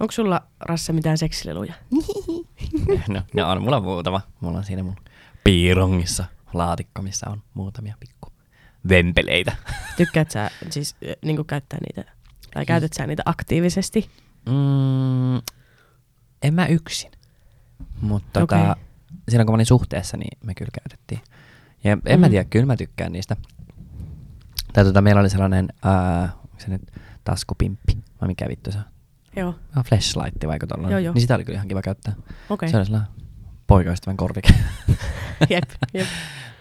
Onko 0.00 0.12
sulla, 0.12 0.42
Rasse, 0.60 0.92
mitään 0.92 1.18
seksileluja? 1.18 1.74
no, 3.08 3.22
no 3.34 3.50
on 3.50 3.62
mulla 3.62 3.80
muutama. 3.80 4.20
Mulla 4.40 4.58
on 4.58 4.64
siinä 4.64 4.82
mun 4.82 4.96
piirongissa 5.44 6.24
laatikko, 6.52 7.02
missä 7.02 7.30
on 7.30 7.42
muutamia 7.54 7.94
pikku 8.00 8.32
vempeleitä. 8.88 9.56
Tykkäät 9.96 10.30
sä 10.30 10.50
siis 10.70 10.96
niin 11.24 11.46
käyttää 11.46 11.78
niitä, 11.88 12.12
tai 12.54 12.66
käytät 12.66 12.92
sä 12.92 13.06
niitä 13.06 13.22
aktiivisesti? 13.26 14.10
Mm, 14.46 15.36
en 16.42 16.54
mä 16.54 16.66
yksin. 16.66 17.10
Mutta 18.00 18.42
Okei. 18.42 18.58
tota, 18.58 18.76
silloin 19.28 19.46
kun 19.46 19.52
mä 19.52 19.56
olin 19.56 19.66
suhteessa, 19.66 20.16
niin 20.16 20.38
me 20.44 20.54
kyllä 20.54 20.70
käytettiin. 20.82 21.20
Ja 21.84 21.92
en 22.06 22.18
Mm. 22.18 22.20
mä 22.20 22.28
tiedä, 22.28 22.44
kyllä 22.44 22.66
mä 22.66 22.76
tykkään 22.76 23.12
niistä. 23.12 23.36
Tai 24.72 24.84
tota, 24.84 25.02
meillä 25.02 25.20
oli 25.20 25.30
sellainen, 25.30 25.68
ää, 25.82 26.22
onko 26.44 26.56
se 26.58 26.68
nyt 26.70 26.82
taskupimppi, 27.24 27.98
vai 28.20 28.26
mikä 28.28 28.48
vittu 28.48 28.72
se 28.72 28.78
on? 28.78 28.84
Joo, 29.36 29.54
Ah, 29.76 29.84
flashlight 29.84 30.46
vaikka 30.46 30.66
tollainen. 30.66 30.92
Joo, 30.92 30.98
joo. 30.98 31.14
Niin 31.14 31.20
sitä 31.20 31.34
oli 31.34 31.44
kyllä 31.44 31.56
ihan 31.56 31.68
kiva 31.68 31.82
käyttää. 31.82 32.14
okei. 32.50 32.68
Se 32.68 32.76
oli 32.76 32.84
sellainen 32.86 33.10
poikaystävän 33.66 34.16
korvike. 34.16 34.54
Jep, 35.50 35.70
jep. 35.94 36.06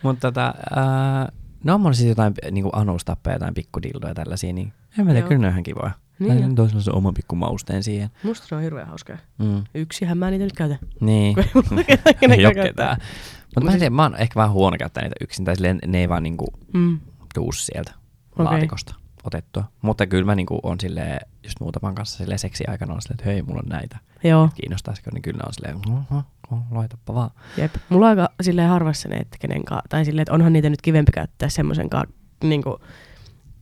Mutta 0.04 0.28
tota, 0.32 0.54
ää, 0.76 1.32
no 1.64 1.74
on 1.74 1.82
mulla 1.82 1.94
siis 1.94 2.10
jotain 2.10 2.34
niinku 2.52 2.70
anustappeja, 2.74 3.36
jotain 3.36 3.54
pikkudildoja 3.54 4.14
tällaisia, 4.14 4.54
niin 4.54 4.74
en 5.00 5.06
mä 5.06 5.12
tiedä, 5.14 5.28
kyllä 5.28 5.42
ne 5.42 5.48
on 5.48 5.52
ihan 5.52 5.64
kivoja. 5.64 5.92
Niin 6.20 6.30
Niin 6.30 6.42
niin 6.42 6.56
toisella 6.56 6.82
se 6.82 6.92
oman 6.92 7.14
pikku 7.14 7.36
mausteen 7.36 7.84
siihen. 7.84 8.10
Musta 8.24 8.48
se 8.48 8.56
on 8.56 8.62
hirveän 8.62 8.88
hauskaa. 8.88 9.18
Mm. 9.38 9.64
Yksihän 9.76 10.18
mä 10.18 10.30
niitä 10.32 10.44
nyt 10.46 10.54
käytän. 10.54 10.80
Niin. 11.02 11.36
Ei 12.22 12.28
mulla 12.38 12.54
ketään. 12.64 12.98
Mutta 13.46 13.62
mä 13.62 13.72
en 13.72 13.80
tiedä, 13.80 13.90
mä 13.96 14.02
oon 14.02 14.16
ehkä 14.16 14.36
vähän 14.36 14.52
huono 14.52 14.78
käyttää 14.78 15.04
niitä 15.04 15.16
yksin, 15.22 15.46
tai 15.46 15.55
silleen 15.55 15.80
ne 15.88 15.98
ei 16.00 16.10
vaan 16.10 16.24
niinku 16.24 16.48
Mm. 16.74 17.00
tuu 17.34 17.52
sieltä 17.52 17.92
Okei. 18.32 18.46
laatikosta 18.46 18.96
otettua. 19.26 19.64
Mutta 19.82 20.08
kyllä 20.08 20.26
mä 20.26 20.36
niinku 20.36 20.60
on 20.64 20.80
silleen, 20.80 21.20
just 21.44 21.60
muutaman 21.60 21.96
kanssa 21.96 22.18
silleen 22.18 22.40
seksi 22.40 22.64
aikana 22.68 22.94
on 22.94 23.02
silleen, 23.02 23.16
että 23.20 23.30
hei, 23.30 23.42
mulla 23.42 23.62
on 23.66 23.70
näitä. 23.70 23.98
Joo, 24.24 24.50
Kiinnostaisiko, 24.56 25.10
niin 25.14 25.22
kyllä 25.22 25.44
on 25.48 25.54
silleen, 25.54 25.76
"Oho, 25.90 26.24
oho, 26.52 26.62
laitapa 26.72 27.14
vaan. 27.14 27.30
jep. 27.58 27.76
Mulla 27.90 28.05
on 28.05 28.10
aika 28.10 28.30
silleen 28.41 28.70
harvassa 28.70 29.10
ne, 29.10 29.16
että 29.16 29.38
kenen 29.40 29.66
kaa, 29.66 29.82
tai 29.90 30.05
silleen, 30.05 30.22
että 30.22 30.34
onhan 30.34 30.54
niitä 30.54 30.70
nyt 30.70 30.82
kivempi 30.82 31.12
käyttää 31.12 31.49
semmoisen 31.49 31.90
kaa, 31.90 32.04
niinku, 32.44 32.80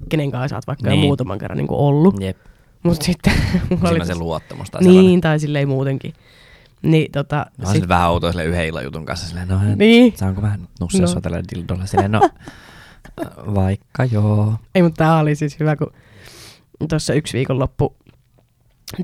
kenen 0.09 0.31
kanssa 0.31 0.47
sä 0.47 0.55
oot 0.55 0.67
vaikka 0.67 0.83
niin. 0.89 0.91
Niin. 0.91 1.01
jo 1.03 1.07
muutaman 1.07 1.39
kerran 1.39 1.57
niinku 1.57 1.87
ollut. 1.87 2.21
Jep, 2.21 2.37
Mutta 2.83 3.05
sitten 3.05 3.33
mulla 3.69 3.89
oli 3.89 4.05
se 4.05 4.15
luottamus 4.15 4.69
tai 4.71 4.81
Niin, 4.81 4.93
sellainen. 4.93 5.21
tai 5.21 5.39
silleen 5.39 5.67
muutenkin. 5.67 6.13
Niin, 6.81 7.11
tota, 7.11 7.45
No, 7.57 7.71
sit 7.71 7.87
vähän 7.87 8.09
outoa 8.09 8.31
silleen 8.31 8.49
yhden 8.49 8.65
illan 8.67 8.83
jutun 8.83 9.05
kanssa 9.05 9.27
silleen, 9.27 9.47
no 9.47 9.59
niin. 9.75 10.13
saanko 10.17 10.41
vähän 10.41 10.67
nussia 10.79 11.05
No. 11.05 11.13
no. 11.13 11.21
tällä 11.21 11.43
dildolla 11.55 11.85
silleen, 11.85 12.11
no 12.11 12.21
vaikka 13.55 14.05
joo. 14.05 14.53
Ei, 14.75 14.81
mutta 14.81 14.97
tää 15.03 15.17
oli 15.19 15.35
siis 15.35 15.59
hyvä, 15.59 15.75
kun 15.75 15.91
tuossa 16.89 17.13
yksi 17.13 17.37
viikonloppu 17.37 17.95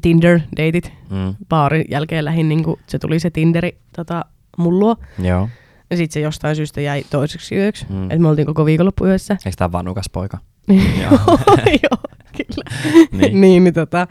Tinder-deitit 0.01 0.91
Mm. 1.09 1.35
baarin 1.49 1.85
jälkeen 1.89 2.25
lähin, 2.25 2.49
niin 2.49 2.63
se 2.87 2.99
tuli 2.99 3.19
se 3.19 3.29
Tinderi 3.29 3.77
tota, 3.95 4.25
mun 4.57 4.79
luo. 4.79 4.95
Joo. 5.23 5.49
Ja 5.89 5.97
sit 5.97 6.11
se 6.11 6.19
jostain 6.19 6.55
syystä 6.55 6.81
jäi 6.81 7.03
toiseksi 7.09 7.55
yöksi. 7.55 7.85
Mm. 7.89 8.03
Että 8.03 8.19
me 8.19 8.27
oltiin 8.27 8.45
koko 8.45 8.65
viikonloppu 8.65 9.05
yössä. 9.05 9.33
Eikö 9.45 9.55
tää 9.57 9.71
vanukas 9.71 10.09
poika? 10.09 10.37
Joo, 11.01 11.19
joo, 11.83 11.99
kyllä. 12.37 12.63
niin. 13.11 13.41
Niin. 13.41 13.63
niin, 13.63 13.73
tota, 13.73 14.07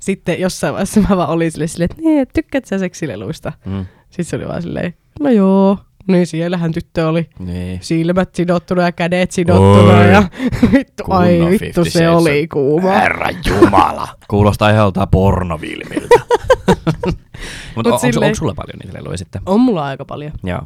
sitten 0.00 0.40
jossain 0.40 0.72
vaiheessa 0.74 1.00
mä 1.00 1.16
vaan 1.16 1.28
olin 1.28 1.52
silleen, 1.52 1.68
silleen 1.68 1.90
että 1.90 2.02
et 2.22 2.30
tykkäät 2.34 2.64
sä 2.64 2.78
seksileluista? 2.78 3.52
Mm. 3.66 3.86
Sitten 4.04 4.24
se 4.24 4.36
oli 4.36 4.48
vaan 4.48 4.62
silleen, 4.62 4.94
no 5.20 5.30
joo. 5.30 5.78
Niin 6.08 6.26
siellähän 6.26 6.72
tyttö 6.72 7.08
oli 7.08 7.30
Niin. 7.38 7.78
silmät 7.82 8.34
sidottuna 8.34 8.82
ja 8.82 8.92
kädet 8.92 9.30
sidottuna 9.30 9.98
Oi. 9.98 10.12
ja 10.12 10.22
vittu, 10.72 11.04
ai 11.08 11.38
vittu 11.50 11.84
se 11.84 12.08
oli 12.08 12.48
kuuma. 12.48 12.88
Herra 12.92 13.28
Jumala. 13.46 14.08
Kuulostaa 14.30 14.70
ihan 14.70 14.82
joltain 14.82 15.08
pornovilmiltä. 15.08 16.14
Mutta 17.06 17.20
Mut 17.76 17.86
on, 17.86 17.92
onko, 17.92 17.98
silleen- 18.06 18.28
onko 18.28 18.34
sulla 18.38 18.54
paljon 18.54 18.78
niitä 18.84 18.98
leluja 18.98 19.18
sitten? 19.18 19.42
On 19.46 19.60
mulla 19.60 19.84
aika 19.84 20.04
paljon. 20.04 20.32
Joo. 20.44 20.60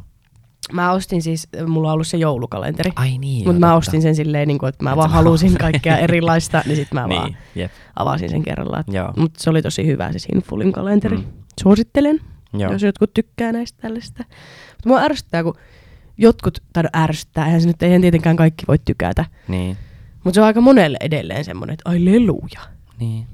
Mä 0.72 0.92
ostin 0.92 1.22
siis, 1.22 1.48
mulla 1.66 1.88
on 1.88 1.94
ollut 1.94 2.06
se 2.06 2.16
joulukalenteri. 2.16 2.90
Ai 2.96 3.18
niin. 3.18 3.44
Mutta 3.44 3.60
mä 3.60 3.74
ostin 3.74 4.02
sen 4.02 4.14
silleen, 4.16 4.48
niin 4.48 4.58
kuin, 4.58 4.68
että 4.68 4.84
mä 4.84 4.90
Et 4.90 4.96
vaan 4.96 5.10
halusin 5.10 5.48
vaan- 5.50 5.58
kaikkea 5.58 5.96
erilaista, 5.98 6.62
niin 6.66 6.76
sit 6.76 6.92
mä 6.92 7.08
vaan 7.08 7.24
Niin, 7.26 7.36
jep. 7.54 7.70
avasin 7.96 8.30
sen 8.30 8.42
kerralla. 8.42 8.84
Joo. 8.88 9.12
Mutta 9.16 9.42
se 9.42 9.50
oli 9.50 9.62
tosi 9.62 9.86
hyvä 9.86 10.12
se 10.12 10.18
Sinfulin 10.18 10.72
kalenteri. 10.72 11.16
Mm. 11.16 11.24
Suosittelen, 11.62 12.20
Joo. 12.52 12.72
jos 12.72 12.82
jotkut 12.82 13.14
tykkää 13.14 13.52
näistä 13.52 13.82
tällaista. 13.82 14.24
Mutta 14.70 14.88
mua 14.88 15.00
ärsyttää, 15.00 15.42
kun 15.42 15.54
jotkut, 16.18 16.58
tai 16.72 16.82
no 16.82 16.88
ärsyttää, 16.96 17.46
eihän 17.46 17.60
se 17.60 17.66
nyt 17.66 17.82
eihän 17.82 18.00
tietenkään 18.00 18.36
kaikki 18.36 18.64
voi 18.68 18.78
tykätä. 18.84 19.24
Niin. 19.48 19.76
Mutta 20.24 20.34
se 20.34 20.40
on 20.40 20.46
aika 20.46 20.60
monelle 20.60 20.96
edelleen 21.00 21.44
semmoinen, 21.44 21.74
että 21.74 21.90
ai 21.90 22.04
leluja. 22.04 22.60
Niin. 23.00 23.26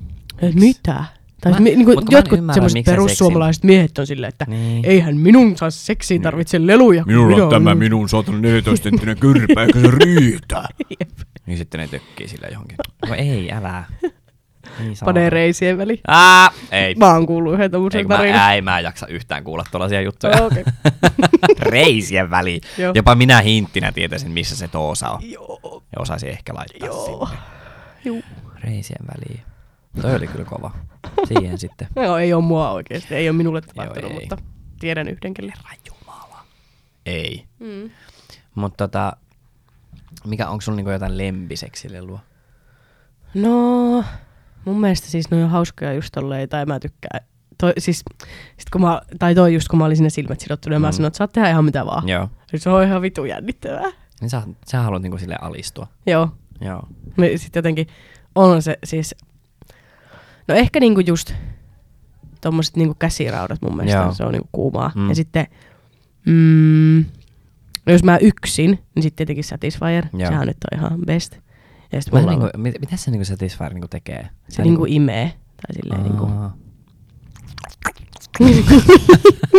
Et 0.42 0.54
mitä? 0.54 1.04
Tai 1.40 1.52
Mä- 1.52 1.58
niinku, 1.60 1.84
kun 1.94 2.04
mä 2.04 2.08
en 2.10 2.16
jotkut 2.16 2.38
semmoiset 2.54 2.84
perussuomalaiset 2.84 3.64
miehet 3.64 3.98
on 3.98 4.06
silleen, 4.06 4.28
että 4.28 4.44
Niin. 4.48 4.84
eihän 4.84 5.16
minun 5.16 5.56
saa 5.56 5.70
seksiin 5.70 6.22
tarvitse 6.22 6.66
leluja. 6.66 7.04
Minulla 7.06 7.30
minä 7.36 7.44
on 7.44 7.50
tämä 7.50 7.74
minun 7.74 8.08
114 8.08 8.84
senttinen 8.84 9.16
kyrpä, 9.18 9.62
eikö 9.62 9.80
se 9.80 9.90
riitä? 10.04 10.62
Jep. 11.00 11.10
Niin 11.46 11.58
sitten 11.58 11.80
ne 11.80 11.88
tökkii 11.88 12.28
sillä 12.28 12.48
johonkin. 12.52 12.76
No 13.08 13.14
ei, 13.14 13.52
älä. 13.52 13.84
Niin. 14.78 14.96
Panee 15.04 15.30
reisien 15.30 15.78
väliin. 15.78 16.00
Ää, 16.08 16.50
ei. 16.70 16.94
Mä 16.94 17.12
oon 17.12 17.26
kuullut 17.26 17.54
yhden 17.54 17.70
tommosen 17.70 18.08
mä, 18.08 18.16
tarinan. 18.16 18.40
ää, 18.40 18.54
ei 18.54 18.62
mä 18.62 18.80
jaksa 18.80 19.06
yhtään 19.06 19.44
kuulla 19.44 19.64
tuollaisia 19.70 20.00
juttuja. 20.00 20.42
Okei. 20.42 20.64
Reisien 21.72 22.30
väliin. 22.30 22.60
Joo. 22.78 22.92
Jopa 22.94 23.14
minä 23.14 23.40
hinttinä 23.40 23.92
tietäisin, 23.92 24.30
missä 24.30 24.56
se 24.56 24.68
toosa 24.68 25.10
on. 25.10 25.30
Joo. 25.30 25.82
Ja 25.96 26.02
osaisin 26.02 26.28
ehkä 26.28 26.54
laittaa 26.54 26.88
Joo. 26.88 27.26
sinne. 27.26 27.42
Juu. 28.04 28.22
Reisien 28.64 29.06
väliin. 29.14 29.42
Toi 30.02 30.14
oli 30.14 30.26
kyllä 30.26 30.44
kova. 30.44 30.70
Siihen 31.28 31.58
sitten. 31.58 31.88
Joo, 32.04 32.16
ei 32.16 32.32
oo 32.32 32.40
mua 32.40 32.70
oikeesti. 32.70 33.14
Ei 33.14 33.28
oo 33.28 33.32
minulle 33.32 33.60
tapahtunut, 33.60 34.10
ei. 34.10 34.18
mutta 34.20 34.36
tiedän 34.80 35.08
yhden 35.08 35.34
kelle. 35.34 35.52
Jumala. 35.86 36.44
Ei. 37.06 37.44
Mm. 37.58 37.90
Mutta 38.54 38.88
tota, 38.88 39.16
mikä, 40.24 40.48
onko 40.48 40.60
sulla 40.60 40.76
niinku 40.76 40.90
jotain 40.90 41.18
lempiseksilelua? 41.18 42.20
No, 43.34 44.04
mun 44.64 44.80
mielestä 44.80 45.06
siis 45.06 45.30
ne 45.30 45.44
on 45.44 45.50
hauskoja 45.50 45.92
just 45.92 46.12
tolleen, 46.12 46.48
tai 46.48 46.66
mä 46.66 46.80
tykkään. 46.80 47.26
Toi, 47.58 47.72
siis, 47.78 48.04
sit 48.58 48.70
kun 48.72 48.80
mä, 48.80 49.00
tai 49.18 49.34
toi 49.34 49.54
just 49.54 49.68
kun 49.68 49.78
mä 49.78 49.84
olin 49.84 49.96
sinne 49.96 50.10
silmät 50.10 50.40
sidottuna, 50.40 50.78
mm. 50.78 50.82
mä 50.82 50.92
sanoin, 50.92 51.08
että 51.08 51.18
saat 51.18 51.32
tehdä 51.32 51.50
ihan 51.50 51.64
mitä 51.64 51.86
vaan. 51.86 52.08
Joo. 52.08 52.28
Siis 52.46 52.62
se 52.62 52.70
on 52.70 52.84
ihan 52.84 53.02
vitu 53.02 53.24
jännittävää. 53.24 53.90
Niin 54.20 54.30
sä, 54.30 54.42
sä 54.66 54.80
haluat 54.80 55.02
niinku 55.02 55.18
sille 55.18 55.36
alistua. 55.40 55.86
Joo. 56.06 56.28
Joo. 56.60 56.82
Niin 57.16 57.38
sit 57.38 57.56
jotenkin 57.56 57.86
on 58.34 58.62
se 58.62 58.78
siis, 58.84 59.14
no 60.48 60.54
ehkä 60.54 60.80
niinku 60.80 61.00
just 61.00 61.34
tommoset 62.40 62.76
niinku 62.76 62.94
käsiraudat 62.98 63.62
mun 63.62 63.76
mielestä 63.76 63.98
Joo. 63.98 64.14
se 64.14 64.24
on 64.24 64.32
niinku 64.32 64.48
kuumaa. 64.52 64.92
Mm. 64.94 65.08
Ja 65.08 65.14
sitten, 65.14 65.46
mm, 66.26 67.04
jos 67.86 68.04
mä 68.04 68.18
yksin, 68.20 68.78
niin 68.94 69.02
sitten 69.02 69.16
tietenkin 69.16 69.44
Satisfyer, 69.44 70.06
Joo. 70.12 70.30
sehän 70.30 70.46
nyt 70.46 70.56
on 70.72 70.78
ihan 70.78 71.00
best. 71.06 71.38
Ja 71.92 72.02
sit 72.02 72.12
Vähän 72.12 72.24
mulla 72.24 72.44
niinku, 72.44 72.58
mit, 72.58 72.74
mitä 72.80 72.96
se 72.96 73.10
niinku 73.10 73.24
Satisfyer 73.24 73.74
niinku 73.74 73.88
tekee? 73.88 74.28
se 74.48 74.62
niinku 74.62 74.84
imee, 74.88 75.32
tai 75.56 75.74
silleen 75.74 76.02
niinku, 76.02 76.24
Aa. 76.24 76.56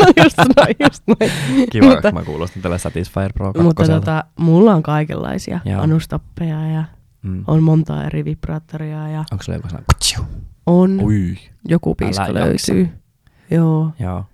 no 0.01 0.07
just 0.23 0.37
noin, 0.37 0.75
just 0.79 1.03
noin. 1.07 1.31
Kiva, 1.71 1.85
mutta, 1.85 2.11
mä 2.11 2.23
kuulostin 2.23 2.61
tällä 2.61 2.77
Satisfyer 2.77 3.33
Pro 3.33 3.53
2. 3.53 3.61
mutta 3.61 3.85
tota, 3.85 4.23
mulla 4.39 4.73
on 4.73 4.83
kaikenlaisia 4.83 5.59
Joo. 5.65 5.81
anustappeja 5.81 6.67
ja 6.67 6.83
mm. 7.21 7.43
on 7.47 7.63
monta 7.63 8.03
eri 8.03 8.25
vibraattoria 8.25 9.07
ja 9.07 9.23
Onko 9.31 9.43
sulla 9.43 9.57
joku 9.57 9.69
sellainen 9.69 10.43
on, 10.65 10.99
Ui. 11.03 11.37
joku 11.67 11.95
piiska 11.95 12.33
löytyy. 12.33 12.89
Joo. 13.51 13.91
Joo. 13.99 14.25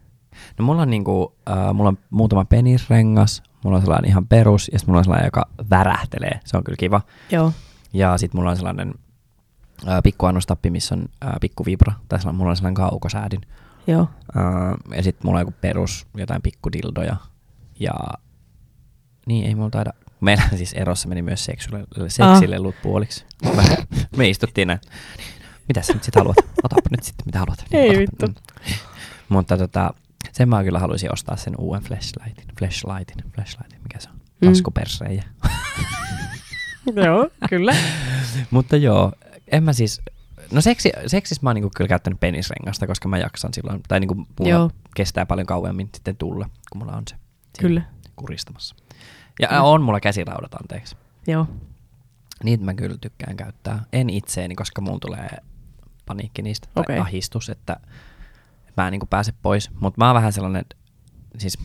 No 0.60 0.66
mulla 0.66 0.82
on 0.82 0.90
niinku, 0.90 1.36
äh, 1.50 1.74
mulla 1.74 1.90
on 1.90 1.98
muutama 2.10 2.46
penisrengas, 2.46 3.44
mulla 3.64 3.78
on 3.78 3.84
sellainen 3.84 4.10
ihan 4.10 4.28
perus, 4.28 4.70
ja 4.74 4.80
sitten 4.80 4.92
mulla 4.92 5.00
on 5.00 5.04
sellainen, 5.04 5.28
joka 5.28 5.46
värähtelee. 5.70 6.40
Se 6.46 6.58
on 6.58 6.64
kyllä 6.64 6.78
kiva. 6.78 7.02
Joo. 7.32 7.52
Ja 7.94 8.18
sitten 8.18 8.38
mulla 8.40 8.50
on 8.50 8.56
sellainen 8.58 8.94
äh, 9.88 10.00
pikku 10.04 10.26
annostappi, 10.26 10.70
missä 10.70 10.96
on 10.96 11.06
äh, 11.26 11.34
pikku 11.42 11.66
vibra, 11.66 11.94
tai 12.10 12.20
sellainen, 12.20 12.38
mulla 12.38 12.50
on 12.50 12.56
sellainen 12.58 12.76
kaukosäädin. 12.76 13.42
Joo. 13.88 14.02
Äh, 14.38 14.98
ja 14.98 15.04
sitten 15.04 15.22
mulla 15.28 15.40
on 15.40 15.42
joku 15.42 15.54
perus, 15.62 16.08
jotain 16.18 16.42
pikkudildoja. 16.42 17.16
Ja 17.80 17.94
niin, 19.26 19.46
ei 19.46 19.56
mulla 19.56 19.70
taida. 19.70 19.94
Meillä 20.22 20.44
siis 20.58 20.74
erossa 20.74 21.08
meni 21.10 21.22
myös 21.22 21.46
seksuelle- 21.46 22.10
seksilelut 22.10 22.76
puoliksi. 22.84 23.26
Me, 23.56 23.64
me 24.18 24.30
istuttiin 24.30 24.68
näin. 24.68 24.80
Mitä 25.68 25.82
sä 25.82 25.94
nyt 25.94 26.04
sit 26.04 26.16
haluat? 26.16 26.38
Otapa 26.64 26.90
nyt 26.92 27.04
sitten, 27.04 27.26
mitä 27.26 27.40
haluat. 27.40 27.66
Ei 27.72 27.90
Otapa. 27.90 28.00
vittu. 28.02 28.28
Mm. 28.28 28.74
Mutta 29.30 29.58
tota, 29.58 29.94
sen 30.32 30.50
mä 30.50 30.64
kyllä 30.64 30.80
haluaisin 30.80 31.14
ostaa 31.14 31.36
sen 31.38 31.54
uuden 31.58 31.84
flashlightin. 31.84 32.48
Flashlightin, 32.60 33.32
flashlightin, 33.36 33.80
mikä 33.84 34.00
se 34.00 34.10
on? 34.10 34.16
Mm. 34.42 35.59
Joo, 37.06 37.30
kyllä. 37.50 37.76
Mutta 38.52 38.78
joo, 38.78 39.12
en 39.48 39.64
mä 39.64 39.74
siis... 39.74 40.02
No 40.52 40.62
seksi, 40.62 40.92
seksis 41.08 41.42
mä 41.42 41.50
oon 41.50 41.56
niinku 41.56 41.72
kyllä 41.76 41.88
käyttänyt 41.88 42.20
penisrengasta, 42.20 42.88
koska 42.88 43.08
mä 43.08 43.18
jaksan 43.18 43.54
silloin, 43.54 43.82
tai 43.88 44.00
niinku 44.00 44.16
mulla 44.16 44.50
Joo. 44.50 44.72
kestää 44.96 45.26
paljon 45.26 45.48
kauemmin 45.48 45.90
sitten 45.96 46.18
tulla, 46.18 46.50
kun 46.72 46.82
mulla 46.82 46.98
on 46.98 47.04
se 47.10 47.16
Kyllä. 47.60 47.82
kuristamassa. 48.16 48.76
Ja 49.42 49.48
Kyllä. 49.48 49.60
äh, 49.60 49.66
on 49.66 49.82
mulla 49.82 50.00
käsiraudat, 50.00 50.54
anteeksi. 50.54 50.96
Joo. 51.28 51.48
Niitä 52.44 52.64
mä 52.64 52.74
kyllä 52.74 52.98
tykkään 53.02 53.38
käyttää. 53.38 53.84
En 53.94 54.10
itseeni, 54.10 54.56
koska 54.56 54.82
mulla 54.82 55.00
tulee 55.00 55.30
paniikki 56.06 56.42
niistä, 56.42 56.68
tai 56.74 57.00
ahistus, 57.00 57.50
että 57.50 57.80
mä 58.78 58.88
en 58.88 58.92
niinku 58.92 59.06
pääse 59.06 59.34
pois. 59.42 59.72
Mutta 59.80 60.02
mä 60.02 60.06
oon 60.06 60.16
vähän 60.16 60.34
sellainen, 60.34 60.66
siis 61.38 61.58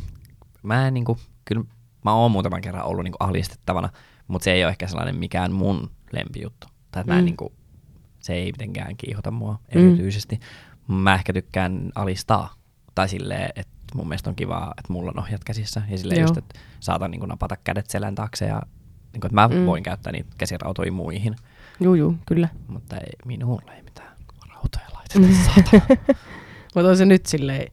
mä 0.62 0.86
en 0.88 0.94
niinku, 0.94 1.18
kyllä 1.44 1.64
mä 2.04 2.14
oon 2.14 2.30
muutaman 2.30 2.60
kerran 2.60 2.84
ollut 2.84 3.04
niinku 3.04 3.18
alistettavana, 3.20 3.88
mutta 4.28 4.44
se 4.44 4.52
ei 4.52 4.64
ole 4.64 4.70
ehkä 4.70 4.86
sellainen 4.86 5.16
mikään 5.16 5.52
mun 5.52 5.90
lempijuttu. 6.12 6.66
Tai 6.90 7.00
että 7.00 7.12
mä 7.12 7.18
en 7.18 7.24
Mm. 7.24 7.26
niinku, 7.26 7.52
se 8.20 8.32
ei 8.34 8.46
mitenkään 8.52 8.96
kiihota 8.96 9.30
mua 9.30 9.52
Mm. 9.74 9.80
erityisesti. 9.88 10.40
Mä 10.88 11.14
ehkä 11.14 11.32
tykkään 11.32 11.92
alistaa. 11.94 12.54
Tai 12.94 13.08
silleen, 13.08 13.50
että 13.56 13.72
mun 13.94 14.08
mielestä 14.08 14.30
on 14.30 14.36
kiva, 14.36 14.72
että 14.78 14.92
mulla 14.92 15.10
on 15.10 15.18
ohjat 15.18 15.44
käsissä. 15.44 15.82
Ja 15.88 15.98
silleen 15.98 16.20
Joo. 16.20 16.24
just, 16.28 16.36
että 16.36 16.60
saatan 16.80 17.10
niinku 17.10 17.26
napata 17.26 17.56
kädet 17.64 17.90
selän 17.90 18.14
taakse 18.14 18.44
ja 18.46 18.62
niinku, 19.12 19.26
että 19.26 19.34
mä 19.34 19.48
Mm. 19.48 19.54
mm. 19.54 19.66
voin 19.66 19.82
käyttää 19.82 20.12
niitä 20.12 20.30
käsirautoja 20.38 20.92
muihin. 20.92 21.34
Juu, 21.80 21.94
juu, 21.94 22.16
kyllä. 22.26 22.48
Mutta 22.68 22.96
ei, 22.96 23.12
minulle 23.24 23.72
ei 23.76 23.82
mitään 23.82 24.16
rautoja 24.48 24.86
laiteta, 24.94 25.34
saatana. 25.54 25.96
Mutta 26.74 26.88
on 26.90 26.96
se 26.96 27.06
nyt 27.06 27.26
silleen, 27.26 27.72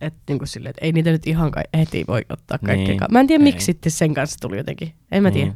että 0.00 0.20
niinku 0.28 0.46
silleen, 0.46 0.70
et 0.70 0.76
ei 0.80 0.92
niitä 0.92 1.10
nyt 1.10 1.26
ihan 1.26 1.50
ka- 1.50 1.62
heti 1.78 2.04
voi 2.08 2.22
ottaa 2.28 2.58
kaikkea. 2.58 2.86
Niin, 2.86 3.00
mä 3.10 3.20
en 3.20 3.26
tiedä, 3.26 3.44
miksi 3.44 3.64
sitten 3.64 3.92
sen 3.92 4.14
kanssa 4.14 4.36
tuli 4.40 4.56
jotenkin. 4.56 4.92
En 5.12 5.22
mä 5.22 5.30
tiedä. 5.30 5.54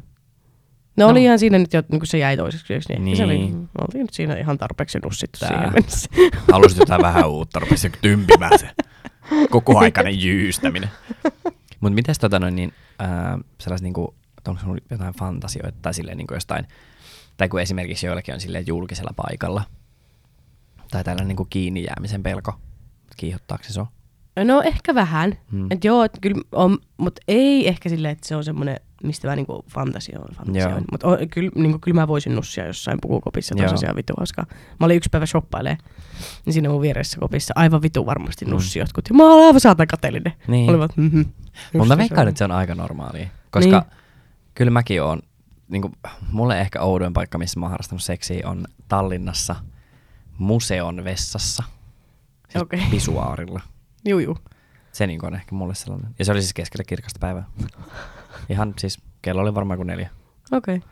No, 0.97 1.05
No. 1.05 1.11
oli 1.11 1.23
ihan 1.23 1.39
siinä 1.39 1.57
nyt 1.59 1.73
jo, 1.73 1.83
niin 1.91 1.99
kun 1.99 2.07
se 2.07 2.17
jäi 2.17 2.37
toiseksi 2.37 2.73
niin, 2.89 3.05
niin. 3.05 3.17
se 3.17 3.23
oli, 3.23 3.37
Niin. 3.37 3.55
me 3.57 3.67
oltiin 3.81 4.01
nyt 4.01 4.13
siinä 4.13 4.35
ihan 4.35 4.57
tarpeeksi 4.57 4.99
nussittu 4.99 5.39
Tää. 5.39 5.49
siihen 5.49 5.73
mennessä. 5.73 6.09
Haluaisit 6.51 6.79
jotain 6.79 7.01
vähän 7.01 7.29
uutta, 7.29 7.59
rupesi 7.59 7.91
tympimään 8.01 8.59
se 8.59 8.69
koko 9.49 9.77
aikainen 9.79 10.21
jyystäminen. 10.23 10.89
Mutta 11.81 11.95
mites 11.95 12.19
tota 12.19 12.39
noin, 12.39 12.55
niin, 12.55 12.73
ää, 12.99 13.37
sellaiset 13.61 13.83
niinku, 13.83 14.15
että 14.37 14.51
onko 14.51 14.59
sinulla 14.61 14.81
jotain 14.89 15.13
fantasioita 15.13 15.77
tai 15.81 15.93
silleen 15.93 16.17
niinku 16.17 16.33
jostain, 16.33 16.67
tai 17.37 17.49
kun 17.49 17.61
esimerkiksi 17.61 18.05
joillakin 18.05 18.33
on 18.33 18.39
silleen 18.41 18.67
julkisella 18.67 19.11
paikalla, 19.15 19.63
tai 20.91 21.03
tällainen 21.03 21.27
niinku 21.27 21.45
kiinni 21.49 21.83
jäämisen 21.83 22.23
pelko, 22.23 22.53
kiihottaako 23.17 23.63
se 23.63 23.73
sua? 23.73 23.87
No 24.43 24.61
ehkä 24.61 24.95
vähän. 24.95 25.37
Hmm. 25.51 25.59
Mm. 25.59 25.67
Et 25.71 25.83
joo, 25.83 26.03
et 26.03 26.17
kyllä 26.21 26.41
on, 26.51 26.77
mutta 26.97 27.21
ei 27.27 27.67
ehkä 27.67 27.89
silleen, 27.89 28.11
että 28.11 28.27
se 28.27 28.35
on 28.35 28.43
semmoinen, 28.43 28.79
mistä 29.05 29.27
mä 29.27 29.35
niinku 29.35 29.65
fantasioin. 29.69 30.35
Fantasioin. 30.35 30.85
Mutta 30.91 31.07
kyllä, 31.31 31.51
niinku, 31.55 31.79
kyllä 31.79 32.01
mä 32.01 32.07
voisin 32.07 32.35
nussia 32.35 32.65
jossain 32.65 32.97
pukukopissa, 33.01 33.55
Joo. 33.57 33.69
tosiaan 33.71 33.95
vitu 33.95 34.13
hauskaa. 34.17 34.45
Mä 34.79 34.85
olin 34.85 34.97
yksi 34.97 35.09
päivä 35.09 35.25
shoppailee, 35.25 35.77
niin 36.45 36.53
siinä 36.53 36.69
mun 36.69 36.81
vieressä 36.81 37.19
kopissa 37.19 37.53
aivan 37.57 37.81
vitu 37.81 38.05
varmasti 38.05 38.45
Mm. 38.45 38.51
nussi 38.51 38.79
jotkut. 38.79 39.09
Ja 39.09 39.15
mä 39.15 39.33
olin 39.33 39.45
aivan 39.47 39.59
saatan 39.61 39.87
kateellinen. 39.87 40.33
Niin. 40.47 40.69
Olivat, 40.69 40.97
mm-hmm. 40.97 41.25
Mutta 41.73 41.87
mä 41.93 41.97
veikkaan, 41.97 42.27
että 42.27 42.37
se 42.37 42.43
on 42.43 42.51
aika 42.51 42.75
normaalia, 42.75 43.27
koska 43.51 43.79
Niin. 43.79 43.91
kyllä 44.53 44.71
mäkin 44.71 45.01
oon, 45.03 45.19
niinku, 45.69 45.91
mulle 46.31 46.61
ehkä 46.61 46.81
oudoin 46.81 47.13
paikka, 47.13 47.37
missä 47.37 47.59
mä 47.59 47.65
oon 47.65 47.71
harrastanut 47.71 48.03
seksiä, 48.03 48.49
on 48.49 48.65
Tallinnassa 48.87 49.55
museon 50.37 51.03
vessassa, 51.03 51.63
siis 52.49 52.61
Okei. 52.63 52.81
pisuaarilla. 52.91 53.61
Juu, 54.05 54.19
juu. 54.19 54.37
Se 54.91 55.07
niin 55.07 55.25
on 55.25 55.35
ehkä 55.35 55.55
mulle 55.55 55.75
sellainen. 55.75 56.15
Ja 56.19 56.25
se 56.25 56.31
oli 56.31 56.41
siis 56.41 56.53
keskellä 56.53 56.83
kirkasta 56.83 57.19
päivää. 57.19 57.45
Ihan 58.49 58.73
siis, 58.77 58.99
kello 59.21 59.41
oli 59.41 59.55
varmaan 59.55 59.77
kuin 59.77 59.87
neljä. 59.87 60.09
Okei. 60.51 60.75
Okay. 60.75 60.89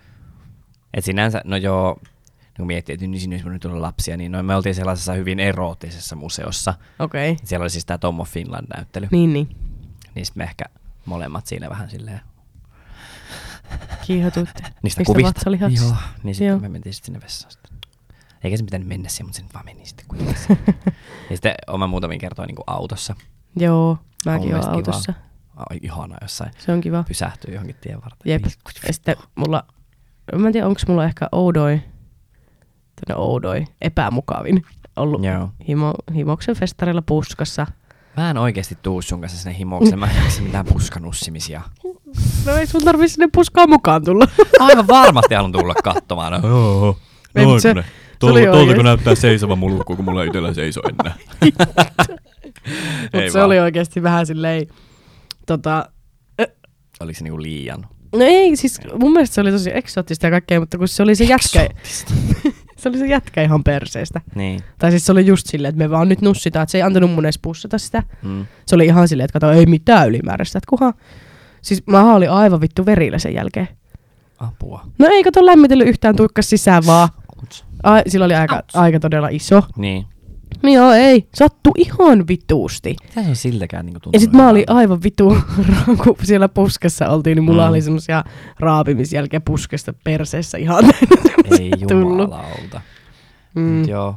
Et 0.94 1.06
sinänsä, 1.06 1.42
no 1.46 1.58
joo, 1.58 2.00
niin 2.04 2.58
kun 2.58 2.68
miettii, 2.68 2.94
että 2.94 3.08
niin 3.08 3.22
sinne 3.22 3.44
olisi 3.46 3.68
lapsia, 3.68 4.18
niin 4.18 4.32
no, 4.32 4.44
me 4.44 4.56
oltiin 4.56 4.76
sellaisessa 4.76 5.14
hyvin 5.14 5.40
eroottisessa 5.40 6.16
museossa. 6.16 6.74
Okei. 7.00 7.32
Okay. 7.32 7.46
Siellä 7.46 7.64
oli 7.64 7.70
siis 7.70 7.86
tämä 7.86 7.98
Tommo 7.98 8.24
Finland-näyttely. 8.24 9.08
Niin, 9.12 9.34
niin. 9.34 9.56
Niin 10.16 10.26
sit 10.26 10.36
me 10.36 10.44
ehkä 10.44 10.66
molemmat 11.06 11.48
siinä 11.48 11.70
vähän 11.70 11.90
silleen 11.90 12.22
Kiihotuitte. 14.06 14.64
niistä 14.64 14.80
Mistä 14.84 15.04
kuvista. 15.04 15.50
Joo, 15.50 15.96
niin 16.24 16.36
sitten 16.36 16.48
Joo. 16.48 16.60
me 16.60 16.70
mentiin 16.70 16.94
sit 16.94 17.06
sinne 17.06 17.22
vessaan. 17.22 17.52
sitten. 17.52 17.74
Eikä 18.44 18.58
se 18.58 18.64
pitänyt 18.64 18.88
mennä 18.88 19.10
siihen, 19.10 19.26
mutta 19.26 19.38
se 19.38 19.44
nyt 19.44 19.54
vaan 19.54 19.66
meni 19.66 19.86
sitten 19.86 20.06
kuitenkin. 20.08 20.36
ja 21.30 21.36
sitten 21.36 21.56
oma 21.68 21.88
muutamin 21.88 22.20
kertoa 22.20 22.46
niin 22.46 22.56
autossa. 22.68 23.16
Joo, 23.56 23.98
mäkin 24.26 24.56
oon 24.56 24.76
mielestä 24.76 25.04
kivaa. 25.04 25.24
Autossa. 25.56 25.74
Ai, 25.74 25.80
ihana 25.82 26.18
jossain. 26.22 26.52
Se 26.58 26.72
on 26.72 26.82
kiva. 26.82 27.04
Pysähtyy 27.08 27.54
johonkin 27.54 27.76
tien 27.82 28.02
varteen. 28.02 28.32
Jep. 28.32 28.42
Ja 28.88 28.94
sitten 28.94 29.16
mulla, 29.36 29.64
mä 30.36 30.48
en 30.48 30.54
tiedä 30.54 30.68
onko 30.68 30.82
mulla 30.88 31.06
ehkä 31.06 31.28
oudoin, 31.32 31.84
tänne 33.06 33.22
oudoin, 33.22 33.68
epämukavin 33.82 34.64
ollut 34.96 35.24
Joo. 35.24 35.50
himo, 35.68 35.94
himoksen 36.16 36.56
festarilla 36.56 37.02
puskassa. 37.02 37.68
Mä 38.18 38.30
en 38.30 38.38
oikeesti 38.38 38.78
tuu 38.82 39.02
sun 39.02 39.22
kanssa 39.22 39.38
sinne 39.38 39.58
himoukseen. 39.58 40.00
Mä 40.00 40.08
en 40.12 40.24
jaksa 40.24 40.42
mitään 40.42 40.66
puskanussimisia. 40.66 41.62
No 42.46 42.56
ei 42.56 42.68
sun 42.68 42.84
tarvi 42.84 43.08
sinne 43.08 43.30
puskaan 43.36 43.70
mukaan 43.70 44.04
tulla. 44.06 44.26
Aivan 44.60 44.88
varmasti 44.88 45.34
haluan 45.36 45.52
tulla 45.52 45.74
katsomaan. 45.84 46.42
No. 46.42 46.48
Joo. 47.36 47.60
Se- 47.60 47.74
ne. 47.74 47.86
Tuolta, 48.20 48.40
oikeesti. 48.40 48.76
kun 48.76 48.86
näyttää 48.86 49.16
seisova 49.16 49.56
mulkku, 49.56 49.96
kun 49.96 50.06
mulla 50.06 50.22
ei 50.24 50.28
itsellä 50.28 50.54
seiso 50.54 50.82
enää. 50.90 51.16
Mutta 53.14 53.32
se 53.32 53.44
oli 53.44 53.60
oikeasti 53.60 54.04
vähän 54.04 54.26
silleen, 54.26 54.68
tota, 55.46 55.90
Oliko 57.00 57.18
se 57.18 57.24
niinku 57.24 57.42
liian? 57.42 57.86
no 58.16 58.20
ei 58.22 58.56
siis 58.56 58.80
mun 59.00 59.12
mielestä 59.12 59.34
se 59.34 59.42
oli 59.42 59.52
tosi 59.52 59.72
eksoottista 59.74 60.28
ja 60.28 60.32
kaikkea, 60.32 60.60
mutta 60.60 60.78
kun 60.78 60.88
se 60.88 61.04
oli 61.04 61.16
se 61.16 61.24
jätkä, 61.24 61.70
se 62.78 62.90
oli 62.90 62.98
se 62.98 63.08
jätkä 63.08 63.42
ihan 63.42 63.64
perseestä. 63.64 64.22
Niin. 64.36 64.60
Tai 64.80 64.92
siis 64.92 65.06
se 65.06 65.12
oli 65.12 65.26
just 65.26 65.48
silleen, 65.48 65.70
että 65.70 65.84
me 65.84 65.90
vaan 65.90 66.10
nyt 66.10 66.22
nussitaan, 66.22 66.64
että 66.64 66.72
se 66.72 66.78
ei 66.78 66.82
antanut 66.82 67.12
mun 67.12 67.26
edes 67.26 67.40
pussata 67.42 67.78
sitä. 67.78 68.04
Mm. 68.22 68.46
Se 68.66 68.76
oli 68.76 68.86
ihan 68.86 69.08
silleen, 69.08 69.26
että 69.26 69.40
kato, 69.40 69.52
ei 69.52 69.66
mitään 69.66 70.10
ylimääräistä. 70.10 70.58
Että 70.58 70.70
kuhan, 70.70 70.94
siis 71.62 71.88
mä 71.88 72.16
olin 72.16 72.32
aivan 72.32 72.62
vittu 72.62 72.86
verillä 72.86 73.20
sen 73.20 73.34
jälkeen. 73.34 73.68
Apua. 74.38 74.86
No 75.00 75.08
ei 75.08 75.24
kato 75.24 75.46
lämmitellyt 75.46 75.88
yhtään 75.88 76.16
tuikkas 76.16 76.50
sisään 76.50 76.86
vaan. 76.86 77.10
Ai, 77.84 78.02
sillä 78.08 78.26
oli 78.26 78.36
aika, 78.36 78.64
aika 78.74 79.00
todella 79.00 79.28
iso. 79.28 79.64
Niin. 79.78 80.06
Niin 80.64 80.76
joo, 80.76 80.92
ei. 80.92 81.28
Sattu 81.36 81.72
ihan 81.78 82.28
vituusti. 82.28 82.96
Mitä 83.04 83.24
se 83.24 83.30
on 83.30 83.36
siltäkään 83.36 83.86
tuntunut? 83.86 84.14
Ja 84.14 84.20
sit 84.20 84.34
mä 84.34 84.50
olin 84.50 84.64
aivan 84.68 85.04
vitu, 85.04 85.38
kun 86.04 86.16
siellä 86.24 86.50
puskessa 86.50 87.10
oltiin, 87.10 87.36
niin 87.36 87.44
mulla 87.44 87.64
Mm. 87.64 87.70
oli 87.70 87.82
semmosia 87.82 88.24
raapimisjälkeä 88.60 89.40
puskesta 89.40 89.94
perseessä 90.04 90.58
ihan 90.58 90.84
Ei 91.60 91.72
jumalauta. 91.80 92.82
Mm. 93.56 93.62
Mut 93.64 93.88
joo. 93.88 94.16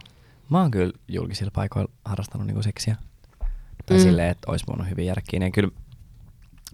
Mä 0.51 0.61
oon 0.61 0.71
kyllä 0.71 0.93
julkisilla 1.09 1.51
paikoilla 1.55 1.91
harrastanut 2.05 2.47
niinku 2.47 2.63
seksiä. 2.63 2.97
Tai 3.39 3.49
Mm. 3.91 3.95
mm. 3.97 4.03
silleen, 4.03 4.29
että 4.31 4.51
ois 4.51 4.63
voinut 4.69 4.91
hyvin 4.91 5.07
jäädä 5.07 5.21
kiinni. 5.31 5.47
Ja 5.47 5.51
kyllä 5.51 5.71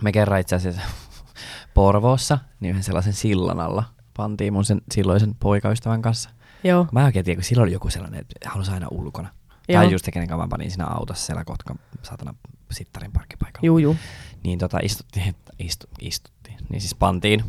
me 0.02 0.12
kerran 0.12 0.40
itse 0.40 0.56
asiassa 0.56 0.80
Porvoossa, 1.74 2.38
niin 2.60 2.70
yhden 2.70 2.82
sellaisen 2.84 3.12
sillan 3.12 3.60
alla 3.60 3.84
pantiin 4.16 4.52
mun 4.52 4.64
sen 4.64 4.80
silloisen 4.92 5.34
poikaystävän 5.40 6.02
kanssa. 6.02 6.30
Joo. 6.64 6.86
Mä 6.92 7.00
en 7.00 7.06
oikein 7.06 7.24
tiedä, 7.24 7.36
kun 7.36 7.44
silloin 7.44 7.64
oli 7.66 7.72
joku 7.72 7.90
sellainen, 7.90 8.20
että 8.20 8.50
halusi 8.50 8.70
aina 8.70 8.86
ulkona. 8.90 9.28
Joo. 9.72 9.82
Tai 9.82 9.92
just 9.92 10.08
kenen 10.12 10.28
kanssa 10.28 10.48
panin 10.48 10.70
siinä 10.70 10.86
autossa 10.86 11.26
siellä 11.26 11.44
Kotkan 11.44 11.78
satana 12.02 12.34
sittarin 12.70 13.12
parkkipaikalla. 13.12 13.66
Juu, 13.66 13.78
juu. 13.78 13.96
Niin 14.44 14.58
tota 14.58 14.78
istuttiin, 14.82 15.34
istu, 15.58 15.86
istuttiin, 16.00 16.58
niin 16.68 16.80
siis 16.80 16.94
pantiin 16.94 17.44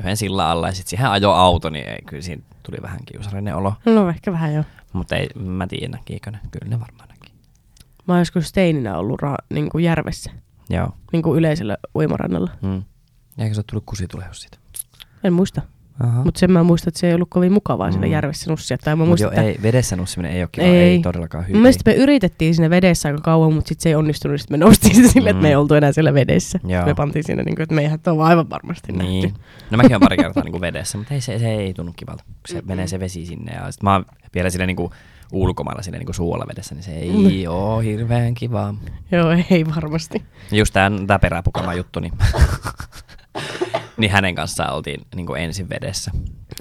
yhden 0.00 0.16
sillan 0.16 0.46
alla 0.46 0.66
ja 0.66 0.72
sitten 0.72 0.90
siihen 0.90 1.10
ajo 1.10 1.30
auto, 1.32 1.70
niin 1.70 1.88
ei, 1.88 1.98
kyllä 2.06 2.22
siinä 2.22 2.42
tuli 2.62 2.76
vähän 2.82 3.00
kiusallinen 3.12 3.56
olo. 3.56 3.74
No 3.86 4.08
ehkä 4.08 4.32
vähän 4.32 4.54
joo. 4.54 4.64
Mutta 4.92 5.16
ei, 5.16 5.28
mä 5.34 5.66
tiedän 5.66 5.90
näkiikö 5.90 6.30
ne, 6.30 6.38
kyllä 6.50 6.68
ne 6.70 6.80
varmaan 6.80 7.08
näki. 7.08 7.32
Mä 8.08 8.14
oon 8.14 8.20
joskus 8.20 8.52
teininä 8.52 8.98
ollut 8.98 9.22
ra- 9.22 9.44
niin 9.54 9.68
kuin 9.70 9.84
järvessä, 9.84 10.30
Joo. 10.70 10.88
niin 11.12 11.22
kuin 11.22 11.38
yleisellä 11.38 11.76
uimarannalla. 11.94 12.50
Mm. 12.62 12.82
Eikö 13.38 13.54
se 13.54 13.58
ole 13.58 13.64
tullut 13.70 13.84
kusitulehdus 13.86 14.40
siitä? 14.40 14.58
En 15.24 15.32
muista. 15.32 15.62
Aha. 16.00 16.24
Mutta 16.24 16.40
sen 16.40 16.52
mä 16.52 16.62
muistan, 16.62 16.88
että 16.88 17.00
se 17.00 17.08
ei 17.08 17.14
ollut 17.14 17.28
kovin 17.30 17.52
mukavaa 17.52 17.90
siellä 17.92 18.06
Mm. 18.06 18.12
järvessä 18.12 18.50
nussia. 18.50 18.78
Tai 18.78 18.96
mä 18.96 19.04
muistan, 19.04 19.26
jo, 19.26 19.30
että 19.30 19.42
ei, 19.42 19.58
vedessä 19.62 19.96
nussiminen 19.96 20.32
ei 20.32 20.42
ole 20.42 20.48
kiva, 20.52 20.66
Ei. 20.66 20.72
ei, 20.76 20.98
todellakaan 20.98 21.44
hyvin. 21.44 21.56
Mun 21.56 21.62
mielestä 21.62 21.90
me 21.90 21.96
yritettiin 21.96 22.54
siinä 22.54 22.70
vedessä 22.70 23.08
aika 23.08 23.20
kauan, 23.20 23.52
mutta 23.52 23.68
sitten 23.68 23.82
se 23.82 23.88
ei 23.88 23.94
onnistunut. 23.94 24.40
Sitten 24.40 24.58
me 24.58 24.64
noustiin 24.64 24.94
se 25.06 25.08
silleen, 25.08 25.36
että 25.36 25.42
me 25.42 25.48
ei 25.48 25.54
Mm. 25.54 25.60
oltu 25.60 25.74
enää 25.74 25.92
siellä 25.92 26.14
vedessä. 26.14 26.60
Joo. 26.66 26.86
Me 26.86 26.94
pantiin 26.94 27.24
siinä, 27.24 27.42
niin 27.42 27.54
kuin, 27.56 27.62
että 27.62 27.74
me 27.74 27.80
eihän 27.82 27.98
ole 28.06 28.24
aivan 28.24 28.50
varmasti 28.50 28.92
Niin. 28.92 29.22
nähty. 29.22 29.40
No 29.70 29.76
mäkin 29.76 29.92
olen 29.92 30.00
pari 30.00 30.16
kertaa 30.16 30.44
niinku 30.44 30.60
vedessä, 30.60 30.98
mutta 30.98 31.14
ei, 31.14 31.20
se, 31.20 31.38
se 31.38 31.48
ei 31.54 31.74
tunnu 31.74 31.92
kivalta, 31.96 32.24
se 32.48 32.54
Mm-mm. 32.54 32.68
menee 32.68 32.86
se 32.86 33.00
vesi 33.00 33.26
sinne. 33.26 33.52
Ja 33.52 33.72
sit 33.72 33.82
mä 33.82 33.92
oon 33.92 34.04
vielä 34.34 34.50
siinä 34.50 34.66
niinku 34.66 34.90
ulkomailla 35.32 35.82
siinä 35.82 35.98
niinku 35.98 36.12
suolavedessä, 36.12 36.74
niin 36.74 36.82
se 36.82 36.90
ei 36.96 37.10
Mm. 37.10 37.50
oo 37.52 37.78
hirveän 37.80 38.34
kivaa. 38.34 38.74
Joo, 39.12 39.30
ei 39.50 39.66
varmasti. 39.74 40.22
Just 40.52 40.74
tää 41.06 41.18
peräpukama 41.18 41.74
juttu, 41.74 42.00
niin, 42.00 42.12
niin 43.98 44.10
hänen 44.10 44.34
kanssaan 44.34 44.74
oltiin 44.74 45.00
niinku 45.14 45.34
ensin 45.34 45.68
vedessä. 45.68 46.10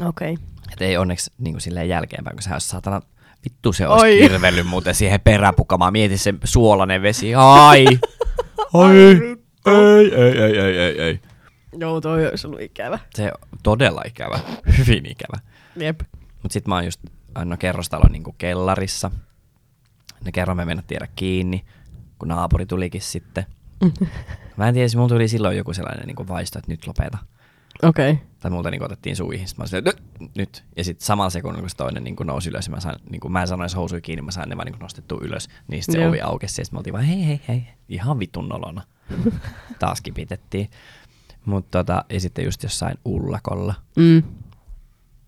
Okei. 0.06 0.34
Okay. 0.34 0.46
Et 0.74 0.82
ei 0.82 0.98
onneksi 0.98 1.32
niinku 1.38 1.60
silleen 1.60 1.90
jälkeenpäin, 1.90 2.36
kun 2.36 2.44
sehän 2.44 2.56
olisi 2.56 2.68
saatana 2.68 3.02
vittu 3.46 3.74
se 3.74 3.88
olisi 3.88 4.06
Oi. 4.06 4.18
kirvellyt 4.20 4.68
muuten 4.68 4.96
siihen 4.96 5.22
peräpukamaan. 5.22 5.94
Mieti 5.94 6.18
se 6.18 6.34
suolainen 6.44 7.02
vesi. 7.02 7.36
Ai! 7.36 7.86
Ai, 8.74 8.98
ei, 9.66 10.12
ei, 10.16 10.42
ei, 10.42 10.60
ei, 10.60 10.80
ei, 10.80 11.02
ei. 11.02 11.20
Joo, 11.80 12.02
toi 12.02 12.28
olisi 12.28 12.48
ollut 12.48 12.62
ikävä. 12.62 13.00
Se 13.16 13.24
on 13.24 13.60
todella 13.64 14.02
ikävä. 14.06 14.40
Hyvin 14.78 15.06
ikävä. 15.06 15.40
Jep. 15.76 16.00
Mut 16.44 16.52
sit 16.52 16.68
mä 16.68 16.76
oon 16.76 16.86
just 16.86 17.00
no 17.46 17.58
kerrostalon 17.58 18.12
niinku 18.12 18.36
kellarissa. 18.38 19.12
Ne 20.26 20.32
kerran 20.32 20.58
me 20.58 20.66
mennä 20.66 20.84
tiedä 20.88 21.08
kiinni, 21.16 21.66
kun 22.20 22.28
naapuri 22.28 22.66
tulikin 22.66 23.02
sitten. 23.02 23.46
Mä 24.58 24.68
en 24.68 24.74
tiedä, 24.74 24.88
mulla 24.96 25.10
tuli 25.10 25.28
silloin 25.28 25.58
joku 25.58 25.74
sellainen 25.74 26.08
niinku 26.08 26.28
vaisto, 26.28 26.60
että 26.60 26.72
nyt 26.72 26.88
lopeta. 26.88 27.18
Okei. 27.84 28.12
Okay. 28.12 28.26
Tai 28.40 28.52
multa 28.52 28.72
niin 28.72 28.84
otettiin 28.84 29.16
suihin. 29.16 29.48
Sitten 29.48 29.62
mä 29.62 29.64
olin 29.64 29.70
silleen, 29.70 29.96
"Nyt!" 30.20 30.36
nyt. 30.38 30.64
Ja 30.78 30.84
sitten 30.84 31.06
samalla 31.06 31.30
sekunnilla, 31.30 31.62
kun 31.62 31.70
se 31.70 31.76
toinen 31.76 32.04
niin 32.04 32.16
nousi 32.24 32.50
ylös, 32.50 32.70
mä, 32.70 32.80
sain, 32.80 32.96
niin 33.10 33.20
kuin, 33.20 33.32
mä 33.32 33.42
en 33.42 33.48
sanoisi 33.48 33.76
housuja 33.76 34.02
kiinni, 34.02 34.22
mä 34.22 34.32
sain 34.32 34.50
ne 34.50 34.58
vaan 34.58 34.66
niin 34.66 34.80
nostettua 34.80 35.20
ylös. 35.22 35.48
Niin 35.68 35.84
sitten 35.84 35.94
se 35.94 36.02
Joo. 36.02 36.10
ovi 36.10 36.22
aukesi, 36.22 36.62
ja 36.62 36.66
sitten 36.66 36.76
me 36.76 36.80
oltiin 36.80 36.94
vaan 36.94 37.06
hei, 37.06 37.26
hei, 37.28 37.42
hei. 37.48 37.64
Ihan 37.90 38.20
vitun 38.20 38.50
nolona. 38.50 38.82
Taas 39.80 40.02
kipitettiin. 40.02 40.70
Mutta 41.46 41.78
tota, 41.84 42.06
ja 42.10 42.20
sitten 42.20 42.46
just 42.46 42.64
jossain 42.64 42.98
ullakolla. 43.06 43.74
Mm. 43.96 44.24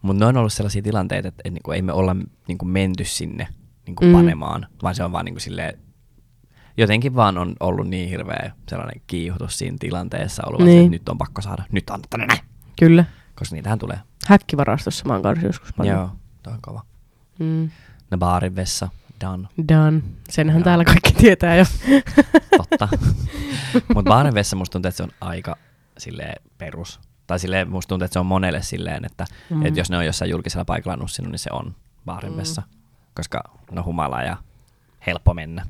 Mutta 0.01 0.19
ne 0.19 0.25
on 0.25 0.37
ollut 0.37 0.53
sellaisia 0.53 0.81
tilanteita, 0.81 1.27
että 1.27 1.41
et, 1.45 1.53
niinku, 1.53 1.71
ei 1.71 1.81
me 1.81 1.93
olla 1.93 2.15
niinku, 2.47 2.65
menty 2.65 3.03
sinne 3.05 3.47
niinku, 3.85 4.05
Mm. 4.05 4.11
panemaan, 4.11 4.67
vaan 4.83 4.95
se 4.95 5.03
on 5.03 5.11
vaan 5.11 5.25
niinku, 5.25 5.39
silleen, 5.39 5.79
jotenkin 6.79 7.15
vaan 7.15 7.37
on 7.37 7.55
ollut 7.59 7.87
niin 7.87 8.09
hirveä 8.09 8.51
sellainen 8.69 9.01
kiihotus 9.07 9.57
siinä 9.57 9.77
tilanteessa 9.79 10.43
ollut, 10.45 10.61
niin. 10.61 10.79
Että 10.79 10.89
nyt 10.91 11.09
on 11.09 11.17
pakko 11.17 11.41
saada, 11.41 11.63
nyt 11.71 11.89
anna 11.89 12.07
tänne 12.09 12.25
näin, 12.25 12.39
Kyllä. 12.79 13.05
koska 13.35 13.55
niitähän 13.55 13.79
tulee. 13.79 13.99
Häkkivarastossa 14.27 15.05
mä 15.07 15.13
oon 15.13 15.21
kanssa 15.21 15.45
joskus 15.45 15.73
paljon. 15.73 15.97
Joo, 15.97 16.09
toi 16.43 16.53
on 16.53 16.59
kova. 16.61 16.81
Mm. 17.39 17.69
Ne 18.11 18.17
baarin 18.17 18.55
vessa, 18.55 18.89
done, 19.25 19.47
Done. 19.73 20.01
Senhän 20.29 20.57
Joo. 20.59 20.63
täällä 20.63 20.85
kaikki 20.85 21.13
tietää 21.13 21.55
jo. 21.55 21.65
totta. 22.57 22.89
Mutta 23.93 24.09
baarin 24.09 24.33
vessa 24.33 24.55
musta 24.55 24.71
tuntuu, 24.71 24.89
että 24.89 24.97
se 24.97 25.03
on 25.03 25.11
aika 25.21 25.55
silleen 25.97 26.41
perus. 26.57 26.99
Tai 27.27 27.39
silleen 27.39 27.69
musta 27.69 27.89
tuntuu, 27.89 28.05
että 28.05 28.13
se 28.13 28.19
on 28.19 28.25
monelle 28.25 28.61
silleen, 28.61 29.05
että 29.05 29.25
Mm. 29.49 29.57
mm. 29.57 29.65
et 29.65 29.77
jos 29.77 29.89
ne 29.89 29.97
on 29.97 30.05
jossain 30.05 30.31
julkisella 30.31 30.65
paikalla 30.65 30.97
nussinut, 30.97 31.31
niin 31.31 31.39
se 31.39 31.49
on 31.53 31.75
baarin 32.05 32.31
Mm. 32.31 32.37
vessa. 32.37 32.61
Koska 33.15 33.43
no 33.71 33.83
humala 33.83 34.21
ja 34.23 34.37
helppo 35.07 35.33
mennä. 35.33 35.65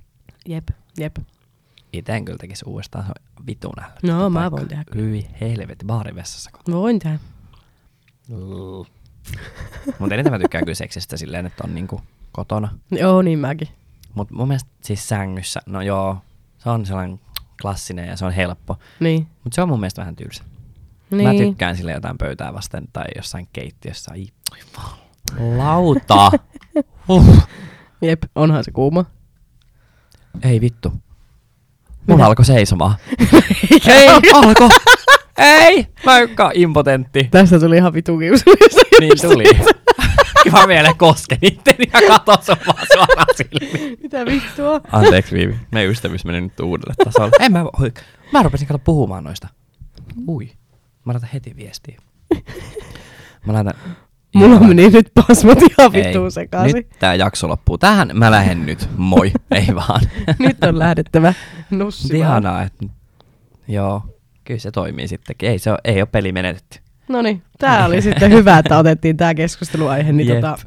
Jep, 0.46 0.70
jep. 0.98 1.16
Itse 1.94 2.16
en 2.16 2.26
kyllä 2.26 2.38
tekisi 2.38 2.66
uudestaan, 2.68 3.06
se 3.06 3.10
on 3.40 3.46
vitun 3.48 3.74
ällöttävä 3.80 4.14
No, 4.14 4.30
mä 4.30 4.52
voin 4.52 4.68
tehdä. 4.68 4.84
Hyi 4.96 5.28
helvetti, 5.42 5.86
baarivessassa. 5.86 6.52
Voin 6.72 7.00
tehdä. 7.00 7.20
Mutta 10.00 10.16
eniten 10.16 10.32
mä 10.32 10.40
tykkään 10.40 10.66
kyllä 10.66 10.76
seksistä 10.76 11.18
silleen, 11.18 11.46
että 11.46 11.64
on 11.64 11.76
niinku 11.76 12.02
kotona. 12.32 12.70
Joo, 12.92 13.22
niin 13.22 13.40
mäkin. 13.40 13.68
Mutta 14.14 14.34
mun 14.36 14.48
mielestä 14.48 14.70
siis 14.82 15.10
sängyssä, 15.10 15.60
no 15.66 15.82
joo, 15.82 16.18
se 16.58 16.70
on 16.70 16.86
sellainen 16.86 17.20
klassinen 17.62 18.08
ja 18.08 18.18
se 18.18 18.26
on 18.26 18.32
helppo. 18.32 18.78
Niin. 19.00 19.28
Mutta 19.44 19.56
se 19.56 19.62
on 19.62 19.70
mun 19.70 19.80
mielestä 19.80 20.02
vähän 20.02 20.16
tylsä. 20.16 20.44
niin. 21.12 21.24
Mä 21.28 21.34
tykkään 21.34 21.78
sille 21.78 21.92
jotain 21.92 22.18
pöytää 22.18 22.54
vasten 22.54 22.84
tai 22.94 23.06
jossain 23.16 23.48
keittiössä. 23.54 24.12
Ai, 24.12 24.28
lauta! 25.58 26.32
Uh. 27.10 27.38
Jep, 28.02 28.24
onhan 28.36 28.64
se 28.64 28.72
kuuma. 28.72 29.06
Ei 30.44 30.62
vittu. 30.62 30.90
Mulla 30.90 32.16
Mitä? 32.16 32.26
alkoi 32.26 32.46
seisomaan. 32.46 32.96
Ei, 33.88 34.08
alko! 34.34 34.70
Ei! 35.38 35.88
Mä 36.06 36.16
oon 36.16 36.52
impotentti. 36.54 37.28
Tästä 37.32 37.60
tuli 37.60 37.78
ihan 37.78 37.94
vitu 37.94 38.18
kiusallista. 38.18 38.82
Niin 39.00 39.22
tuli. 39.22 39.44
Mä 40.52 40.68
vielä 40.68 40.94
kosken 40.98 41.38
itteni 41.42 41.90
ja 41.94 42.02
katon 42.08 42.38
sun 42.42 42.56
vaan 42.68 42.86
suoraan 42.94 43.28
silmiin. 43.36 43.98
Mitä 44.04 44.26
vittua? 44.26 44.82
Anteeksi 44.92 45.36
Viivi, 45.36 45.56
meidän 45.72 45.92
ystävyys 45.92 46.26
meni 46.26 46.42
nyt 46.42 46.60
uudelle 46.60 46.94
tasolle. 47.06 47.32
En 47.40 47.52
mä 47.52 47.64
voi. 47.64 47.92
Mä 48.34 48.44
rupesin 48.44 48.68
kato 48.68 48.80
puhumaan 48.80 49.24
noista. 49.24 49.48
Ui. 50.28 50.52
Mä 51.06 51.14
laitan 51.14 51.30
heti 51.34 51.56
viestiä. 51.56 52.02
Mä 53.46 53.54
laitan... 53.54 53.74
Mulla 54.36 54.60
meni 54.60 54.90
nyt 54.90 55.12
pasmat 55.14 55.60
ihan 55.62 55.94
vittuun 55.94 56.32
sekaisin. 56.32 56.76
Nyt 56.76 56.90
tää 57.00 57.16
jakso 57.16 57.48
loppuu. 57.48 57.78
Tähän 57.78 58.12
mä 58.14 58.32
lähden 58.32 58.66
nyt. 58.66 58.90
Moi. 58.98 59.32
Ei 59.52 59.76
vaan. 59.76 60.02
Nyt 60.40 60.64
on 60.64 60.80
lähdettävä 60.80 61.34
nussimaan. 61.70 62.18
Ihanaa, 62.20 62.64
että... 62.64 62.86
Joo. 63.68 64.02
Kyllä 64.44 64.60
se 64.60 64.72
toimii 64.72 65.08
sittenkin. 65.08 65.50
Ei, 65.50 65.60
se 65.60 65.72
ole, 65.72 65.80
ei 65.84 66.02
ole 66.02 66.10
peli 66.12 66.32
menetetty. 66.32 66.80
No 67.08 67.22
niin, 67.22 67.42
tää 67.60 67.86
oli 67.86 68.02
sitten 68.02 68.32
hyvä, 68.32 68.58
että 68.58 68.78
otettiin 68.78 69.18
tää 69.18 69.34
keskusteluaihe. 69.34 70.12
Niin 70.12 70.28
Jep. 70.28 70.42
tota, 70.42 70.58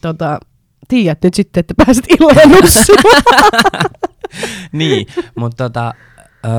tota, 0.00 0.40
tiedät 0.88 1.18
nyt 1.22 1.34
sitten, 1.34 1.60
että 1.60 1.74
pääset 1.86 2.04
illalla 2.08 2.56
nussimaan. 2.60 3.22
niin, 4.72 5.06
mutta 5.34 5.64
tota, 5.64 5.94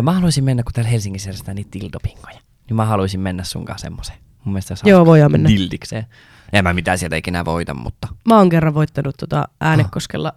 mä 0.02 0.12
haluaisin 0.12 0.44
mennä, 0.44 0.64
kun 0.64 0.74
täällä 0.74 0.90
Helsingissä 0.90 1.30
järjestetään 1.30 1.56
niitä 1.56 1.80
dildopingoja. 1.80 2.40
Niin 2.70 2.76
mä 2.76 2.86
haluaisin 2.86 3.20
mennä 3.20 3.44
sun 3.44 3.66
kanssa 3.66 3.86
semmoiseen. 3.86 4.20
Mun 4.44 4.54
mielestä 4.54 4.76
se 4.76 4.90
Joo, 4.90 5.06
voidaan 5.06 5.32
mennä. 5.32 5.50
Dildikseen. 5.50 6.06
En 6.54 6.64
mä 6.64 6.74
mitään 6.74 6.98
sieltä 6.98 7.16
ikinä 7.16 7.46
voita, 7.46 7.74
mutta 7.74 8.08
Mä 8.26 8.38
oon 8.38 8.50
kerran 8.50 8.74
voittanut 8.74 9.16
tota 9.18 9.48
äänekoskella 9.62 10.34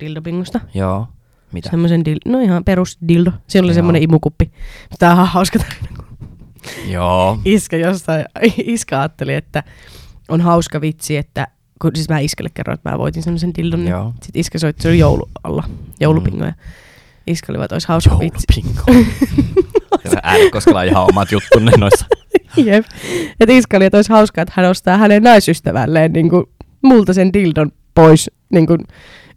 dildopingosta. 0.00 0.60
joo. 0.74 1.08
Mitä? 1.52 1.70
Semmoisen 1.70 2.00
dil- 2.00 2.30
no 2.32 2.40
ihan 2.40 2.64
perus 2.64 2.98
dildo. 3.08 3.32
Siellä 3.46 3.66
oli 3.66 3.72
Joo. 3.72 3.74
semmoinen 3.74 4.02
imukuppi. 4.02 4.52
Tää 4.98 5.10
on 5.20 5.26
hauska 5.26 5.58
tarina, 5.58 6.04
Joo. 6.88 7.38
iskä 7.44 7.76
jostain, 7.76 8.24
iskä 8.58 9.00
ajatteli, 9.00 9.34
että 9.34 9.62
on 10.28 10.40
hauska 10.40 10.80
vitsi, 10.80 11.16
että 11.16 11.46
kun 11.82 11.90
siis 11.94 12.08
mä 12.08 12.18
iskelle 12.18 12.50
kerroin, 12.54 12.74
että 12.74 12.90
mä 12.90 12.98
voitin 12.98 13.22
semmoisen 13.22 13.54
dildon, 13.54 13.80
niin 13.80 13.90
Joo. 13.90 14.14
sit 14.22 14.36
iskä 14.36 14.58
soitti, 14.58 14.82
se 14.82 14.88
oli 14.88 14.98
joulu 14.98 15.28
alla, 15.44 15.64
joulupingoja. 16.00 16.52
Iskä 17.26 17.52
oli 17.52 17.58
vaan, 17.58 17.64
että 17.64 17.74
olisi 17.74 17.88
hauska 17.88 18.18
vitsi. 18.18 18.44
Joulupinko. 18.54 18.82
Siellä 20.02 20.20
Äänekoskella 20.30 20.80
on 20.80 20.86
ihan 20.86 21.06
omat 21.10 21.32
juttunne 21.32 21.72
noissa. 21.78 22.06
Jep. 22.66 22.84
Että 23.40 23.52
iskä 23.52 23.76
oli, 23.76 23.84
että 23.84 23.98
olisi 23.98 24.12
hauska, 24.12 24.42
että 24.42 24.52
hän 24.56 24.70
ostaa 24.70 24.96
hänen 24.96 25.22
naisystävälleen 25.22 26.12
niin 26.12 26.30
kuin, 26.30 26.46
multa 26.82 27.12
sen 27.12 27.32
dildon 27.32 27.72
pois 27.94 28.30
niin 28.52 28.66
kuin, 28.66 28.80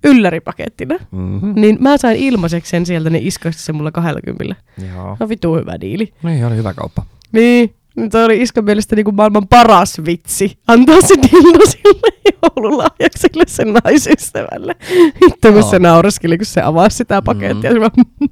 ylläripakettina. 0.03 0.96
Mm-hmm. 1.12 1.53
Niin 1.56 1.77
mä 1.79 1.98
sain 1.98 2.18
ilmaiseksi 2.18 2.70
sen 2.70 2.86
sieltä, 2.86 3.10
niin 3.10 3.27
iskä 3.27 3.50
osti 3.50 3.62
sen 3.62 3.75
mulla 3.75 3.91
20. 3.91 4.56
Joo. 4.96 5.18
No 5.20 5.29
vitu 5.29 5.56
hyvä 5.56 5.82
diili. 5.82 6.13
No 6.24 6.29
ei, 6.29 6.44
oli 6.44 6.56
hyvä 6.56 6.74
kauppa. 6.74 7.06
Niin, 7.32 7.75
niin 7.96 8.10
toi 8.10 8.25
oli 8.25 8.41
iskän 8.41 8.65
mielestä 8.65 8.96
niin 8.96 9.03
kuin 9.03 9.15
maailman 9.15 9.48
paras 9.48 10.01
vitsi. 10.06 10.58
Antaa 10.68 11.01
se 11.01 11.15
dildo 11.15 11.65
sille 11.65 12.34
joululahjaksi 12.44 13.27
sille 13.32 13.44
sen 13.48 13.74
naisystävälle. 13.84 14.75
Hitto 15.24 15.51
kun 15.51 15.63
se 15.63 15.79
nauraskeli, 15.79 16.38
kun 16.38 16.46
se 16.46 16.62
avasi 16.62 16.98
sitä 16.98 17.22
pakettia. 17.22 17.72
Mm. 17.72 18.29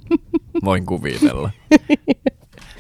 Voin 0.66 0.86
kuvitella. 0.86 1.52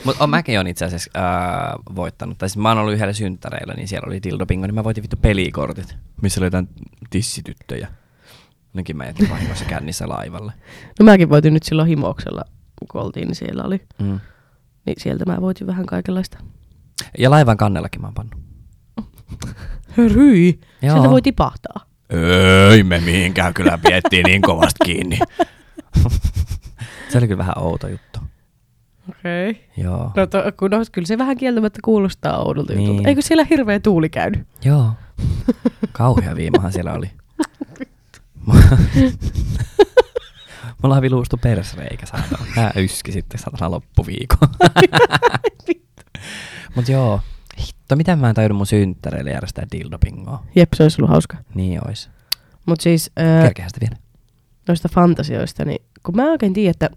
Mutta 0.07 0.23
on 0.23 0.29
mäkin 0.29 0.59
on 0.59 0.67
itse 0.67 0.85
asiassa 0.85 1.09
ää, 1.13 1.75
voittanut. 1.95 2.37
Tai 2.37 2.49
siis 2.49 2.57
mä 2.57 2.69
oon 2.69 2.77
ollut 2.77 2.93
yhdellä 2.93 3.13
synttäreillä, 3.13 3.73
niin 3.73 3.87
siellä 3.87 4.07
oli 4.07 4.23
dildopingo, 4.23 4.67
niin 4.67 4.75
mä 4.75 4.83
voitin 4.83 5.01
vittu 5.01 5.17
pelikortit. 5.21 5.95
Missä 6.21 6.39
oli 6.39 6.45
jotain 6.45 6.69
tissityttöjä. 7.09 7.87
Nekin 8.73 8.97
mä 8.97 9.05
jätin 9.05 9.29
vahingossa 9.29 9.65
kännissä 9.65 10.09
laivalle. 10.09 10.53
No 10.99 11.05
mäkin 11.05 11.29
voitin 11.29 11.53
nyt 11.53 11.63
silloin 11.63 11.87
himouksella, 11.87 12.41
kun 12.91 13.01
oltiin, 13.01 13.27
niin 13.27 13.35
siellä 13.35 13.63
oli. 13.63 13.81
Mm. 14.01 14.19
Niin 14.85 14.95
sieltä 14.97 15.25
mä 15.25 15.41
voitin 15.41 15.67
vähän 15.67 15.85
kaikenlaista. 15.85 16.37
Ja 17.17 17.31
laivan 17.31 17.57
kannellakin 17.57 18.01
mä 18.01 18.07
oon 18.07 18.13
pannut. 18.13 18.39
Joo. 20.81 20.93
sieltä 20.93 21.09
voi 21.09 21.21
tipahtaa. 21.21 21.85
Ei 22.71 22.83
me 22.83 22.99
mihinkään 22.99 23.53
kyllä 23.53 23.77
piettiin 23.77 24.23
niin 24.23 24.41
kovasti 24.41 24.79
kiinni. 24.85 25.19
Se 27.09 27.17
oli 27.17 27.27
kyllä 27.27 27.37
vähän 27.37 27.57
outo 27.57 27.87
juttu. 27.87 28.06
Okei. 29.09 29.49
Okay. 29.51 29.63
Joo. 29.77 30.11
No, 30.15 30.27
to, 30.27 30.37
kun 30.59 30.71
no, 30.71 30.77
kyllä 30.91 31.05
se 31.07 31.17
vähän 31.17 31.37
kieltämättä 31.37 31.79
kuulostaa 31.83 32.37
oudolta 32.43 32.73
Niin. 32.73 32.87
jutulta. 32.87 33.09
Eikö 33.09 33.21
siellä 33.21 33.45
hirveä 33.49 33.79
tuuli 33.79 34.09
käynyt? 34.09 34.47
Joo. 34.65 34.91
Kauhea 35.91 36.35
viimahan 36.35 36.73
siellä 36.73 36.93
oli. 36.93 37.11
Mulla 40.83 40.95
on 40.95 41.01
viluustu 41.01 41.37
persreikä 41.37 42.05
saatana. 42.05 42.45
Tää 42.55 42.71
yski 42.75 43.11
sitten 43.11 43.39
satana 43.39 43.71
loppuviikon. 43.71 44.49
Mut 46.75 46.89
joo. 46.89 47.21
Hitto, 47.67 47.95
miten 47.95 48.19
mä 48.19 48.29
en 48.29 48.35
tajunnut 48.35 48.57
mun 48.57 48.65
synttäreille 48.65 49.31
järjestää 49.31 49.65
dildopingoa. 49.71 50.43
Jep, 50.55 50.69
se 50.75 50.83
olisi 50.83 51.01
ollut 51.01 51.09
hauska. 51.09 51.37
Niin 51.55 51.87
ois. 51.87 52.09
Mutta 52.65 52.83
siis 52.83 53.11
äh, 53.19 53.43
Kerkehän 53.43 53.69
sitä 53.69 53.79
vielä. 53.81 53.95
noista 54.67 54.89
fantasioista, 54.89 55.65
niin 55.65 55.81
kun 56.03 56.15
mä 56.15 56.31
oikein 56.31 56.53
tiedä, 56.53 56.71
että 56.71 56.89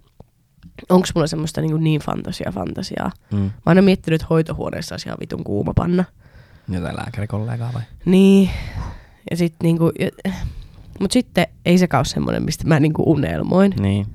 onko 0.89 1.09
mulla 1.15 1.27
semmoista 1.27 1.61
niin, 1.61 1.85
niin 1.85 2.01
fantasia 2.01 2.53
fantasiaa. 2.55 3.11
Mm. 3.33 3.39
Mä 3.39 3.45
oon 3.45 3.53
aina 3.67 3.83
miettinyt, 3.83 4.23
että 4.23 4.27
hoitohuoneessa 4.31 4.95
olisi 4.95 5.09
ihan 5.09 5.19
vitun 5.21 5.45
kuuma 5.45 5.73
panna. 5.77 6.05
Jotain 6.69 6.97
lääkärikollegaa 6.97 7.71
vai? 7.75 7.83
Niin. 8.05 8.51
Ja 9.31 9.37
sit 9.37 9.55
niinku, 9.63 9.93
mut 11.01 11.11
sitten 11.13 11.47
ei 11.65 11.79
sekaan 11.79 11.99
ole 11.99 12.05
semmoinen, 12.05 12.43
mistä 12.43 12.67
mä 12.67 12.81
niinku 12.81 13.13
unelmoin. 13.13 13.75
Niin. 13.81 14.07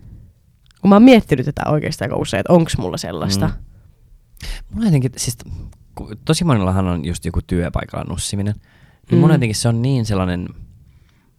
Kun 0.81 0.89
mä 0.89 0.95
oon 0.95 1.03
miettinyt 1.03 1.45
tätä 1.45 1.62
oikeastaan 1.69 2.12
aika 2.12 2.22
usein, 2.22 2.39
että 2.39 2.53
onko 2.53 2.72
mulla 2.77 2.98
sellaista. 2.98 3.48
Mm. 3.48 3.53
Mulla 4.69 4.86
jotenkin, 4.86 5.12
siis 5.17 5.38
tosi 6.25 6.43
monillahan 6.43 6.88
on 6.88 7.05
just 7.05 7.25
joku 7.25 7.39
työpaikalla 7.48 8.05
nussiminen. 8.10 8.55
Niin 9.12 9.22
Mm. 9.25 9.31
jotenkin 9.31 9.55
se 9.55 9.67
on 9.69 9.81
niin 9.81 10.05
sellainen 10.05 10.50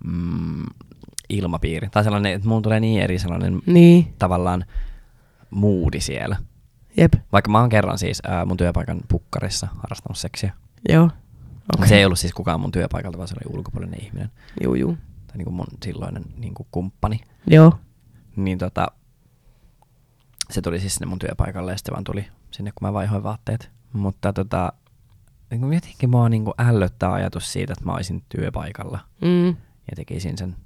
mm, 0.04 0.62
ilmapiiri. 1.28 1.88
Tai 1.90 2.04
sellainen, 2.04 2.32
että 2.32 2.48
mulla 2.48 2.60
tulee 2.62 2.80
niin 2.80 3.02
eri 3.02 3.18
sellainen 3.18 3.62
Niin, 3.66 4.14
tavallaan 4.18 4.64
moodi 5.50 6.00
siellä. 6.00 6.36
jep, 6.96 7.12
Vaikka 7.32 7.50
mä 7.50 7.60
oon 7.60 7.68
kerran 7.68 7.98
siis 7.98 8.22
ää, 8.28 8.44
mun 8.44 8.56
työpaikan 8.56 9.00
pukkarissa 9.08 9.68
harrastanut 9.76 10.18
seksiä. 10.18 10.52
joo. 10.88 11.10
Okay. 11.74 11.88
Se 11.88 11.96
ei 11.96 12.04
ollut 12.04 12.18
siis 12.18 12.34
kukaan 12.34 12.60
mun 12.60 12.72
työpaikalta, 12.72 13.18
vaan 13.18 13.28
se 13.28 13.34
oli 13.44 13.56
ulkopuolinen 13.56 14.00
ihminen. 14.04 14.30
Juu, 14.62 14.74
juu. 14.74 14.96
Tai 15.26 15.36
niinku 15.36 15.50
mun 15.50 15.66
silloinen 15.84 16.24
niinku 16.36 16.66
kumppani. 16.70 17.20
Joo. 17.46 17.78
Niin 18.36 18.58
tota, 18.58 18.86
se 20.50 20.62
tuli 20.62 20.80
siis 20.80 20.94
sinne 20.94 21.06
mun 21.06 21.18
työpaikalle 21.18 21.70
ja 21.72 21.76
sitten 21.76 21.92
vaan 21.92 22.04
tuli 22.04 22.26
sinne, 22.50 22.72
kun 22.74 22.88
mä 22.88 22.92
vaihoin 22.92 23.22
vaatteet. 23.22 23.70
Mutta 23.92 24.32
tota, 24.32 24.72
niin 25.50 25.60
kuin 25.60 25.72
jotenkin 25.72 26.10
mua 26.10 26.28
niin 26.28 26.44
kuin 26.44 26.54
ällöttää 26.58 27.12
ajatus 27.12 27.52
siitä, 27.52 27.72
että 27.72 27.84
mä 27.84 27.92
olisin 27.92 28.22
työpaikalla 28.28 28.98
Mm. 29.22 29.46
ja 29.90 29.96
tekisin 29.96 30.38
sen. 30.38 30.56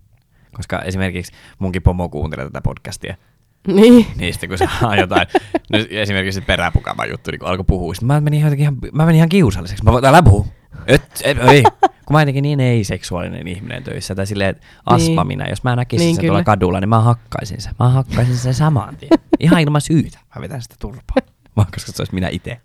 Koska 0.52 0.78
esimerkiksi 0.78 1.32
munkin 1.58 1.82
pomo 1.82 2.08
kuuntelee 2.08 2.44
tätä 2.44 2.60
podcastia, 2.60 3.16
Niin. 3.66 4.06
niin 4.16 4.34
sitten 4.34 4.48
kun 4.48 4.58
se 4.58 4.68
on 4.86 4.98
jotain, 4.98 5.26
no 5.72 5.78
esimerkiksi 5.90 6.40
se 6.40 6.46
peräpukama 6.46 7.06
juttu, 7.06 7.30
niin 7.30 7.38
kun 7.38 7.48
alkoi 7.48 7.64
puhua, 7.64 7.94
sitten 7.94 8.06
mä 8.06 8.20
menin 8.20 8.40
jotenkin 8.40 8.62
ihan, 8.62 8.76
mä 8.92 9.04
menin 9.06 9.16
ihan 9.16 9.28
kiusalliseksi. 9.28 9.84
Mä 9.84 9.92
voin, 9.92 10.04
älä 10.04 10.22
puhu. 10.22 10.46
Et, 10.86 11.02
et, 11.24 11.38
ei. 11.48 11.62
Kun 11.82 12.14
mä 12.16 12.22
jotenkin 12.22 12.42
niin 12.42 12.60
ei-seksuaalinen 12.60 13.48
ihminen 13.48 13.82
töissä, 13.82 14.14
tai 14.14 14.26
silleen, 14.26 14.50
että 14.50 14.66
aspa 14.86 15.08
Niin. 15.08 15.26
minä, 15.26 15.46
jos 15.48 15.62
mä 15.64 15.76
näkisin 15.76 16.04
Niin, 16.06 16.16
sen 16.16 16.24
tuolla 16.24 16.38
kyllä. 16.38 16.44
kadulla, 16.56 16.80
niin 16.80 16.88
mä 16.88 17.00
hakkaisin 17.00 17.60
sen. 17.60 17.72
Mä 17.78 17.88
hakkaisin 17.88 18.36
sen 18.36 18.54
saman 18.54 18.96
tien. 18.96 19.10
Ihan 19.40 19.60
ilman 19.60 19.80
syytä. 19.80 20.18
Mä 20.36 20.42
vetän 20.42 20.62
sitä 20.62 20.74
turpaa. 20.80 21.16
Vaan 21.56 21.68
koska 21.74 21.92
se 21.92 22.02
olisi 22.02 22.14
minä 22.14 22.28
itse. 22.28 22.60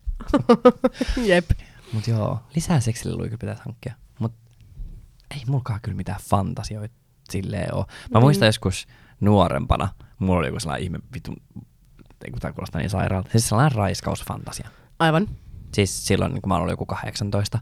Jep. 1.25 1.45
Mut 1.93 2.07
joo, 2.07 2.39
lisää 2.55 2.79
seksille 2.79 3.15
luikki 3.15 3.37
pitäisi 3.37 3.61
hankkia. 3.65 3.93
Mut 4.19 4.33
ei 5.31 5.41
mulkaan 5.47 5.79
kyllä 5.81 5.97
mitään 5.97 6.19
fantasioita 6.29 6.95
silleen 7.29 7.73
oo. 7.75 7.85
Mä 8.13 8.19
Mm. 8.19 8.23
muistan 8.23 8.45
joskus 8.45 8.87
nuorempana, 9.21 9.89
mulla 10.19 10.39
oli 10.39 10.47
joku 10.47 10.59
sellainen 10.59 10.83
ihme 10.83 10.99
vitun, 11.13 11.35
ei 12.25 12.31
kun 12.31 12.39
tää 12.39 12.53
kuulostaa 12.53 12.81
niin 12.81 12.89
sairaalta, 12.89 13.29
siis 13.31 13.49
sellainen 13.49 13.77
raiskausfantasia. 13.77 14.69
Aivan. 14.99 15.27
Siis 15.73 16.07
silloin, 16.07 16.33
niin 16.33 16.41
kun 16.41 16.49
mä 16.49 16.55
olin 16.55 16.69
joku 16.69 16.85
18, 16.85 17.59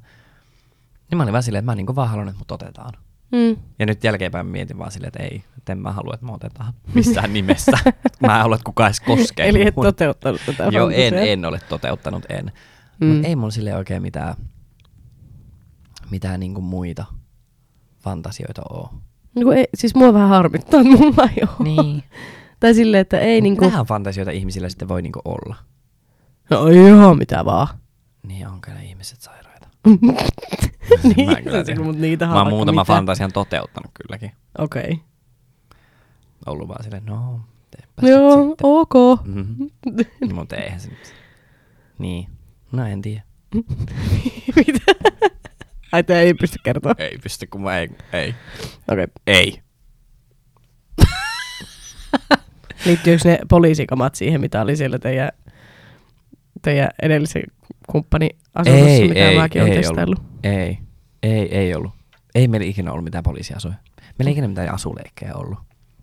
niin 1.10 1.18
mä 1.18 1.24
olin 1.24 1.34
vaan 1.34 1.44
silleen, 1.44 1.60
että 1.60 1.72
mä 1.72 1.76
niin 1.76 1.96
vaan 1.96 2.10
haluan, 2.10 2.28
että 2.28 2.40
mut 2.40 2.52
otetaan. 2.52 2.94
Mm. 3.32 3.58
Ja 3.80 3.86
nyt 3.86 4.04
jälkeenpäin 4.04 4.46
mietin 4.46 4.78
vaan 4.78 4.92
silleen, 4.92 5.08
että 5.08 5.24
ei, 5.24 5.44
että 5.58 5.72
en 5.72 5.78
mä 5.78 5.92
halua, 5.92 6.14
että 6.14 6.26
me 6.26 6.32
otetaan 6.32 6.74
missään 6.96 7.34
nimessä. 7.34 7.78
Mä 8.20 8.36
en 8.36 8.42
halua, 8.42 8.56
että 8.56 8.66
kukaan 8.66 8.88
edes 8.88 9.00
koskee. 9.00 9.50
Eli 9.50 9.68
et 9.68 9.76
muhun. 9.76 9.88
toteuttanut 9.88 10.42
tätä 10.46 10.64
Joo, 10.72 10.90
en, 10.90 11.14
en 11.14 11.46
ole 11.46 11.60
toteuttanut, 11.70 12.26
en. 12.30 12.52
Mm. 13.00 13.08
Mutta 13.08 13.28
ei 13.28 13.36
mulla 13.36 13.52
sille 13.52 13.76
oikein 13.76 14.02
mitään, 14.02 14.36
mitään 16.12 16.40
niinku 16.40 16.62
muita 16.62 17.06
fantasioita 18.04 18.62
oo. 18.70 18.94
Niin 19.36 19.46
kuin 19.46 19.58
ei, 19.58 19.68
siis 19.76 19.96
mua 19.96 20.14
vähän 20.14 20.30
harmittaa, 20.30 20.82
että 20.82 20.98
mulla 20.98 21.24
ei 21.24 21.44
ole. 21.44 21.70
Niin. 21.70 22.04
Tai 22.64 22.74
silleen, 22.74 23.02
että 23.02 23.20
ei 23.20 23.42
niinku... 23.42 23.66
Vähän 23.66 23.86
fantasioita 23.86 24.32
ihmisillä 24.32 24.70
sitten 24.70 24.88
voi 24.88 25.02
niinku 25.02 25.22
olla. 25.26 25.56
No 26.50 26.68
ihan 26.68 27.18
mitä 27.18 27.46
vaan. 27.46 27.68
Niin 28.28 28.48
onko 28.48 28.72
ne 28.72 28.86
ihmiset 28.86 29.22
sairaita? 29.22 29.68
niin, 31.04 31.26
Mä 31.32 31.38
en 31.38 31.44
kyllä 31.44 31.64
se, 31.64 31.76
mut 31.76 31.98
niitä 31.98 32.28
Mä 32.28 32.42
oon 32.42 32.50
muutama 32.50 32.86
fantasian 32.86 33.32
toteuttanut 33.32 33.92
kylläkin. 33.94 34.32
Okei. 34.58 34.84
Okay. 34.84 34.98
Ollut 36.46 36.68
vaan 36.68 36.84
silleen, 36.84 37.06
no, 37.06 37.40
teepä 37.72 38.08
Joo, 38.10 38.48
sitten. 38.48 38.56
ok. 38.62 38.94
Mm-hmm. 39.26 40.36
Mutta 40.36 40.56
eihän 40.56 40.80
se 40.80 40.90
nyt. 40.90 41.14
Niin. 41.98 42.28
No 42.72 42.86
en 42.86 43.02
tiedä. 43.02 43.24
Mitä? 44.56 44.80
Ai 45.92 46.04
te 46.04 46.20
ei 46.20 46.34
pysty 46.34 46.58
kertoa. 46.64 46.96
Ei 46.98 47.18
pysty, 47.24 47.48
kun 47.48 47.62
mä 47.62 47.78
ei. 47.78 47.90
Ei. 48.14 48.36
Okei. 48.88 49.04
Okay. 49.04 49.08
Ei. 49.28 49.62
Liittyykö 52.86 53.22
ne 53.30 53.40
poliisikamat 53.50 54.16
siihen, 54.16 54.42
mitä 54.42 54.62
oli 54.62 54.76
siellä 54.76 55.00
teidän, 55.00 55.30
teidän 56.62 56.90
edellisen 57.02 57.44
kumppani 57.88 58.30
asunnossa, 58.56 58.88
Ei, 58.90 59.08
mitä 59.08 59.20
ei, 59.30 59.38
mäkin 59.38 59.62
ei 59.62 59.76
testaillut? 59.76 60.22
Ei. 60.44 60.78
Ei, 61.24 61.58
ei 61.58 61.76
ollut. 61.76 61.92
Ei 62.36 62.48
meillä 62.48 62.68
ikinä 62.68 62.92
ollut 62.92 63.04
mitään 63.04 63.24
poliisiasuja. 63.24 63.74
Meillä 64.20 64.30
ei 64.30 64.32
ikinä 64.32 64.48
mitään 64.48 64.74
asuleikkejä 64.74 65.34
ollut. 65.36 65.60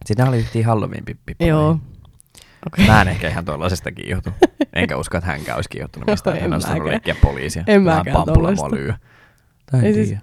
Sitä 0.07 0.29
oli 0.29 0.63
Halloween 0.63 1.05
pippi. 1.05 1.37
Joo. 1.41 1.79
Okei. 2.67 2.87
Mä 2.87 3.03
en 3.03 3.09
ehkä 3.09 3.29
ihan 3.29 3.45
tuollaisesta 3.45 3.93
kiihottu. 3.93 4.31
Enkä 4.73 4.97
usko, 4.97 5.17
että 5.19 5.31
hänkään 5.31 5.57
olisi 5.57 5.69
kiihottunut 5.71 6.09
mistään. 6.09 6.37
En 6.37 6.43
Hän 6.43 6.53
on 6.53 6.61
saanut 6.61 6.79
mäkään. 6.79 6.93
leikkiä 6.93 7.15
poliisia. 7.23 7.65
En 7.67 7.83
mäkään 7.83 8.05
pampulla 8.17 8.35
tollaista. 8.35 8.69
mua 8.69 8.77
lyö. 8.79 8.95
Tai 9.71 9.87
en 9.87 9.95
siis- 9.95 10.09
tiedä. 10.09 10.23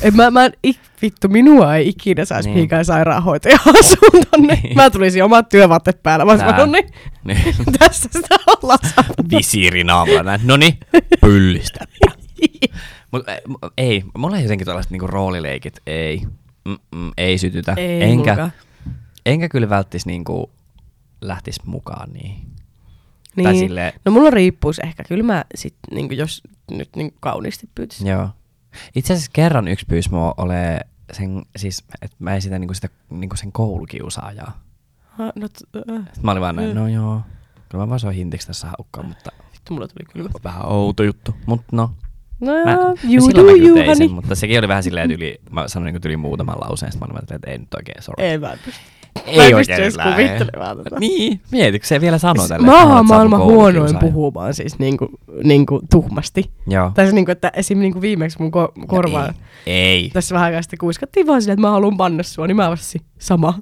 En 0.00 0.16
mä, 0.16 0.30
mä 0.30 0.44
en, 0.44 0.52
ik, 0.62 0.78
vittu, 1.02 1.28
minua 1.28 1.76
ei 1.76 1.88
ikinä 1.88 2.24
saisi 2.24 2.48
Niin. 2.48 2.50
niin. 2.54 2.56
mihinkään 2.58 2.84
sairaanhoitaja 2.84 3.58
asuun 3.78 4.24
tonne. 4.30 4.54
Niin. 4.62 4.76
Mä 4.76 4.90
tulisin 4.90 5.24
omat 5.24 5.48
työvaatteet 5.48 6.02
päällä. 6.02 6.24
Mä 6.24 6.30
olisin 6.30 6.48
no 6.56 6.66
niin, 6.66 6.88
Niin. 7.24 7.54
tässä 7.78 8.08
sitä 8.12 8.36
ollaan 8.46 8.78
saatu. 8.94 9.14
Visiiri 9.30 9.84
naamalla 9.84 10.22
näin. 10.22 10.40
Noni, 10.44 10.78
pyllistä. 11.20 11.80
Mut 13.12 13.28
ei, 13.28 13.38
mu- 13.48 13.70
ei, 13.76 14.04
mulla 14.18 14.36
ei 14.36 14.42
jotenkin 14.42 14.66
tällaiset 14.66 14.90
niinku 14.92 15.06
roolileikit, 15.06 15.80
ei. 15.86 16.22
Mm-mm, 16.64 17.12
ei 17.16 17.38
sytytä. 17.38 17.74
Ei 17.76 18.02
enkä, 18.02 18.14
mullakaan. 18.16 18.52
enkä 19.26 19.48
kyllä 19.48 19.68
välttis 19.68 20.06
niinku 20.06 20.50
lähtis 21.20 21.64
mukaan 21.64 22.12
niihin. 22.12 22.46
Niin. 23.36 23.44
Tai 23.44 23.54
silleen, 23.56 23.92
No 24.04 24.12
mulla 24.12 24.30
riippuisi 24.30 24.80
ehkä. 24.84 25.04
Kyllä 25.08 25.22
mä 25.22 25.44
sit, 25.54 25.74
niin 25.90 26.16
jos 26.16 26.42
nyt 26.70 26.88
niin 26.96 27.14
kauniisti 27.20 27.68
pyytäisin. 27.74 28.06
joo. 28.06 28.28
Itse 28.94 29.12
asiassa 29.12 29.30
kerran 29.34 29.68
yksi 29.68 29.86
pyysi 29.88 30.10
mua 30.10 30.34
ole 30.36 30.80
sen, 31.12 31.42
siis, 31.56 31.84
että 32.02 32.16
mä 32.18 32.34
esitän 32.36 32.60
niinku 32.60 32.74
sitä, 32.74 32.88
niinku 33.10 33.36
sen 33.36 33.52
koulukiusaajaa. 33.52 34.60
Ha, 35.04 35.32
no, 35.34 35.48
t- 35.48 35.76
äh, 35.76 35.96
Sitten 35.96 36.22
mä 36.24 36.30
olin 36.30 36.40
vaan 36.40 36.56
näin, 36.56 36.68
Mm. 36.68 36.74
no 36.74 36.88
joo. 36.88 37.20
Kyllä 37.68 37.84
mä 37.84 37.88
vaan 37.88 38.00
soin 38.00 38.16
hintiksi 38.16 38.46
tässä 38.46 38.66
haukkaan, 38.66 39.06
mutta, 39.06 39.30
vittu, 39.52 39.72
mulla 39.74 39.88
tuli 39.88 40.06
kylmä. 40.12 40.30
vähän 40.44 40.66
outo 40.72 41.02
juttu. 41.02 41.34
Mut 41.46 41.60
no, 41.72 41.90
No 42.40 42.52
mä, 42.52 42.64
mä 42.64 42.74
juu, 43.02 43.28
kyllä 43.28 43.74
tein 43.84 43.96
sen, 43.96 44.10
mutta 44.12 44.34
sekin 44.34 44.58
oli 44.58 44.68
vähän 44.68 44.82
silleen, 44.82 45.10
että 45.10 45.24
yli, 45.24 45.38
mä 45.50 45.68
sanoin 45.68 45.92
niinku 45.92 46.08
yli 46.08 46.16
muutaman 46.16 46.60
lauseen, 46.60 46.92
sitten 46.92 47.08
mä 47.08 47.12
olin 47.14 47.26
vaan, 47.28 47.36
että 47.36 47.50
ei 47.50 47.58
nyt 47.58 47.74
oikein 47.74 48.02
sorry. 48.02 48.24
Ei 48.24 48.38
mä 48.38 48.56
pysty. 48.64 48.80
Ei 49.26 49.50
mä 49.52 49.56
oikein 49.56 49.80
edes 49.80 49.96
kuvittelemaan 49.96 50.76
tätä. 50.84 50.96
Niin, 51.00 51.40
mietitkö 51.52 51.86
se 51.88 52.00
vielä 52.00 52.18
sanoo 52.18 52.48
tälle? 52.48 52.66
Mä 52.66 52.96
oon 52.96 53.06
maailman 53.06 53.40
huonoin 53.40 53.98
puhumaan 53.98 54.54
siis 54.54 54.78
niinku, 54.78 55.08
niinku 55.44 55.80
tuhmasti. 55.90 56.50
Joo. 56.66 56.90
Tai 56.94 57.06
se 57.06 57.12
niinku, 57.12 57.30
että 57.30 57.50
esim. 57.56 57.78
Niinku 57.78 58.00
viimeksi 58.00 58.38
mun 58.42 58.50
ko- 58.54 58.86
korvaan. 58.86 59.34
Ei. 59.66 59.74
ei. 59.76 60.10
Tässä 60.12 60.34
vähän 60.34 60.46
aikaa 60.46 60.62
sitten 60.62 60.78
kuiskattiin 60.78 61.26
vaan 61.26 61.42
silleen, 61.42 61.54
että 61.54 61.66
mä 61.66 61.70
haluan 61.70 61.96
panna 61.96 62.22
sua, 62.22 62.46
niin 62.46 62.56
mä 62.56 62.70
vastasin 62.70 63.00
sama. 63.18 63.54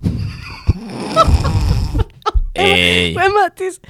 Ei. 2.55 3.17
En 3.25 3.33
mä 3.33 3.49
siis... 3.59 3.81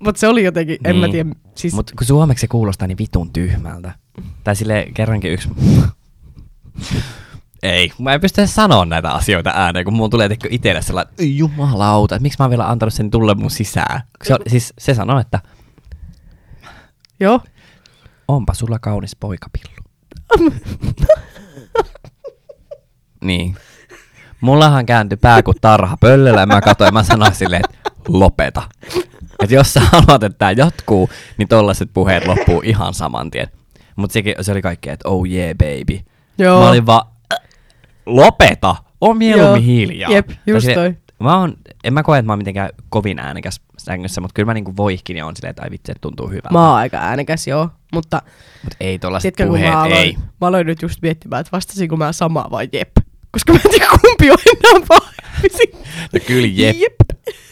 Mutta 0.00 0.18
se 0.20 0.28
oli 0.28 0.44
jotenkin, 0.44 0.76
en 0.84 0.96
mä 0.96 1.06
Niin. 1.06 1.12
tiedä, 1.12 1.30
siis... 1.54 1.74
Mut 1.74 1.90
kun 1.98 2.06
suomeksi 2.06 2.40
se 2.40 2.48
kuulostaa 2.48 2.88
niin 2.88 2.98
vitun 2.98 3.32
tyhmältä. 3.32 3.92
Tai 4.44 4.56
sille 4.56 4.86
kerrankin 4.94 5.32
yksi... 5.32 5.48
Ei, 7.66 7.92
mä 7.98 8.12
en 8.14 8.20
pysty 8.20 8.46
sanoa 8.46 8.84
näitä 8.84 9.10
asioita 9.10 9.50
ääneen, 9.54 9.84
kun 9.84 9.94
mulla 9.94 10.08
tulee 10.08 10.28
tekö 10.28 10.48
itselle 10.50 10.82
sellainen, 10.82 11.14
"Ei 11.18 11.36
jumalauta, 11.38 12.14
että 12.14 12.22
miksi 12.22 12.36
mä 12.38 12.44
oon 12.44 12.50
vielä 12.50 12.68
antanut 12.68 12.94
sen 12.94 13.10
tulla 13.10 13.34
mun 13.34 13.50
sisään. 13.50 14.00
Se, 14.24 14.34
on, 14.34 14.40
siis 14.46 14.74
se 14.78 14.94
sanoo, 14.94 15.18
että 15.20 15.40
Joo. 17.20 17.40
onpa 18.28 18.54
sulla 18.54 18.78
kaunis 18.78 19.16
poikapillu. 19.16 19.76
niin. 23.24 23.56
Mullahan 24.40 24.86
kääntyi 24.86 25.16
pää 25.16 25.42
kuin 25.42 25.56
tarha 25.60 25.96
pöllöllä 25.96 26.40
ja 26.40 26.46
mä 26.46 26.60
katsoin 26.60 26.88
ja 26.88 26.92
mä 26.92 27.02
sanoin 27.02 27.34
silleen, 27.34 27.62
että 27.64 27.90
lopeta. 28.08 28.62
Että 29.42 29.54
jos 29.54 29.74
sä 29.74 29.80
haluat, 29.80 30.22
että 30.22 30.38
tää 30.38 30.52
jatkuu, 30.52 31.10
niin 31.36 31.48
tollaset 31.48 31.90
puheet 31.94 32.26
loppuu 32.26 32.62
ihan 32.64 32.94
saman 32.94 33.30
tien. 33.30 33.48
Mutta 33.96 34.18
se 34.40 34.52
oli 34.52 34.62
kaikkea, 34.62 34.92
että 34.92 35.08
oh 35.08 35.26
yeah 35.28 35.56
baby. 35.56 36.00
Joo. 36.38 36.60
Mä 36.60 36.68
olin 36.68 36.86
vaan, 36.86 37.06
"Äh, 37.06 37.15
lopeta, 38.06 38.76
on 39.00 39.18
mieluummin 39.18 39.66
Joo. 39.66 39.76
hiljaa. 39.76 40.10
Jep, 40.10 40.30
just 40.46 40.66
silleen, 40.66 40.94
toi. 40.94 41.02
Mä 41.20 41.38
oon, 41.40 41.56
en 41.84 41.94
mä 41.94 42.02
koe, 42.02 42.18
että 42.18 42.26
mä 42.26 42.32
oon 42.32 42.38
mitenkään 42.38 42.70
kovin 42.88 43.18
äänekäs 43.18 43.60
sängyssä, 43.78 44.20
mutta 44.20 44.34
kyllä 44.34 44.46
mä 44.46 44.54
niinku 44.54 44.76
voihkin 44.76 45.16
ja 45.16 45.26
on 45.26 45.36
silleen, 45.36 45.50
että 45.50 45.62
ai 45.62 45.70
vitsi, 45.70 45.92
että 45.92 46.00
tuntuu 46.00 46.28
hyvältä. 46.28 46.48
Mä 46.52 46.68
oon 46.68 46.76
aika 46.78 46.96
äänekäs, 46.96 47.46
joo. 47.46 47.70
Mutta 47.92 48.22
Mutta 48.64 48.76
ei 48.80 48.98
tollaset 48.98 49.28
sitten 49.28 49.46
kun 49.46 49.56
puheet, 49.56 49.72
mä 49.72 49.82
aloin, 49.82 50.00
ei. 50.00 50.16
mä 50.40 50.46
aloin 50.46 50.66
nyt 50.66 50.82
just 50.82 51.02
miettimään, 51.02 51.40
että 51.40 51.52
vastasinko 51.52 51.96
mä 51.96 52.12
samaa 52.12 52.48
vai 52.50 52.68
jep. 52.72 52.90
Koska 53.30 53.52
mä 53.52 53.58
en 53.64 53.70
tiedä 53.70 53.86
kumpi 54.00 54.30
on 54.30 54.38
enää 54.46 54.86
pahempi. 54.88 55.86
No 56.12 56.20
kyllä 56.26 56.46
jep. 56.46 56.76
jep. 56.76 56.94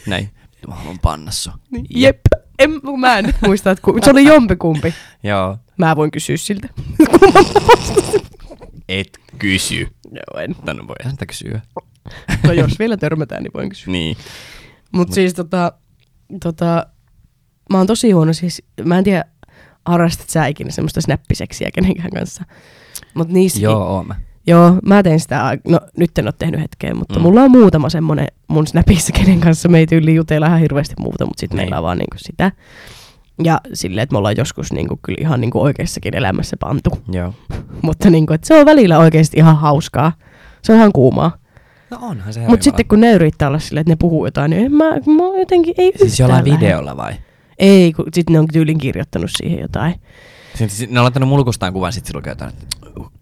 Näin. 0.07 0.29
Mä 0.67 0.75
haluan 0.75 0.99
panna 1.01 1.31
sua. 1.31 1.53
Niin, 1.71 1.85
jep. 1.89 2.19
En, 2.59 2.81
kun 2.81 2.99
mä 2.99 3.17
en 3.17 3.25
nyt 3.25 3.35
muista, 3.45 3.71
että 3.71 3.81
ku, 3.81 3.97
se 4.03 4.11
oli 4.11 4.23
jompikumpi. 4.23 4.93
Joo. 5.23 5.57
Mä 5.77 5.95
voin 5.95 6.11
kysyä 6.11 6.37
siltä. 6.37 6.67
Et 8.89 9.17
kysy. 9.37 9.87
Joo, 10.11 10.41
en. 10.43 10.55
Tänne 10.65 10.87
voi 10.87 10.95
sitä 11.11 11.25
kysyä. 11.25 11.61
No 12.43 12.53
jos 12.53 12.79
vielä 12.79 12.97
törmätään, 12.97 13.43
niin 13.43 13.51
voin 13.53 13.69
kysyä. 13.69 13.91
Niin. 13.91 14.17
Mut 14.91 15.11
siis 15.13 15.33
tota, 15.33 15.71
tota, 16.43 16.87
mä 17.69 17.77
oon 17.77 17.87
tosi 17.87 18.11
huono 18.11 18.33
siis, 18.33 18.63
mä 18.85 18.97
en 18.97 19.03
tiedä, 19.03 19.25
harrastat 19.85 20.29
sä 20.29 20.47
ikinä 20.47 20.71
semmoista 20.71 21.01
snappiseksiä 21.01 21.69
kenenkään 21.73 22.09
kanssa. 22.11 22.43
Mut 23.13 23.29
niissäkin, 23.29 23.63
Joo, 23.63 23.83
oon 23.95 24.07
mä. 24.07 24.15
joo, 24.47 24.79
mä 24.85 25.03
teen 25.03 25.19
sitä, 25.19 25.57
no 25.67 25.79
nyt 25.97 26.17
en 26.17 26.25
oo 26.25 26.31
tehnyt 26.31 26.59
hetkeen, 26.61 26.97
mutta 26.97 27.13
Mm. 27.13 27.19
mm. 27.19 27.23
mulla 27.23 27.41
on 27.41 27.51
muutama 27.51 27.89
semmonen 27.89 28.27
mun 28.47 28.67
snapissa, 28.67 29.13
kenen 29.13 29.39
kanssa 29.39 29.69
me 29.69 29.79
ei 29.79 29.87
tyyli 29.87 30.15
jutella 30.15 30.47
ihan 30.47 30.59
hirveästi 30.59 30.95
muuta, 30.99 31.25
mutta 31.25 31.39
sitten 31.39 31.57
Niin. 31.57 31.63
meillä 31.65 31.77
on 31.77 31.83
vaan 31.83 31.97
niinku 31.97 32.17
sitä. 32.17 32.51
Ja 33.43 33.61
silleen, 33.73 34.03
että 34.03 34.13
me 34.13 34.17
ollaan 34.17 34.37
joskus 34.37 34.73
niinku 34.73 34.99
kyllä 35.01 35.17
ihan 35.21 35.41
niinku 35.41 35.61
oikeassakin 35.61 36.15
elämässä 36.15 36.57
pantu. 36.59 36.89
Joo. 37.11 37.33
Mutta 37.81 38.09
niinku, 38.09 38.33
että 38.33 38.47
se 38.47 38.59
on 38.59 38.65
välillä 38.65 38.99
oikeasti 38.99 39.37
ihan 39.37 39.57
hauskaa. 39.57 40.11
Se 40.61 40.71
on 40.71 40.77
ihan 40.77 40.91
kuumaa. 40.91 41.37
No 41.91 41.97
onhan 42.01 42.33
se 42.33 42.39
Mutta 42.47 42.63
sitten 42.63 42.87
kun 42.87 43.01
ne 43.01 43.13
yrittää 43.13 43.47
olla 43.47 43.59
silleen, 43.59 43.81
että 43.81 43.91
ne 43.91 43.95
puhuu 43.95 44.25
jotain, 44.25 44.49
niin 44.49 44.65
en 44.65 44.71
mä, 44.71 44.89
mä 44.89 45.39
jotenkin 45.39 45.73
ei 45.77 45.91
Siis 45.97 46.19
jollain 46.19 46.45
lähde. 46.45 46.65
videolla 46.65 46.97
vai? 46.97 47.13
Ei, 47.59 47.93
kun 47.93 48.05
sitten 48.13 48.33
ne 48.33 48.39
on 48.39 48.47
tyylin 48.53 48.77
kirjoittanut 48.77 49.29
siihen 49.37 49.59
jotain. 49.59 49.95
Sitten 50.49 50.69
sit, 50.69 50.89
ne 50.91 50.99
on 50.99 51.03
laittanut 51.03 51.29
mulkustaan 51.29 51.73
kuvan, 51.73 51.93
sit 51.93 52.05
se 52.05 52.15
lukee 52.15 52.31
jotain, 52.31 52.49
että 52.49 52.67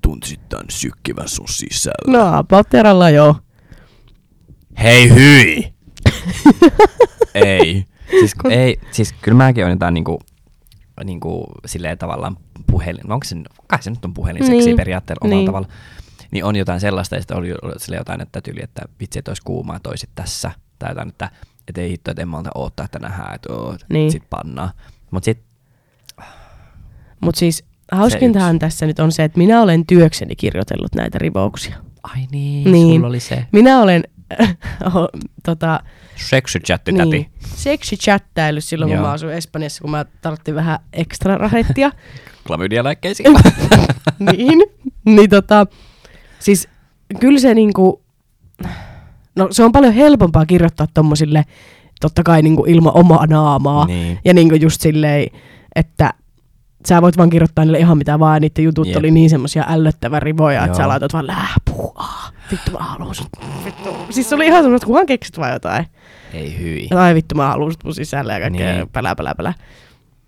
tuntisit 0.02 0.50
tän 0.50 0.66
sykkivän 0.70 1.28
sun 1.28 1.48
sisällä. 1.48 2.18
No, 2.20 2.38
about 2.38 2.70
teralla 2.70 3.10
joo. 3.10 3.36
Hei 4.84 5.10
hyi! 5.10 5.74
ei. 7.36 7.86
Siis, 8.20 8.36
kun, 8.36 8.52
ei. 8.52 8.80
Siis 8.92 9.14
kyllä 9.22 9.38
mäkin 9.38 9.66
on 9.66 9.72
jotain 9.72 9.94
niinku, 9.94 10.20
niinku 11.04 11.46
silleen 11.66 11.98
tavallaan 11.98 12.38
puhelin, 12.72 13.12
onko 13.12 13.24
se, 13.24 13.36
kai 13.68 13.84
se 13.84 13.90
nyt 13.90 14.06
on 14.06 14.14
puhelinseksi 14.14 14.66
Niin. 14.66 14.78
periaatteella 14.78 15.20
omalla 15.24 15.36
Niin. 15.40 15.46
tavalla. 15.46 15.68
Niin 16.32 16.46
on 16.46 16.56
jotain 16.56 16.80
sellaista, 16.80 17.18
sitten 17.20 17.38
oli 17.38 17.50
sille 17.78 17.98
jotain, 17.98 18.22
että 18.22 18.42
tyyli, 18.42 18.60
että 18.64 18.82
vitsi, 19.00 19.20
että 19.20 19.32
olisi 19.32 19.42
kuumaa 19.46 19.80
toisit 19.80 20.10
tässä. 20.16 20.52
Tai 20.80 20.92
jotain, 20.92 21.10
että, 21.10 21.30
että 21.68 21.82
ei 21.82 21.90
hitto, 21.90 22.12
että 22.12 22.22
en 22.22 22.28
malta 22.28 22.50
odottaa, 22.56 22.86
että 22.86 23.00
nähdään, 23.00 23.36
että 23.36 23.54
oot, 23.54 23.86
Niin. 23.90 24.12
sit 24.12 24.24
pannaan. 24.30 24.70
Mut 25.12 25.24
sit, 25.24 25.40
Mutta 27.22 27.40
siis 27.40 27.64
hauskintahan 27.92 28.60
tässä 28.60 28.86
nyt 28.86 29.00
on 29.00 29.12
se, 29.12 29.24
että 29.24 29.38
minä 29.38 29.62
olen 29.62 29.86
työkseni 29.86 30.36
kirjoitellut 30.36 30.96
näitä 30.96 31.18
rivouksia. 31.20 31.76
ai 32.04 32.20
niin, 32.20 32.28
Niin. 32.32 32.72
niin. 32.72 32.96
sulla 32.96 33.08
oli 33.08 33.20
se 33.20 33.46
Minä 33.52 33.80
olen 33.82 34.04
tota, 35.46 35.80
seksychatti 36.16 36.94
täti. 36.94 37.10
niin, 37.10 37.32
seksichattailu 37.44 38.62
silloin, 38.62 38.90
kun 38.90 38.96
Joo. 38.98 39.06
mä 39.06 39.12
asuin 39.12 39.34
Espanjassa, 39.34 39.82
kun 39.82 39.92
mä 39.92 40.06
tarvitsin 40.22 40.56
vähän 40.56 40.80
ekstra 40.94 41.38
rahettia. 41.38 41.92
Klamydialääkkeisiin. 42.48 43.36
niin, 44.32 44.64
niin 45.06 45.30
tota, 45.30 45.68
siis 46.40 46.68
kyllä 47.20 47.40
se 47.40 47.54
niinku, 47.54 48.04
no 49.36 49.48
se 49.52 49.64
on 49.64 49.72
paljon 49.72 49.94
helpompaa 49.94 50.46
kirjoittaa 50.46 50.88
tommosille, 50.94 51.46
totta 52.02 52.24
kai 52.24 52.42
niinku 52.42 52.66
ilman 52.68 52.96
omaa 52.98 53.26
naamaa. 53.26 53.86
niin. 53.86 54.20
Ja 54.26 54.34
niinku 54.34 54.56
just 54.56 54.82
silleen, 54.82 55.28
että 55.76 56.14
sä 56.88 57.02
voit 57.02 57.18
vaan 57.18 57.30
kirjoittaa 57.30 57.66
niille 57.66 57.80
ihan 57.80 57.98
mitä 57.98 58.20
vaan, 58.20 58.36
ja 58.36 58.40
niiden 58.40 58.64
jutut 58.64 58.88
Jep. 58.88 58.98
oli 58.98 59.12
niin 59.12 59.30
semmosia 59.30 59.66
ällöttävän 59.70 60.22
rivoja, 60.22 60.66
että 60.66 60.78
sä 60.78 60.88
laitat 60.88 61.14
vaan 61.14 61.28
läpuu, 61.28 61.92
aah, 61.96 62.23
vittu 62.54 62.72
mä 62.72 62.80
haluun 62.80 63.16
sut, 63.16 63.28
vittu. 63.66 63.90
Siis 64.10 64.30
se 64.30 64.36
oli 64.36 64.46
ihan 64.46 64.64
semmoista, 64.64 64.86
kunhan 64.88 65.06
keksit 65.06 65.38
vaan 65.38 65.54
jotain. 65.54 65.86
Ei 66.34 66.60
hyi. 66.60 66.88
Ai 66.96 67.16
vittu 67.16 67.36
mä 67.36 67.48
haluun 67.48 67.72
sut 67.72 67.84
mun 67.84 67.94
sisälle 67.94 68.34
ja 68.34 68.40
kaikkea 68.40 68.68
niin. 68.68 68.78
Niin. 68.78 68.90
pälä, 68.90 69.16
pälä, 69.16 69.36
pälä. 69.38 69.54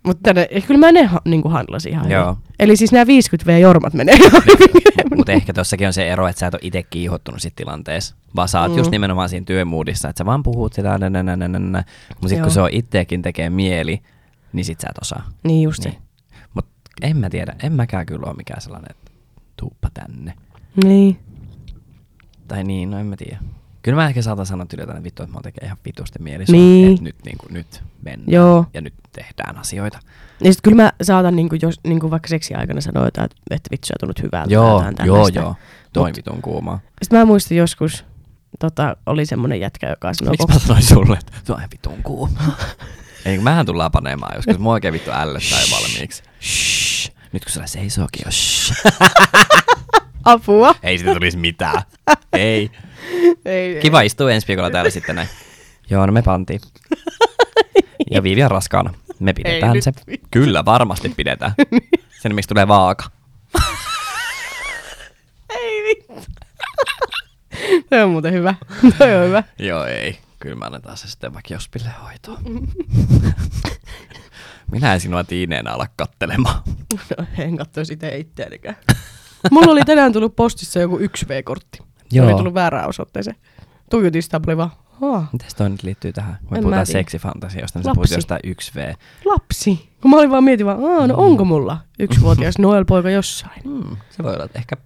Mutta 0.06 0.30
kyllä 0.66 0.78
mä 0.78 0.92
ne 0.92 1.04
ha, 1.04 1.20
niinku 1.24 1.48
handlasin 1.48 1.92
ihan 1.92 2.10
Joo. 2.10 2.24
hyvin. 2.24 2.42
Eli 2.58 2.76
siis 2.76 2.92
nämä 2.92 3.04
50V-jormat 3.04 3.94
menee 3.94 4.14
ihan 4.24 4.42
hyvin. 4.46 5.16
Mutta 5.16 5.32
ehkä 5.32 5.52
tossakin 5.52 5.86
on 5.86 5.92
se 5.92 6.08
ero, 6.08 6.28
että 6.28 6.40
sä 6.40 6.46
et 6.46 6.54
ole 6.54 6.60
itse 6.64 6.82
kiihottunut 6.82 7.42
sit 7.42 7.56
tilanteessa. 7.56 8.16
Vaan 8.36 8.48
sä 8.48 8.60
oot 8.60 8.72
mm. 8.72 8.78
just 8.78 8.90
nimenomaan 8.90 9.28
siinä 9.28 9.44
työmoodissa, 9.44 10.08
että 10.08 10.18
sä 10.18 10.24
vaan 10.26 10.42
puhut 10.42 10.72
sitä, 10.72 10.98
nä, 10.98 11.10
nä, 11.10 11.22
nä, 11.22 11.36
nä, 11.36 11.48
nä, 11.48 11.58
nä. 11.58 11.84
Mut 12.20 12.28
sit 12.28 12.38
Joo. 12.38 12.44
kun 12.44 12.54
se 12.54 12.60
on 12.60 12.68
itteekin 12.72 13.22
tekee 13.22 13.50
mieli, 13.50 14.02
niin 14.52 14.64
sit 14.64 14.80
sä 14.80 14.88
et 14.90 14.98
osaa. 14.98 15.28
Niin 15.44 15.62
just 15.62 15.82
se. 15.82 15.88
Niin. 15.88 16.02
Mut 16.54 16.66
en 17.02 17.16
mä 17.16 17.30
tiedä, 17.30 17.54
en 17.62 17.72
mäkään 17.72 18.06
kyllä 18.06 18.26
ole 18.26 18.36
mikään 18.36 18.60
sellainen, 18.60 18.90
että 18.90 19.12
tuuppa 19.56 19.88
tänne. 19.94 20.34
Niin. 20.84 21.18
Tai 22.48 22.64
niin, 22.64 22.90
no 22.90 22.98
en 22.98 23.06
mä 23.06 23.16
tiedä. 23.16 23.38
Kyllä 23.82 23.96
mä 23.96 24.08
ehkä 24.08 24.22
saatan 24.22 24.46
sanoa 24.46 24.66
tyyliä 24.66 24.86
tänne 24.86 25.02
vittu, 25.02 25.22
että 25.22 25.34
mä 25.36 25.40
tekee 25.42 25.64
ihan 25.66 25.76
vitusti 25.84 26.18
mieli 26.18 26.44
Niin. 26.48 26.90
että 26.92 27.04
nyt, 27.04 27.16
niin 27.24 27.38
kuin, 27.38 27.54
nyt 27.54 27.82
mennään 28.02 28.32
Joo. 28.32 28.66
ja 28.74 28.80
nyt 28.80 28.94
tehdään 29.12 29.58
asioita. 29.58 29.98
Ja 30.44 30.52
sit 30.52 30.62
kyllä 30.62 30.82
mä 30.82 30.92
saatan 31.02 31.36
niinku, 31.36 31.56
jos, 31.62 31.80
niinku 31.84 32.10
vaikka 32.10 32.28
seksi 32.28 32.54
aikana 32.54 32.80
sanoa 32.80 33.06
että, 33.08 33.28
että 33.50 33.70
vittu 33.70 33.86
sä 33.86 33.94
tullut 34.00 34.22
hyvältä. 34.22 34.54
Joo, 34.54 34.82
joo, 34.82 34.92
tällaista. 34.92 35.38
joo. 35.40 35.54
Toi 35.92 36.12
vitun 36.16 36.42
kuumaa. 36.42 36.80
Sitten 37.02 37.18
mä 37.18 37.24
muistin 37.24 37.58
joskus, 37.58 38.04
tota, 38.58 38.96
oli 39.06 39.26
semmonen 39.26 39.60
jätkä, 39.60 39.88
joka 39.90 40.14
sanoi, 40.14 40.30
Miksi 40.30 40.46
mä 40.46 40.58
sanoin 40.58 40.82
sulle, 40.82 41.16
että 41.18 41.32
tuo 41.46 41.56
on 41.56 41.62
vitun 41.72 42.02
kuuma? 42.02 42.40
Ei, 43.24 43.38
mähän 43.38 43.66
tullaan 43.66 43.90
panemaan 43.92 44.36
joskus. 44.36 44.58
Mua 44.58 44.72
oikein 44.72 44.94
vittu 44.94 45.10
ällöttää 45.10 45.60
jo 45.60 45.66
valmiiksi. 45.76 46.22
Shh. 46.42 47.12
Nyt 47.32 47.44
kun 47.44 47.52
sulla 47.52 47.66
seisookin 47.66 48.22
jo 48.24 48.30
shh. 48.30 48.72
apua. 50.26 50.74
Ei 50.82 50.98
siitä 50.98 51.14
tulisi 51.14 51.36
mitään. 51.36 51.82
Ei. 52.32 52.70
Ei, 53.44 53.80
Kiva 53.80 54.00
istua 54.00 54.32
ensi 54.32 54.48
viikolla 54.48 54.70
täällä 54.70 54.90
sitten 54.90 55.16
näin. 55.16 55.28
Joo, 55.90 56.06
no 56.06 56.12
me 56.12 56.22
pantiin. 56.22 56.60
Ja 58.10 58.22
Viivi 58.22 58.42
on 58.44 58.50
raskaana. 58.50 58.94
Me 59.20 59.32
pidetään 59.32 59.72
nyt 59.72 59.84
se. 59.84 59.92
vittu. 60.06 60.28
Kyllä, 60.30 60.64
varmasti 60.64 61.08
pidetään. 61.16 61.52
Sen 62.22 62.34
miksi 62.34 62.48
tulee 62.48 62.68
vaaka. 62.68 63.04
Ei 65.50 65.82
vittu. 65.84 66.26
Toi 67.90 68.02
on 68.02 68.10
muuten 68.10 68.32
hyvä. 68.32 68.54
Toi 68.98 69.16
on 69.16 69.26
hyvä. 69.26 69.42
Joo, 69.58 69.84
ei. 69.84 70.18
Kyllä 70.40 70.56
mä 70.56 70.64
annetaan 70.64 70.96
se 70.96 71.08
sitten 71.08 71.34
vaikka 71.34 71.54
Jospille 71.54 71.90
hoitoon. 72.04 72.38
Minä 74.72 74.94
en 74.94 75.00
sinua 75.00 75.24
tiineenä 75.24 75.72
ala 75.72 75.86
kattelemaan. 75.96 76.60
No, 77.18 77.24
en 77.38 77.56
katsoisi 77.56 77.92
itse 77.92 78.16
itseänikään. 78.18 78.76
Mulla 79.50 79.72
oli 79.72 79.80
tänään 79.86 80.12
tullut 80.12 80.36
postissa 80.36 80.78
joku 80.80 80.98
1V-kortti. 80.98 81.78
Joo. 82.12 82.26
Oli 82.26 82.34
tullut 82.34 82.54
väärään 82.54 82.88
osoitteeseen. 82.88 83.36
Tuijotin 83.90 84.22
sitä, 84.22 84.40
oli 84.46 84.56
vaan, 84.56 84.70
Haa, 85.00 85.28
Mites 85.32 85.54
toi 85.54 85.70
nyt 85.70 85.82
liittyy 85.82 86.12
tähän? 86.12 86.38
Me 86.50 86.56
En 86.58 86.62
puhutaan 86.62 86.86
tiedä. 86.86 86.98
seksifantasioista, 86.98 87.78
niin 87.78 87.84
sä 87.84 87.88
Lapsi. 87.88 87.96
puhut 87.98 88.10
jostain 88.10 88.40
1V. 88.46 88.94
lapsi. 89.24 89.88
Kun 90.02 90.10
mä 90.10 90.16
olin 90.16 90.30
vaan 90.30 90.44
mietin 90.44 90.66
vaan, 90.66 90.84
Aa, 90.84 91.06
no 91.06 91.14
onko 91.16 91.44
mulla 91.44 91.78
yksivuotias 91.98 92.58
Noel-poika 92.62 93.10
jossain? 93.10 93.62
Hmm, 93.64 93.96
se 94.10 94.22
voi 94.22 94.34
olla, 94.34 94.44
että 94.44 94.58
ehkä, 94.58 94.76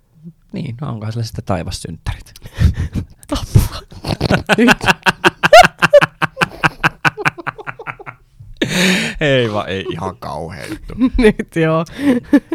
niin, 0.52 0.76
no 0.80 0.88
onkohan 0.88 1.12
sillä 1.12 1.24
sitten 1.24 1.44
taivassynttärit. 1.44 2.32
Nyt. 4.58 4.78
Ei 9.20 9.52
vaan, 9.52 9.68
ei 9.68 9.84
ihan 9.92 10.16
kauhean 10.16 10.68
juttu. 10.70 10.94
Nyt 11.18 11.56
joo. 11.56 11.84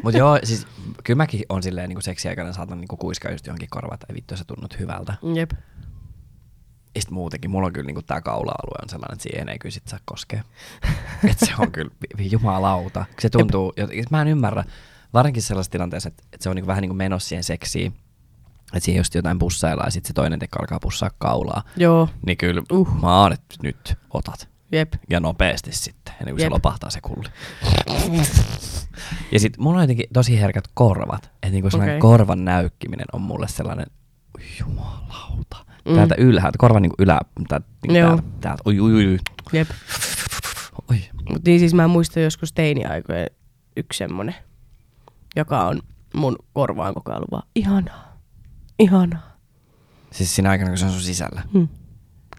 Mut 0.04 0.14
joo, 0.14 0.40
siis 0.44 0.68
kyllä 1.06 1.18
mäkin 1.18 1.46
on 1.50 1.64
silleen 1.64 1.90
niin 1.90 2.02
seksiaikana 2.02 2.54
saatan 2.54 2.78
niin 2.78 2.88
kuiskaa 2.88 3.32
just 3.32 3.48
johonkin 3.48 3.70
korvaan, 3.70 3.94
että 3.94 4.06
ei 4.10 4.16
vittu 4.16 4.38
sä 4.38 4.44
tunnut 4.44 4.80
hyvältä. 4.80 5.14
Jep. 5.36 5.52
Ja 6.96 7.02
sit 7.02 7.12
muutenkin, 7.12 7.52
mulla 7.52 7.68
on 7.68 7.74
kyllä 7.74 7.88
niin 7.88 8.06
tää 8.06 8.22
kaula-alue 8.22 8.78
on 8.84 8.90
sellainen, 8.90 9.14
että 9.14 9.24
siihen 9.24 9.50
ei 9.50 9.60
kyllä 9.60 9.74
sit 9.74 9.88
saa 9.88 10.00
koskea. 10.06 10.44
Et 11.30 11.40
se 11.40 11.54
on 11.60 11.72
kyllä, 11.72 11.92
jumalauta. 12.32 13.06
Se 13.20 13.30
tuntuu, 13.30 13.74
jot- 13.82 14.08
mä 14.10 14.22
en 14.22 14.28
ymmärrä, 14.28 14.64
varsinkin 15.14 15.44
sellaisessa 15.44 15.72
tilanteessa, 15.72 16.10
että, 16.10 16.24
että 16.34 16.44
se 16.44 16.50
on 16.50 16.56
niin 16.56 16.68
vähän 16.68 16.82
niin 16.82 16.90
kuin 16.90 16.98
menossa 16.98 17.30
siihen 17.30 17.44
seksiin, 17.44 17.94
että 18.74 18.86
siihen 18.86 19.00
just 19.00 19.16
jotain 19.16 19.40
pussaillaan 19.40 19.88
ja 19.88 19.92
sit 19.92 20.06
se 20.06 20.14
toinen 20.14 20.40
teko 20.40 20.60
alkaa 20.60 20.80
pussaa 20.80 21.12
kaulaa. 21.18 21.64
Joo. 21.78 22.10
Niin 22.26 22.38
kyllä 22.38 22.62
uh. 22.72 23.02
mä 23.02 23.22
oon, 23.22 23.34
että 23.34 23.56
nyt 23.64 23.96
otat. 24.14 24.55
Jep. 24.72 24.94
Ja 25.10 25.20
nopeasti 25.20 25.72
sitten, 25.72 26.14
ennen 26.20 26.36
kuin 26.36 26.42
Jep. 26.42 26.50
se 26.50 26.54
lopahtaa 26.54 26.90
se 26.90 27.02
kulli. 27.02 27.28
ja 29.32 29.40
sit 29.40 29.58
mulla 29.58 29.78
on 29.78 29.84
jotenkin 29.84 30.06
tosi 30.14 30.42
herkät 30.42 30.64
korvat. 30.74 31.26
Että 31.26 31.50
niinku 31.50 31.70
sellainen 31.70 31.98
okay. 31.98 32.10
korvan 32.10 32.46
näykkiminen 32.46 33.06
on 33.14 33.22
mulle 33.22 33.48
sellainen, 33.48 33.86
jumalauta. 34.60 35.66
Mm. 35.86 35.92
Mm. 35.92 35.96
Täältä 35.96 36.16
ylhäältä, 36.18 36.58
korvan 36.58 36.82
niinku 36.82 36.96
ylä, 37.00 37.20
täältä, 37.48 37.68
niinku 37.88 38.08
täältä, 38.08 38.24
täältä, 38.42 38.62
oi, 38.66 38.80
oi, 38.80 38.94
oi. 38.94 39.18
Jep. 39.54 39.70
oi. 40.90 40.98
Mut 41.30 41.44
niin 41.46 41.60
siis 41.60 41.74
mä 41.74 41.88
muistan 41.88 42.24
joskus 42.24 42.54
teiniaikojen 42.54 43.28
yksi 43.78 43.98
semmonen, 43.98 44.36
joka 45.36 45.64
on 45.64 45.82
mun 46.14 46.36
korvaan 46.54 46.94
koko 46.94 47.12
ajan 47.12 47.24
vaan, 47.32 47.48
ihanaa, 47.56 48.18
ihanaa. 48.80 49.36
Siis 50.12 50.36
siinä 50.36 50.50
aikana, 50.50 50.70
kun 50.70 50.78
se 50.78 50.86
on 50.86 50.92
sun 50.92 51.02
sisällä. 51.02 51.44
Hmm. 51.54 51.68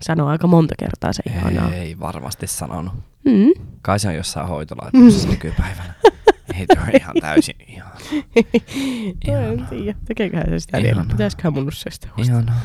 Sanoo 0.00 0.28
aika 0.28 0.46
monta 0.46 0.74
kertaa 0.78 1.12
se 1.12 1.22
ihanaa. 1.26 1.72
Ei 1.72 1.98
varmasti 2.00 2.46
sanonut. 2.46 2.94
Mm. 3.24 3.64
Kai 3.82 3.98
se 3.98 4.08
on 4.08 4.14
jossain 4.14 4.48
hoitolaitoksessa 4.48 5.28
nykypäivänä. 5.28 5.94
Ei 6.58 6.66
tuo 6.66 6.84
ihan 7.00 7.14
täysin 7.20 7.54
ihan. 7.68 7.92
Mä 9.28 9.38
en 9.52 9.66
tiedä, 9.70 9.98
tekeeköhän 10.04 10.46
se 10.48 10.58
sitä 10.60 10.76
vielä. 10.78 10.88
Ihanaa. 10.90 11.10
Pitäisiköhän 11.12 11.52
mun 11.52 11.72
se 11.72 11.90
sitä 11.90 12.08
ostaa. 12.18 12.24
Ihanaa. 12.24 12.60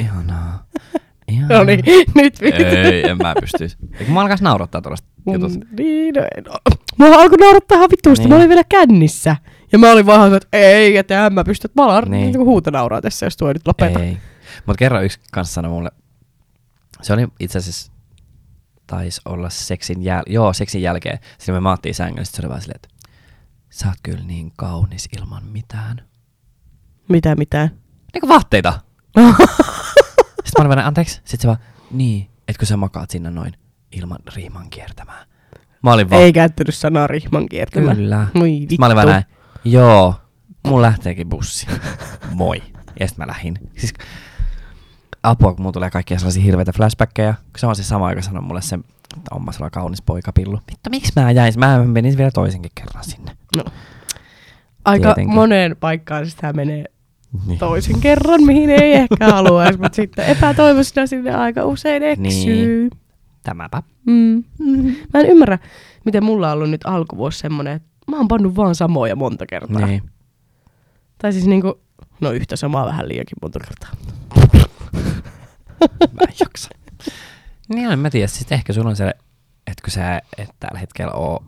Ihanaa. 0.00 0.66
Ihanaa. 1.28 1.58
No 1.58 1.64
niin, 1.64 1.80
nyt 2.14 2.40
vittu. 2.40 2.62
Ei, 2.64 3.08
en 3.08 3.16
mä 3.16 3.34
pystyisi. 3.40 3.76
Eikö 4.00 4.12
mä 4.12 4.20
alkaisi 4.20 4.44
naurattaa 4.44 4.82
tuollaista? 4.82 5.08
Mm, 5.26 5.32
Niin, 5.78 6.14
no, 6.14 6.22
no. 6.50 6.76
Mua 6.98 7.16
alkoi 7.16 7.38
naurattaa 7.38 7.76
ihan 7.78 7.90
vittuusti. 7.90 8.22
Niin. 8.24 8.30
Mä 8.30 8.36
olin 8.36 8.48
vielä 8.48 8.64
kännissä. 8.68 9.36
Ja 9.72 9.78
mä 9.78 9.90
olin 9.92 10.06
vaan, 10.06 10.34
että 10.34 10.48
ei, 10.52 10.96
että 10.96 11.26
en 11.26 11.32
mä 11.34 11.44
pysty, 11.44 11.68
mä 11.76 11.84
alan 11.84 12.04
niin. 12.10 12.32
Niin. 12.32 12.38
huuta 12.40 12.70
nauraa 12.70 13.02
tässä, 13.02 13.26
jos 13.26 13.36
tuo 13.36 13.52
nyt 13.52 13.66
lopeta. 13.66 14.00
Ei. 14.00 14.16
Mutta 14.66 14.78
kerran 14.78 15.04
yksi 15.04 15.20
kanssa 15.32 15.54
sanoi 15.54 15.70
mulle, 15.70 15.90
se 17.02 17.12
oli 17.12 17.28
itse 17.40 17.58
asiassa, 17.58 17.92
taisi 18.86 19.20
olla 19.24 19.50
seksin, 19.50 19.96
jäl- 19.98 20.32
joo, 20.32 20.52
seksin 20.52 20.82
jälkeen, 20.82 21.18
siinä 21.38 21.56
me 21.56 21.60
maattiin 21.60 21.94
sängyllä, 21.94 22.24
se 22.24 22.42
oli 22.42 22.48
vaan 22.48 22.60
silleen, 22.60 22.80
että 22.84 22.88
sä 23.70 23.86
oot 23.88 23.96
kyllä 24.02 24.24
niin 24.24 24.52
kaunis 24.56 25.08
ilman 25.18 25.44
mitään. 25.46 26.02
Mitä, 27.08 27.34
mitä? 27.34 27.68
Niinku 28.14 28.28
vaatteita. 28.28 28.72
Sitten 30.44 30.52
mä 30.58 30.60
olin 30.60 30.68
vaan, 30.68 30.78
anteeksi. 30.86 31.14
Sitten 31.14 31.40
se 31.40 31.46
vaan, 31.46 31.58
niin, 31.90 32.30
etkö 32.48 32.66
sä 32.66 32.76
makaat 32.76 33.10
sinne 33.10 33.30
noin 33.30 33.52
ilman 33.92 34.18
riiman 34.34 34.70
kiertämään. 34.70 35.26
Mä 35.82 35.92
olin 35.92 36.10
vaan, 36.10 36.22
Ei 36.22 36.32
käyttänyt 36.32 36.74
sanaa 36.74 37.06
rihman 37.06 37.48
kiertämään. 37.48 37.96
kyllä. 37.96 38.26
Moi 38.34 38.48
Sitten 38.48 38.60
vittu. 38.60 38.76
mä 38.78 38.86
olin 38.86 38.96
vaan 38.96 39.08
näin, 39.08 39.24
joo, 39.64 40.14
mun 40.66 40.82
lähteekin 40.82 41.28
bussi. 41.28 41.66
Moi. 42.30 42.62
Ja 43.00 43.08
sitten 43.08 43.26
mä 43.26 43.30
lähdin. 43.32 43.58
Siis 43.78 43.94
apua, 45.30 45.52
kun 45.54 45.62
mulla 45.62 45.72
tulee 45.72 45.90
kaikkia 45.90 46.18
sellaisia 46.18 46.42
hirveitä 46.42 46.72
flashbackkejä. 46.72 47.34
Kun 47.42 47.58
se 47.58 47.66
on 47.66 47.76
siis 47.76 47.88
sama 47.88 48.06
aika 48.06 48.22
sanoi 48.22 48.42
mulle 48.42 48.62
sen 48.62 48.84
että 49.16 49.34
on 49.34 49.52
sulla 49.52 49.70
kaunis 49.70 50.02
poikapillu. 50.02 50.56
Vittu, 50.70 50.90
miksi 50.90 51.12
mä 51.16 51.30
jäin? 51.30 51.52
Mä 51.58 51.84
menin 51.84 52.16
vielä 52.16 52.30
toisenkin 52.30 52.70
kerran 52.74 53.04
sinne. 53.04 53.36
No. 53.56 53.64
Aika 54.84 55.04
Tietenkin. 55.04 55.34
moneen 55.34 55.76
paikkaan 55.80 56.26
sitä 56.30 56.52
menee 56.52 56.84
Niin. 57.46 57.58
toisen 57.58 58.00
kerran, 58.00 58.42
mihin 58.42 58.70
ei 58.70 58.92
ehkä 58.92 59.26
haluaisi, 59.30 59.78
mutta 59.78 59.96
sitten 59.96 60.26
epätoivoisena 60.26 61.06
sinne 61.06 61.34
aika 61.34 61.64
usein 61.64 62.02
eksyy. 62.02 62.78
Niin. 62.80 62.90
Tämäpä. 63.42 63.82
Mm. 64.06 64.44
Mä 65.14 65.20
en 65.20 65.26
ymmärrä, 65.26 65.58
miten 66.04 66.24
mulla 66.24 66.48
on 66.48 66.54
ollut 66.54 66.70
nyt 66.70 66.80
alkuvuosi 66.84 67.38
semmonen, 67.38 67.72
että 67.76 67.88
mä 68.10 68.16
oon 68.16 68.28
pannut 68.28 68.56
vaan 68.56 68.74
samoja 68.74 69.16
monta 69.16 69.46
kertaa. 69.46 69.86
Niin. 69.86 70.02
Tai 71.18 71.32
siis 71.32 71.46
niinku, 71.46 71.80
no 72.20 72.30
yhtä 72.30 72.56
samaa 72.56 72.86
vähän 72.86 73.08
liiankin 73.08 73.36
monta 73.42 73.58
kertaa. 73.60 73.90
Mä 76.00 76.20
en 76.28 76.34
jaksa. 76.40 76.68
Niin 77.68 77.90
en 77.92 77.98
mä 77.98 78.10
tiedä, 78.10 78.26
siis 78.26 78.52
ehkä 78.52 78.72
sulla 78.72 78.88
on 78.90 78.96
se, 78.96 79.08
että 79.66 79.82
kun 79.84 79.90
sä 79.90 80.22
et 80.38 80.50
tällä 80.60 80.78
hetkellä 80.80 81.12
oo 81.12 81.44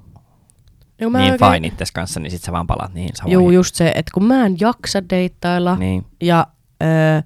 Joo, 1.00 1.10
niin 1.10 1.34
fine 1.52 1.66
itses 1.68 1.92
kanssa, 1.92 2.20
niin 2.20 2.30
sit 2.30 2.42
sä 2.42 2.52
vaan 2.52 2.66
palaat 2.66 2.94
niihin 2.94 3.16
samoihin. 3.16 3.32
Joo, 3.40 3.50
just 3.50 3.74
se, 3.74 3.88
että 3.88 4.10
kun 4.14 4.24
mä 4.24 4.46
en 4.46 4.56
jaksa 4.60 5.08
deittailla 5.10 5.76
Niin. 5.76 6.06
ja 6.22 6.46
öö, 6.82 7.22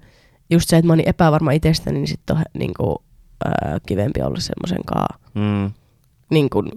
just 0.49 0.69
se, 0.69 0.77
että 0.77 0.87
mä 0.87 0.91
oon 0.93 0.97
niin 0.97 1.09
epävarma 1.09 1.51
itsestäni, 1.51 1.99
niin 1.99 2.07
sit 2.07 2.29
on 2.29 2.41
niinku, 2.53 3.03
öö, 3.45 3.77
kivempi 3.87 4.21
olla 4.21 4.39
semmoisen 4.39 4.83
kaa, 4.85 5.07
Mm. 5.33 5.71
niin 6.31 6.49
kuin 6.49 6.71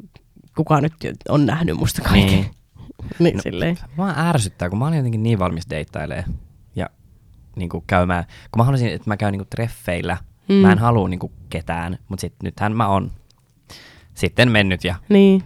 kuka 0.57 0.81
nyt 0.81 0.93
on 1.29 1.47
nähnyt 1.47 1.77
musta 1.77 2.03
kaiken. 2.03 2.29
Niin. 2.29 2.51
Niin, 3.19 3.37
No, 3.37 3.43
silleen. 3.43 3.79
Mä 3.97 4.15
ärsyttää, 4.29 4.71
kun 4.71 4.79
mä 4.79 4.87
olin 4.87 4.97
jotenkin 4.97 5.23
niin 5.23 5.39
valmis 5.39 5.71
deittailee 5.71 6.17
ja 6.17 6.25
niin 7.57 7.69
kuin 7.69 7.85
käymään. 7.87 8.25
Kun 8.25 8.61
mä 8.61 8.65
halusin, 8.65 8.89
että 8.89 9.11
mä 9.11 9.17
käyn 9.17 9.33
niin 9.33 9.41
kuin 9.41 9.49
treffeillä. 9.51 10.17
Mm. 10.49 10.55
Mä 10.55 10.73
en 10.73 10.79
halua 10.79 11.09
niin 11.09 11.21
kuin 11.21 11.33
ketään, 11.51 11.99
mutta 12.09 12.21
sit, 12.21 12.35
nythän 12.43 12.73
mä 12.77 12.89
oon 12.89 13.11
sitten 14.15 14.51
mennyt 14.51 14.85
ja 14.85 14.95
Niin. 15.09 15.43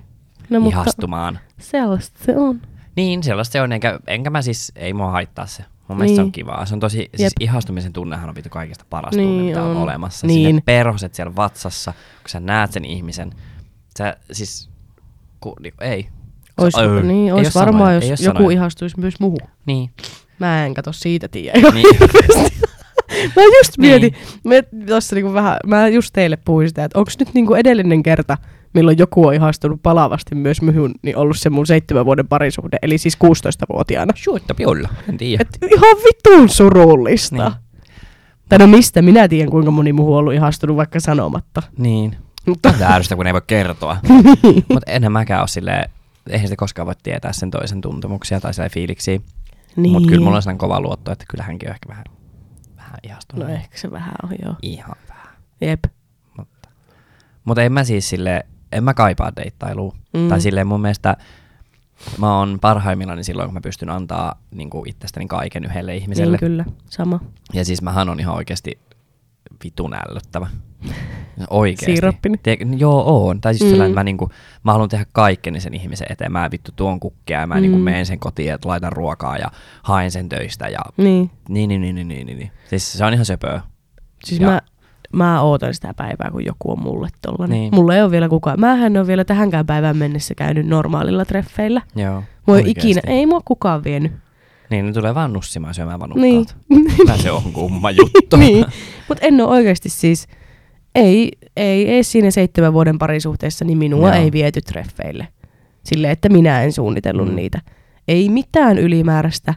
No 0.51 0.61
mutta 0.61 0.77
ihastumaan. 0.81 1.39
sellaista 1.59 2.25
se 2.25 2.37
on. 2.37 2.61
Niin, 2.97 3.23
sellaista 3.23 3.53
se 3.53 3.63
on, 3.63 3.73
enkä, 3.73 4.01
enkä 4.07 4.31
mä 4.31 4.43
siis, 4.43 4.73
ei 4.77 4.93
mua 4.93 5.11
haittaa 5.11 5.47
se. 5.47 5.65
Mun 5.89 5.99
mielestä 5.99 6.15
se 6.17 6.21
on 6.21 6.25
Niin. 6.27 6.33
kivaa. 6.33 6.67
Se 6.67 6.75
on 6.75 6.81
tosi, 6.81 7.11
siis 7.17 7.33
ihastumisen 7.41 7.93
tunnehan 7.93 8.29
on 8.29 8.35
vittu 8.35 8.51
kaikista 8.51 8.85
paras 8.91 9.15
Niin 9.15 9.29
tunne, 9.29 9.43
mitä 9.45 9.63
on, 9.63 9.71
on. 9.71 9.77
olemassa. 9.83 10.27
Niin. 10.27 10.47
Sinne 10.49 10.63
perhoset 10.65 11.15
siellä 11.15 11.37
vatsassa, 11.37 11.93
kun 11.93 12.29
sä 12.29 12.41
näet 12.41 12.73
sen 12.73 12.85
ihmisen. 12.85 13.31
Sä 13.99 14.17
siis, 14.33 14.71
ku, 15.41 15.57
niin, 15.61 15.75
ei. 15.81 16.09
Ois, 16.57 16.75
öö, 16.79 17.03
niin, 17.03 17.35
ois 17.35 17.55
varmaan, 17.55 17.93
sanoja, 17.93 18.11
jos 18.11 18.21
joku 18.21 18.39
sanoja. 18.39 18.55
ihastuisi 18.55 19.01
myös 19.01 19.21
muuhun. 19.21 19.39
Niin. 19.67 19.91
Mä 20.41 20.67
en 20.67 20.75
kato 20.75 20.93
siitä 20.93 21.29
tiedä. 21.29 21.59
Niin. 21.75 23.33
mä 23.37 23.43
just 23.43 23.79
mietin, 23.79 24.13
Niin. 24.45 24.65
niin. 24.73 24.87
tossa 24.87 25.15
niinku 25.17 25.33
vähän, 25.33 25.57
mä 25.67 25.89
just 25.89 26.11
teille 26.13 26.39
puhuin 26.45 26.69
sitä, 26.69 26.85
että 26.85 26.99
onko 26.99 27.11
nyt 27.19 27.35
niinku 27.35 27.55
edellinen 27.55 28.03
kerta, 28.03 28.39
milloin 28.75 28.99
joku 28.99 29.27
on 29.27 29.35
ihastunut 29.35 29.83
palavasti 29.83 30.35
myös 30.35 30.63
myhun, 30.63 30.95
niin 31.03 31.17
ollut 31.17 31.39
se 31.39 31.51
mun 31.51 31.67
seitsemän 31.67 32.05
vuoden 32.05 32.29
parisuhde, 32.29 32.77
eli 32.83 32.99
siis 32.99 33.19
16-vuotiaana. 33.25 34.13
Suotta 34.17 34.55
olla, 34.67 34.89
en 35.09 35.19
tiedä. 35.19 35.43
Et 35.43 35.71
ihan 35.73 35.97
vitun 35.97 36.49
surullista. 36.49 37.37
Niin. 37.37 37.53
Tai 38.49 38.59
no 38.59 38.67
mistä 38.67 39.03
minä 39.03 39.29
tiedän, 39.29 39.51
kuinka 39.51 39.71
moni 39.71 39.93
muu 39.93 40.13
on 40.13 40.19
ollut 40.19 40.35
ihastunut 40.35 40.77
vaikka 40.77 41.01
sanomatta. 41.01 41.63
Niin. 41.79 42.17
Mutta 42.47 42.73
Tämä 42.79 42.95
ärsystä, 42.95 43.17
kun 43.17 43.27
ei 43.27 43.33
voi 43.33 43.43
kertoa. 43.47 43.97
Mutta 44.73 44.91
enhän 44.93 45.13
mäkään 45.13 45.41
ole 45.41 45.49
silleen, 45.49 45.91
eihän 46.31 46.49
se 46.49 46.57
koskaan 46.57 46.87
voi 46.87 46.95
tietää 47.03 47.33
sen 47.33 47.51
toisen 47.51 47.81
tuntemuksia 47.81 48.41
tai 48.41 48.53
fiiliksiä. 48.71 49.19
Niin. 49.77 49.93
Mutta 49.93 50.09
kyllä 50.09 50.25
mulla 50.25 50.41
on 50.47 50.59
kova 50.59 50.81
luotto, 50.81 51.13
että 51.13 51.25
kyllä 51.29 51.45
hänkin 51.45 51.69
on 51.69 51.75
ehkä 51.75 51.89
vähän, 51.89 52.05
vähän 52.77 52.99
ihastunut. 53.03 53.49
No 53.49 53.55
ehkä 53.55 53.79
se 53.79 53.91
vähän 53.91 54.15
on, 54.23 54.31
joo. 54.45 54.55
Ihan 54.63 54.97
vähän. 55.09 55.37
Jep. 55.61 55.85
Mutta, 56.37 56.69
mutta 57.45 57.63
en 57.63 57.73
mä 57.73 57.85
siis 57.85 58.09
sille, 58.09 58.47
en 58.73 58.85
mä 58.85 58.95
kaipaa 58.95 59.37
deittailua. 59.37 59.93
Mm. 60.15 60.21
Mm. 60.21 60.29
Tai 60.29 60.41
silleen 60.41 60.67
mun 60.67 60.81
mielestä 60.81 61.17
mä 62.19 62.39
oon 62.39 62.59
parhaimmillani 62.61 63.25
silloin, 63.25 63.49
kun 63.49 63.55
mä 63.55 63.61
pystyn 63.61 63.91
antaa 63.91 64.35
niin 64.51 64.71
kuin 64.71 64.89
itsestäni 64.89 65.27
kaiken 65.27 65.65
yhdelle 65.65 65.97
ihmiselle. 65.97 66.37
Niin 66.37 66.41
kyllä, 66.41 66.65
sama. 66.87 67.21
Ja 67.53 67.65
siis 67.65 67.83
mähän 67.83 68.09
on 68.09 68.21
ihan 68.21 68.35
oikeasti 68.35 68.79
vitun 69.65 69.95
ällöttävä. 69.95 70.47
Oikeesti. 71.51 71.85
Siirappinen. 71.87 72.39
Tiedä, 72.43 72.65
joo, 72.77 73.03
oon. 73.07 73.41
Tai 73.41 73.55
siis 73.55 73.65
Mm. 73.65 73.71
sellainen, 73.71 73.91
että 73.91 74.01
mä, 74.01 74.05
niinku, 74.05 74.31
mä 74.65 74.73
haluan 74.73 74.89
tehdä 74.89 75.07
kaikkeni 75.13 75.61
sen 75.61 75.75
ihmisen 75.75 76.07
eteen. 76.11 76.33
Mä 76.33 76.51
vittu 76.51 76.73
tuon 76.77 77.01
kukkia 77.01 77.41
ja 77.41 77.47
mä 77.47 77.55
mm. 77.55 77.61
niinku 77.63 77.79
Mm. 77.79 77.85
menen 77.85 78.07
sen 78.07 78.19
kotiin 78.19 78.49
ja 78.49 78.59
laitan 78.65 78.93
ruokaa 78.93 79.37
ja 79.39 79.51
haen 79.83 80.11
sen 80.11 80.29
töistä. 80.29 80.69
Ja... 80.69 80.79
Niin. 80.97 81.31
Niin, 81.49 81.69
niin, 81.69 81.81
niin, 81.81 81.95
niin, 81.95 82.09
niin, 82.09 82.27
niin, 82.27 82.39
niin. 82.39 82.51
Siis 82.69 82.93
se 82.93 83.05
on 83.05 83.13
ihan 83.13 83.27
söpöä. 83.27 83.61
Siis 84.25 84.41
Ja- 84.41 84.49
mä, 84.49 84.61
mä 85.13 85.43
ootan 85.43 85.75
sitä 85.75 85.95
päivää, 85.95 86.31
kun 86.31 86.45
joku 86.45 86.73
on 86.73 86.83
mulle 86.83 87.09
tollanen. 87.23 87.59
Niin. 87.59 87.75
Mulla 87.75 87.95
ei 87.95 88.03
ole 88.03 88.11
vielä 88.11 88.29
kukaan. 88.29 88.61
Mähän 88.61 88.97
ole 88.97 89.07
vielä 89.07 89.25
tähänkään 89.25 89.67
päivään 89.67 89.97
mennessä 89.97 90.35
käynyt 90.35 90.67
normaalilla 90.67 91.25
treffeillä. 91.25 91.83
Joo. 91.97 92.23
Voi 92.47 92.63
ikinä, 92.67 93.01
ei 93.07 93.27
mua 93.27 93.41
kukaan 93.45 93.85
vienyt. 93.85 94.13
Niin, 94.71 94.87
ne 94.87 94.93
tulee 94.93 95.15
vaan 95.15 95.33
nussimaan 95.33 95.75
syömään 95.75 96.01
vaan 96.01 96.11
Niin. 96.15 96.47
niin. 96.69 97.19
se 97.23 97.31
on 97.31 97.43
kumma 97.53 97.91
juttu. 97.91 98.37
niin. 98.41 98.65
Mutta 99.09 99.27
en 99.27 99.41
ole 99.41 99.49
oikeasti 99.51 99.89
siis, 99.89 100.27
ei, 100.95 101.33
ei, 101.57 101.89
ei 101.91 102.05
siinä 102.05 102.31
seitsemän 102.31 102.73
vuoden 102.73 102.99
parisuhteessa, 102.99 103.65
niin 103.65 103.79
minua 103.79 104.09
Joo. 104.15 104.23
ei 104.25 104.33
viety 104.33 104.61
treffeille. 104.61 105.29
Silleen, 105.85 106.13
että 106.13 106.29
minä 106.29 106.63
en 106.63 106.73
suunnitellut 106.73 107.29
Mm. 107.29 107.35
niitä. 107.35 107.61
Ei 108.09 108.29
mitään 108.29 108.79
ylimääräistä. 108.79 109.55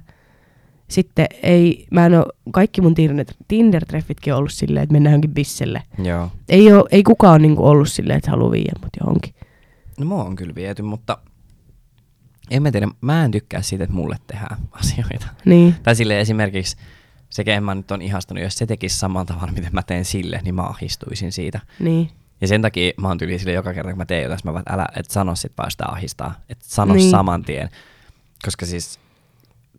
Sitten 0.87 1.25
ei, 1.43 1.87
mä 1.91 2.05
en 2.05 2.15
ole, 2.15 2.25
kaikki 2.51 2.81
mun 2.81 2.93
Tinder- 2.93 3.35
Tinder-treffitkin 3.47 4.31
on 4.33 4.37
ollut 4.37 4.51
silleen, 4.53 4.83
että 4.83 4.93
mennään 4.93 5.11
johonkin 5.11 5.33
bisselle. 5.33 5.83
Joo. 6.03 6.29
Ei, 6.49 6.73
ole, 6.73 6.83
ei 6.91 7.03
kukaan 7.03 7.31
ole 7.31 7.39
niinku 7.39 7.65
ollut 7.67 7.89
silleen, 7.89 8.17
että 8.17 8.31
haluaa 8.31 8.51
viedä 8.51 8.71
mut 8.81 8.89
johonkin. 8.99 9.33
No 9.99 10.05
mua 10.05 10.23
on 10.23 10.35
kyllä 10.35 10.55
viety, 10.55 10.81
mutta 10.81 11.17
en 12.51 12.63
mä 12.63 12.71
tiedä, 12.71 12.87
mä 13.01 13.25
en 13.25 13.31
tykkää 13.31 13.61
siitä, 13.61 13.83
että 13.83 13.95
mulle 13.95 14.15
tehdään 14.27 14.57
asioita. 14.81 15.27
Niin. 15.45 15.75
Tai 15.83 15.95
sille 15.95 16.19
esimerkiksi 16.19 16.77
se, 17.33 17.43
kehen 17.43 17.63
mä 17.63 17.75
nyt 17.75 17.91
on 17.91 18.01
ihastunut, 18.01 18.43
jos 18.43 18.55
se 18.55 18.65
tekisi 18.65 18.97
samalla 18.97 19.25
tavalla, 19.25 19.51
miten 19.51 19.73
mä 19.73 19.83
teen 19.83 20.05
sille, 20.05 20.39
niin 20.43 20.55
mä 20.55 20.61
ahistuisin 20.61 21.31
siitä. 21.31 21.59
Niin. 21.79 22.09
Ja 22.41 22.47
sen 22.47 22.61
takia 22.61 22.91
mä 22.97 23.07
oon 23.07 23.17
tyyli 23.17 23.39
sille 23.39 23.53
joka 23.53 23.73
kerta, 23.73 23.91
kun 23.91 23.97
mä 23.97 24.05
teen 24.05 24.23
jotain, 24.23 24.39
mä 24.43 24.53
vaan, 24.53 24.63
älä, 24.69 24.85
et 24.95 25.11
sano 25.11 25.35
sit 25.35 25.53
vaan 25.57 25.71
sitä 25.71 25.85
ahistaa. 25.87 26.35
Et 26.49 26.57
sano 26.61 26.93
Niin. 26.93 27.09
saman 27.11 27.43
tien. 27.43 27.69
Koska 28.45 28.65
siis, 28.65 28.99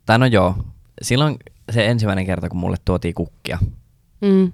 tai 0.05 0.19
no 0.19 0.25
joo, 0.25 0.55
silloin 1.01 1.37
se 1.71 1.85
ensimmäinen 1.87 2.25
kerta, 2.25 2.49
kun 2.49 2.59
mulle 2.59 2.77
tuotiin 2.85 3.13
kukkia, 3.13 3.57
Mm. 4.21 4.51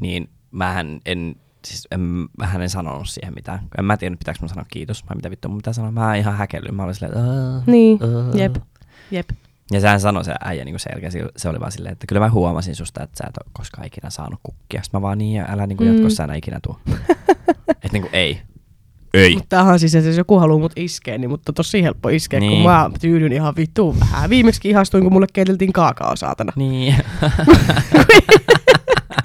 niin 0.00 0.30
mähän 0.50 1.00
en, 1.06 1.36
siis 1.66 1.88
en, 1.90 2.00
mähän 2.38 2.62
en 2.62 2.70
sanonut 2.70 3.08
siihen 3.08 3.34
mitään. 3.34 3.60
En 3.78 3.84
mä 3.84 3.96
tiedä, 3.96 4.16
pitääkö 4.16 4.38
mä 4.42 4.48
sanoa 4.48 4.64
kiitos 4.70 5.04
vai 5.08 5.16
mitä 5.16 5.30
vittu 5.30 5.48
mun 5.48 5.58
pitää 5.58 5.72
sanoa. 5.72 5.90
Mä 5.90 6.14
ihan 6.16 6.36
häkellyin. 6.36 6.74
Mä 6.74 6.84
olin 6.84 6.94
silleen, 6.94 7.18
"Aa, 7.18 7.62
Niin. 7.66 7.98
aa." 8.02 8.36
Jep. 8.38 8.56
Jep. 9.10 9.30
Ja 9.72 9.80
sehän 9.80 10.00
sanoi 10.00 10.24
se 10.24 10.34
äijä 10.44 10.64
niin 10.64 10.78
selkeä, 10.80 11.10
se 11.36 11.48
oli 11.48 11.60
vaan 11.60 11.72
silleen, 11.72 11.92
että 11.92 12.06
kyllä 12.06 12.20
mä 12.20 12.30
huomasin 12.30 12.74
susta, 12.76 13.02
että 13.02 13.16
sä 13.18 13.24
et 13.28 13.36
ole 13.36 13.50
koskaan 13.52 13.86
ikinä 13.86 14.10
saanut 14.10 14.40
kukkia. 14.42 14.82
Sitten 14.82 14.98
mä 14.98 15.02
vaan 15.02 15.18
niin, 15.18 15.36
ja 15.36 15.46
älä 15.48 15.66
niin 15.66 15.78
Mm. 15.80 15.86
jatkossa 15.94 16.24
enää 16.24 16.36
ikinä 16.36 16.60
tuo. 16.62 16.78
että 17.68 17.88
niin 17.92 18.02
kuin 18.02 18.14
ei. 18.14 18.40
Ei. 19.14 19.34
Mutta 19.34 19.46
tämähän 19.48 19.78
siis, 19.78 19.94
että 19.94 20.08
jos 20.08 20.16
joku 20.16 20.38
haluaa 20.38 20.58
mut 20.58 20.72
iskeä, 20.76 21.18
niin 21.18 21.30
mutta 21.30 21.52
tosi 21.52 21.82
helppo 21.82 22.08
iskeä, 22.08 22.40
niin. 22.40 22.50
kun 22.50 22.58
Niin. 22.58 22.70
mä 22.70 22.90
tyydyn 23.00 23.32
ihan 23.32 23.56
vittuun 23.56 24.00
vähän. 24.00 24.30
Viimeksi 24.30 24.68
ihastuin, 24.68 25.02
kun 25.02 25.12
mulle 25.12 25.26
keiteltiin 25.32 25.72
kaakao, 25.72 26.16
saatana. 26.16 26.52
Niin. 26.56 26.94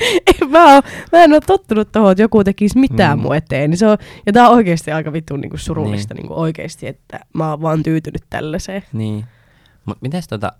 Ei, 0.01 0.47
mä, 0.49 0.73
oon, 0.73 0.83
mä 1.11 1.23
en 1.23 1.33
ole 1.33 1.41
tottunut 1.41 1.91
tuohon, 1.91 2.11
että 2.11 2.21
joku 2.21 2.43
tekisi 2.43 2.77
mitään 2.79 3.17
mm. 3.17 3.21
Mm. 3.21 3.23
mun 3.27 3.35
eteen. 3.35 3.69
Niin 3.69 3.77
se 3.77 3.87
on, 3.87 3.97
ja 4.25 4.33
tää 4.33 4.49
on 4.49 4.55
oikeasti 4.55 4.91
aika 4.91 5.13
vitun 5.13 5.41
niinku 5.41 5.57
surullista 5.57 6.13
Niin. 6.13 6.21
niinku 6.21 6.39
oikeasti, 6.39 6.87
että 6.87 7.19
mä 7.33 7.49
oon 7.49 7.61
vaan 7.61 7.83
tyytynyt 7.83 8.23
tällaiseen. 8.29 8.83
niin. 8.93 9.25
Mut 9.85 10.01
mites 10.01 10.27
tota, 10.27 10.53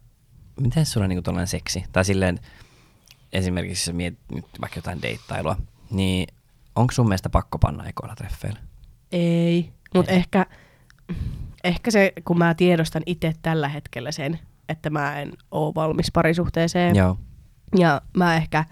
mites 0.62 0.92
sulla 0.92 1.08
niinku 1.08 1.22
tollanen 1.22 1.48
seksi? 1.48 1.84
Tai 1.92 2.06
silleen, 2.06 2.40
esimerkiksi 3.34 3.90
jos 3.90 3.96
mietit 3.96 4.20
nyt 4.32 4.46
vaikka 4.62 4.78
jotain 4.78 5.02
deittailua, 5.02 5.58
niin 5.90 6.28
onko 6.76 6.92
sun 6.92 7.08
mielestä 7.08 7.30
pakko 7.30 7.60
panna 7.60 7.86
ekoilla 7.86 8.16
treffeillä? 8.16 8.60
Ei, 9.12 9.74
mutta 9.96 10.12
ehkä, 10.12 10.46
ehkä 11.64 11.92
se, 11.92 12.14
kun 12.26 12.38
mä 12.38 12.54
tiedostan 12.54 13.04
itse 13.06 13.34
tällä 13.42 13.68
hetkellä 13.68 14.12
sen, 14.12 14.40
että 14.70 14.90
mä 14.90 15.20
en 15.20 15.32
oo 15.52 15.76
valmis 15.76 16.12
parisuhteeseen. 16.12 16.96
Joo. 16.96 17.18
Ja 17.78 18.02
mä 18.18 18.36
ehkä, 18.36 18.66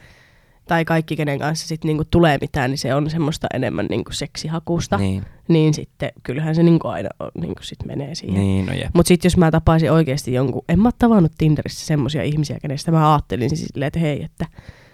tai 0.67 0.85
kaikki 0.85 1.15
kenen 1.15 1.39
kanssa 1.39 1.67
sit 1.67 1.83
niinku 1.83 2.03
tulee 2.11 2.37
mitään, 2.41 2.69
niin 2.69 2.77
se 2.77 2.95
on 2.95 3.09
semmoista 3.09 3.47
enemmän 3.53 3.85
niinku 3.89 4.11
seksihakusta. 4.11 4.97
Niin. 4.97 5.25
Niin. 5.47 5.73
sitten 5.73 6.11
kyllähän 6.23 6.55
se 6.55 6.63
niinku 6.63 6.87
aina 6.87 7.09
on, 7.19 7.31
niinku 7.41 7.63
sit 7.63 7.85
menee 7.85 8.15
siihen. 8.15 8.41
Niin, 8.41 8.65
no. 8.65 8.73
Mutta 8.93 9.07
sitten 9.07 9.29
jos 9.29 9.37
mä 9.37 9.51
tapaisin 9.51 9.91
oikeasti 9.91 10.33
jonkun, 10.33 10.61
en 10.69 10.79
mä 10.79 10.89
tavannut 10.99 11.31
Tinderissä 11.37 11.85
semmoisia 11.85 12.23
ihmisiä, 12.23 12.57
kenestä 12.61 12.91
mä 12.91 13.13
ajattelin 13.13 13.49
siis 13.49 13.65
silleen, 13.73 13.87
että 13.87 13.99
hei, 13.99 14.23
että 14.23 14.45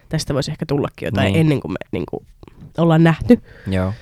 tästä 0.10 0.34
voisi 0.34 0.51
ehkä 0.51 0.65
tullakin 0.65 1.05
jotain 1.05 1.34
niin. 1.34 1.39
Ennen 1.41 1.60
kuin 1.60 1.71
me 1.71 1.77
niinku, 1.91 2.25
ollaan 2.77 3.03
nähty. 3.03 3.41
Joo. 3.67 3.93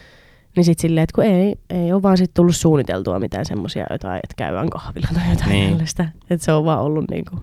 Niin 0.56 0.66
sitten 0.66 0.82
silleen, 0.82 1.04
että 1.04 1.16
kun 1.16 1.24
ei, 1.24 1.56
ei 1.70 1.94
ole 1.94 2.04
vaan 2.04 2.18
sit 2.18 2.34
tullut 2.34 2.56
suunniteltua 2.56 3.20
mitään 3.20 3.46
semmoisia 3.46 3.86
jotain, 3.90 4.18
että 4.18 4.34
käydään 4.38 4.70
kahvilla 4.70 5.08
tai 5.14 5.30
jotain 5.30 5.50
niin. 5.50 5.70
Tällaista. 5.70 6.06
Että 6.30 6.46
se 6.46 6.52
on 6.52 6.66
vaan 6.66 6.82
ollut 6.82 7.06
niinku, 7.12 7.36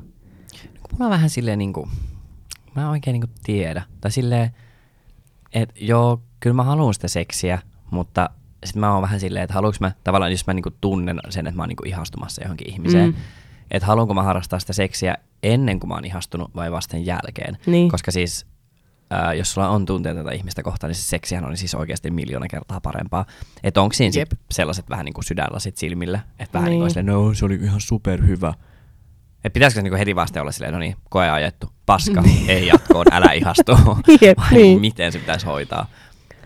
mulla 0.93 1.05
on 1.05 1.11
vähän 1.11 1.31
silleen 1.31 1.59
niinku, 1.59 1.89
mä 2.77 2.83
en 2.83 2.89
oikein 2.89 3.13
niinku 3.13 3.29
tiedä. 3.45 3.83
Tai 4.01 4.11
silleen, 4.11 4.51
että 5.53 5.75
joo, 5.81 6.23
kyllä 6.41 6.55
mä 6.55 6.63
haluan 6.63 6.95
sitä 6.95 7.09
seksiä, 7.09 7.59
mutta 7.91 8.31
sit 8.65 8.77
mä 8.77 8.93
oon 8.93 9.03
vähän 9.03 9.21
silleen, 9.21 9.43
että 9.45 9.55
haluanko 9.55 9.77
mä, 9.81 9.93
tavallaan 10.05 10.33
jos 10.33 10.47
mä 10.47 10.55
niinku 10.55 10.71
tunnen 10.81 11.21
sen, 11.29 11.47
että 11.47 11.57
mä 11.57 11.63
oon 11.63 11.69
niinku 11.69 11.83
ihastumassa 11.87 12.43
johonkin 12.43 12.71
ihmiseen, 12.71 13.11
Mm. 13.11 13.15
että 13.71 13.87
haluanko 13.87 14.15
mä 14.15 14.23
harrastaa 14.23 14.59
sitä 14.59 14.73
seksiä 14.73 15.17
ennen 15.43 15.81
kuin 15.81 15.89
mä 15.89 15.95
oon 15.95 16.05
ihastunut 16.05 16.55
vai 16.57 16.73
vasta 16.73 16.93
sen 16.93 17.07
jälkeen. 17.07 17.59
Niin. 17.67 17.89
Koska 17.91 18.11
siis, 18.11 18.47
ää, 19.11 19.35
jos 19.35 19.53
sulla 19.53 19.69
on 19.69 19.87
tunteita 19.87 20.21
tätä 20.21 20.35
ihmistä 20.35 20.63
kohtaan, 20.63 20.89
niin 20.89 20.97
se 20.97 21.03
seksihän 21.03 21.45
on 21.45 21.57
siis 21.57 21.75
oikeasti 21.75 22.11
miljoona 22.11 22.49
kertaa 22.49 22.81
parempaa. 22.81 23.27
Että 23.65 23.83
onko 23.83 23.93
siinä 23.93 24.13
sit 24.13 24.29
sellaiset 24.51 24.91
vähän 24.91 25.05
niin 25.05 25.15
kuin 25.15 25.25
sydänlasit 25.25 25.77
silmillä, 25.77 26.21
että 26.39 26.59
vähän 26.59 26.71
Niin. 26.71 26.85
niin 26.85 26.95
kuin 26.95 27.07
no 27.07 27.35
se 27.35 27.45
oli 27.45 27.55
ihan 27.55 27.81
superhyvä. 27.81 28.55
Et 29.45 29.53
pitäisikö 29.53 29.79
se 29.79 29.83
niinku 29.83 29.99
heti 29.99 30.15
vasta 30.17 30.41
olla 30.41 30.53
silleen, 30.53 30.73
no 30.73 30.79
niin, 30.79 30.97
koe 31.11 31.31
ajettu, 31.31 31.67
paska, 31.87 32.23
ei 32.49 32.67
jatkoon, 32.67 33.07
älä 33.13 33.33
ihastu. 33.33 33.73
Jep, 34.21 34.39
Vai 34.39 34.53
niin. 34.53 34.81
miten 34.81 35.13
se 35.13 35.19
pitäisi 35.19 35.47
hoitaa? 35.47 35.87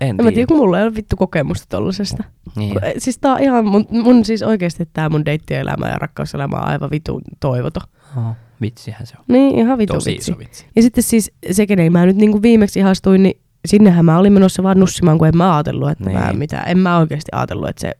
En 0.01 0.09
En 0.09 0.17
tiedä, 0.17 0.31
tiedä. 0.33 0.47
kun 0.47 0.57
mulla 0.57 0.79
ei 0.79 0.85
ole 0.85 0.95
vittu 0.95 1.17
kokemusta 1.17 1.67
tollasesta. 1.69 2.25
Niin. 2.57 2.85
Eh, 2.85 2.93
Siis 2.99 3.19
tää 3.19 3.33
on 3.33 3.43
ihan, 3.43 3.67
mun, 3.67 3.87
mun 3.91 4.25
siis 4.25 4.43
oikeesti 4.43 4.89
tää 4.93 5.09
mun 5.09 5.25
deittielämä 5.25 5.89
ja 5.89 5.99
rakkauselämä 5.99 6.57
on 6.57 6.69
aivan 6.69 6.91
vitun 6.91 7.23
toivoto. 7.41 7.81
Oho, 8.17 8.33
vitsihän 8.61 9.07
se 9.07 9.15
on. 9.19 9.25
Niin, 9.29 9.59
ihan 9.59 9.79
vitu 9.79 9.93
Tosi 9.93 10.11
vitsi. 10.11 10.31
iso 10.31 10.39
vitsi. 10.39 10.67
Ja 10.77 10.83
sitten 10.83 11.05
siis 11.05 11.33
se, 11.51 11.67
kenen 11.67 11.93
mä 11.93 12.07
nyt 12.07 12.17
niinku 12.17 12.43
viimeksi 12.43 12.79
ihastuin, 12.81 13.23
niin 13.23 13.41
sinnehän 13.67 14.05
mä 14.05 14.19
olin 14.19 14.33
menossa 14.33 14.63
vaan 14.63 14.81
nussimaan, 14.81 15.19
kun 15.19 15.29
en 15.29 15.37
mä 15.37 15.55
ajatellut, 15.57 15.91
että 15.91 16.05
niin. 16.05 16.19
mä 16.19 16.27
Niin. 16.29 16.39
mitään. 16.39 16.69
En 16.69 16.79
mä 16.79 16.99
oikeasti 16.99 17.29
ajatellut, 17.33 17.69
että 17.69 17.81
se... 17.81 17.93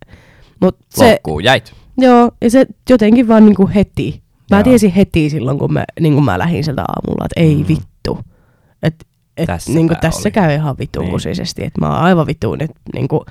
Mut 0.61 0.77
se, 0.91 1.05
Loukkuun 1.11 1.45
jäit. 1.45 1.73
joo, 1.99 2.31
ja 2.43 2.51
se 2.51 2.67
jotenkin 2.91 3.29
vaan 3.29 3.45
niinku 3.45 3.71
heti. 3.75 4.23
Mä 4.51 4.57
Joo. 4.57 4.65
tiesin 4.65 4.91
heti 4.93 5.31
silloin, 5.31 5.59
kun 5.59 5.73
mä, 5.73 5.85
niin 6.01 6.15
kun 6.15 6.25
mä 6.25 6.39
lähdin 6.39 6.65
sieltä 6.65 6.83
aamulla, 6.89 7.25
että 7.25 7.41
ei 7.41 7.57
Mm. 7.57 7.65
vittu. 7.69 8.19
Et, 8.83 9.07
et, 9.37 9.47
Tässäpä 9.47 9.75
niinku, 9.79 9.95
tässä 10.01 10.21
oli. 10.29 10.31
käy 10.33 10.55
ihan 10.55 10.77
vitun 10.79 11.05
Niin. 11.05 11.67
Että 11.67 11.81
mä 11.81 11.89
oon 11.89 11.99
aivan 12.03 12.27
vitun 12.27 12.63
et, 12.63 12.71
niinku, 12.95 13.25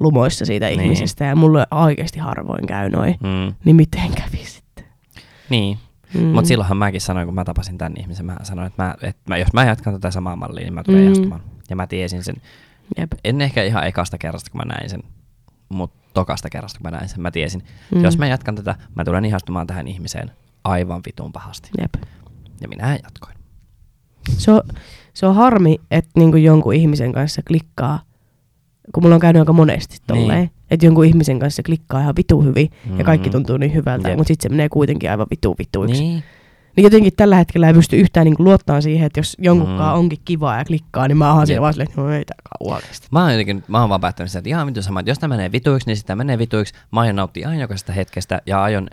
lumoissa 0.00 0.44
siitä 0.44 0.66
Niin. 0.66 0.80
ihmisestä 0.80 1.24
ja 1.24 1.36
mulle 1.36 1.66
oikeasti 1.70 2.18
harvoin 2.18 2.66
käy 2.66 2.90
noin. 2.90 3.16
Mm. 3.22 3.54
Niin 3.64 3.76
miten 3.76 4.10
kävi 4.16 4.44
sitten? 4.44 4.84
Niin, 5.50 5.78
Mm. 6.14 6.20
mutta 6.24 6.48
silloinhan 6.48 6.76
mäkin 6.76 7.00
sanoin, 7.00 7.26
kun 7.26 7.34
mä 7.34 7.44
tapasin 7.44 7.78
tämän 7.78 7.92
ihmisen, 8.00 8.26
mä 8.26 8.36
sanoin, 8.42 8.66
että, 8.66 8.82
mä, 8.82 8.94
että 9.02 9.22
mä, 9.28 9.36
jos 9.36 9.52
mä 9.52 9.64
jatkan 9.64 9.92
tätä 9.92 10.10
samaa 10.10 10.36
mallia, 10.36 10.64
niin 10.64 10.74
mä 10.74 10.82
tulen 10.84 11.00
Mm. 11.00 11.06
ihastumaan. 11.06 11.40
Ja 11.70 11.76
mä 11.76 11.86
tiesin 11.86 12.24
sen, 12.24 12.34
Jep. 12.98 13.12
en 13.24 13.40
ehkä 13.40 13.62
ihan 13.64 13.86
ekasta 13.86 14.18
kerrasta, 14.18 14.50
kun 14.50 14.58
mä 14.60 14.64
näin 14.74 14.90
sen, 14.90 15.02
mutta 15.68 15.96
tokasta 16.14 16.50
kerrasta, 16.50 16.78
kun 16.80 16.90
mä 16.90 16.96
näin 16.96 17.08
sen, 17.08 17.20
mä 17.20 17.30
tiesin, 17.30 17.62
mm. 17.94 18.04
jos 18.04 18.18
mä 18.18 18.26
jatkan 18.26 18.54
tätä, 18.54 18.74
mä 18.94 19.04
tulen 19.04 19.24
ihastumaan 19.24 19.66
tähän 19.66 19.88
ihmiseen 19.88 20.30
aivan 20.64 21.00
vitun 21.06 21.32
pahasti. 21.32 21.70
Jep. 21.80 21.94
Ja 22.60 22.68
minä 22.68 22.98
jatkoin. 23.02 23.34
Se 24.28 24.50
on, 24.52 24.60
se 25.14 25.26
on 25.26 25.34
harmi, 25.34 25.76
että 25.90 26.10
niinku 26.16 26.36
jonkun 26.36 26.74
ihmisen 26.74 27.12
kanssa 27.12 27.42
klikkaa, 27.48 28.00
kun 28.94 29.02
mulla 29.02 29.14
on 29.14 29.20
käynyt 29.20 29.40
aika 29.40 29.52
monesti 29.52 29.96
tolleen, 30.06 30.38
Niin. 30.38 30.50
että 30.70 30.86
jonkun 30.86 31.04
ihmisen 31.04 31.38
kanssa 31.38 31.62
klikkaa 31.62 32.00
ihan 32.00 32.16
vitu 32.16 32.42
hyvin 32.42 32.68
ja 32.86 32.92
Mhm. 32.92 33.02
kaikki 33.02 33.30
tuntuu 33.30 33.56
niin 33.56 33.74
hyvältä, 33.74 34.08
Jep. 34.08 34.16
mutta 34.18 34.28
sitten 34.28 34.42
se 34.50 34.56
menee 34.56 34.68
kuitenkin 34.68 35.10
aivan 35.10 35.26
vitu 35.30 35.54
vituiksi. 35.58 36.02
Niin. 36.02 36.12
Niin. 36.12 36.24
niin 36.76 36.84
jotenkin 36.84 37.12
tällä 37.16 37.36
hetkellä 37.36 37.68
ei 37.68 37.74
pysty 37.74 37.96
yhtään 37.96 38.24
niinku 38.24 38.44
luottamaan 38.44 38.82
siihen, 38.82 39.06
että 39.06 39.20
jos 39.20 39.36
jonkunkaan 39.38 39.94
Mm. 39.94 39.98
onkin 39.98 40.18
kivaa 40.24 40.58
ja 40.58 40.64
klikkaa, 40.64 41.08
niin 41.08 41.16
mä 41.18 41.34
oon 41.34 41.46
siellä 41.46 41.62
vaan 41.62 41.72
silleen, 41.72 41.88
että 41.90 42.00
no 42.00 42.10
ei 42.10 42.24
tää 42.24 42.36
kauan 42.58 42.80
kestä. 42.88 43.06
Mä 43.10 43.22
oon 43.22 43.30
jotenkin, 43.32 43.64
mä 43.68 43.80
oon 43.80 43.88
vaan 43.88 44.00
päättänyt 44.00 44.30
sitä, 44.30 44.38
että 44.38 44.48
ihan 44.50 44.66
vitun 44.66 44.82
sama, 44.82 45.00
että 45.00 45.10
jos 45.10 45.18
tämä 45.18 45.34
menee 45.36 45.52
vituiksi, 45.52 45.86
niin 45.86 45.96
sitä 45.96 46.16
menee 46.16 46.38
vituiksi. 46.38 46.74
Mä 46.92 47.00
aion 47.00 47.16
nauttia 47.16 47.48
aina 47.48 47.60
jokaisesta 47.60 47.92
hetkestä 47.92 48.42
ja 48.46 48.62
aion, 48.62 48.88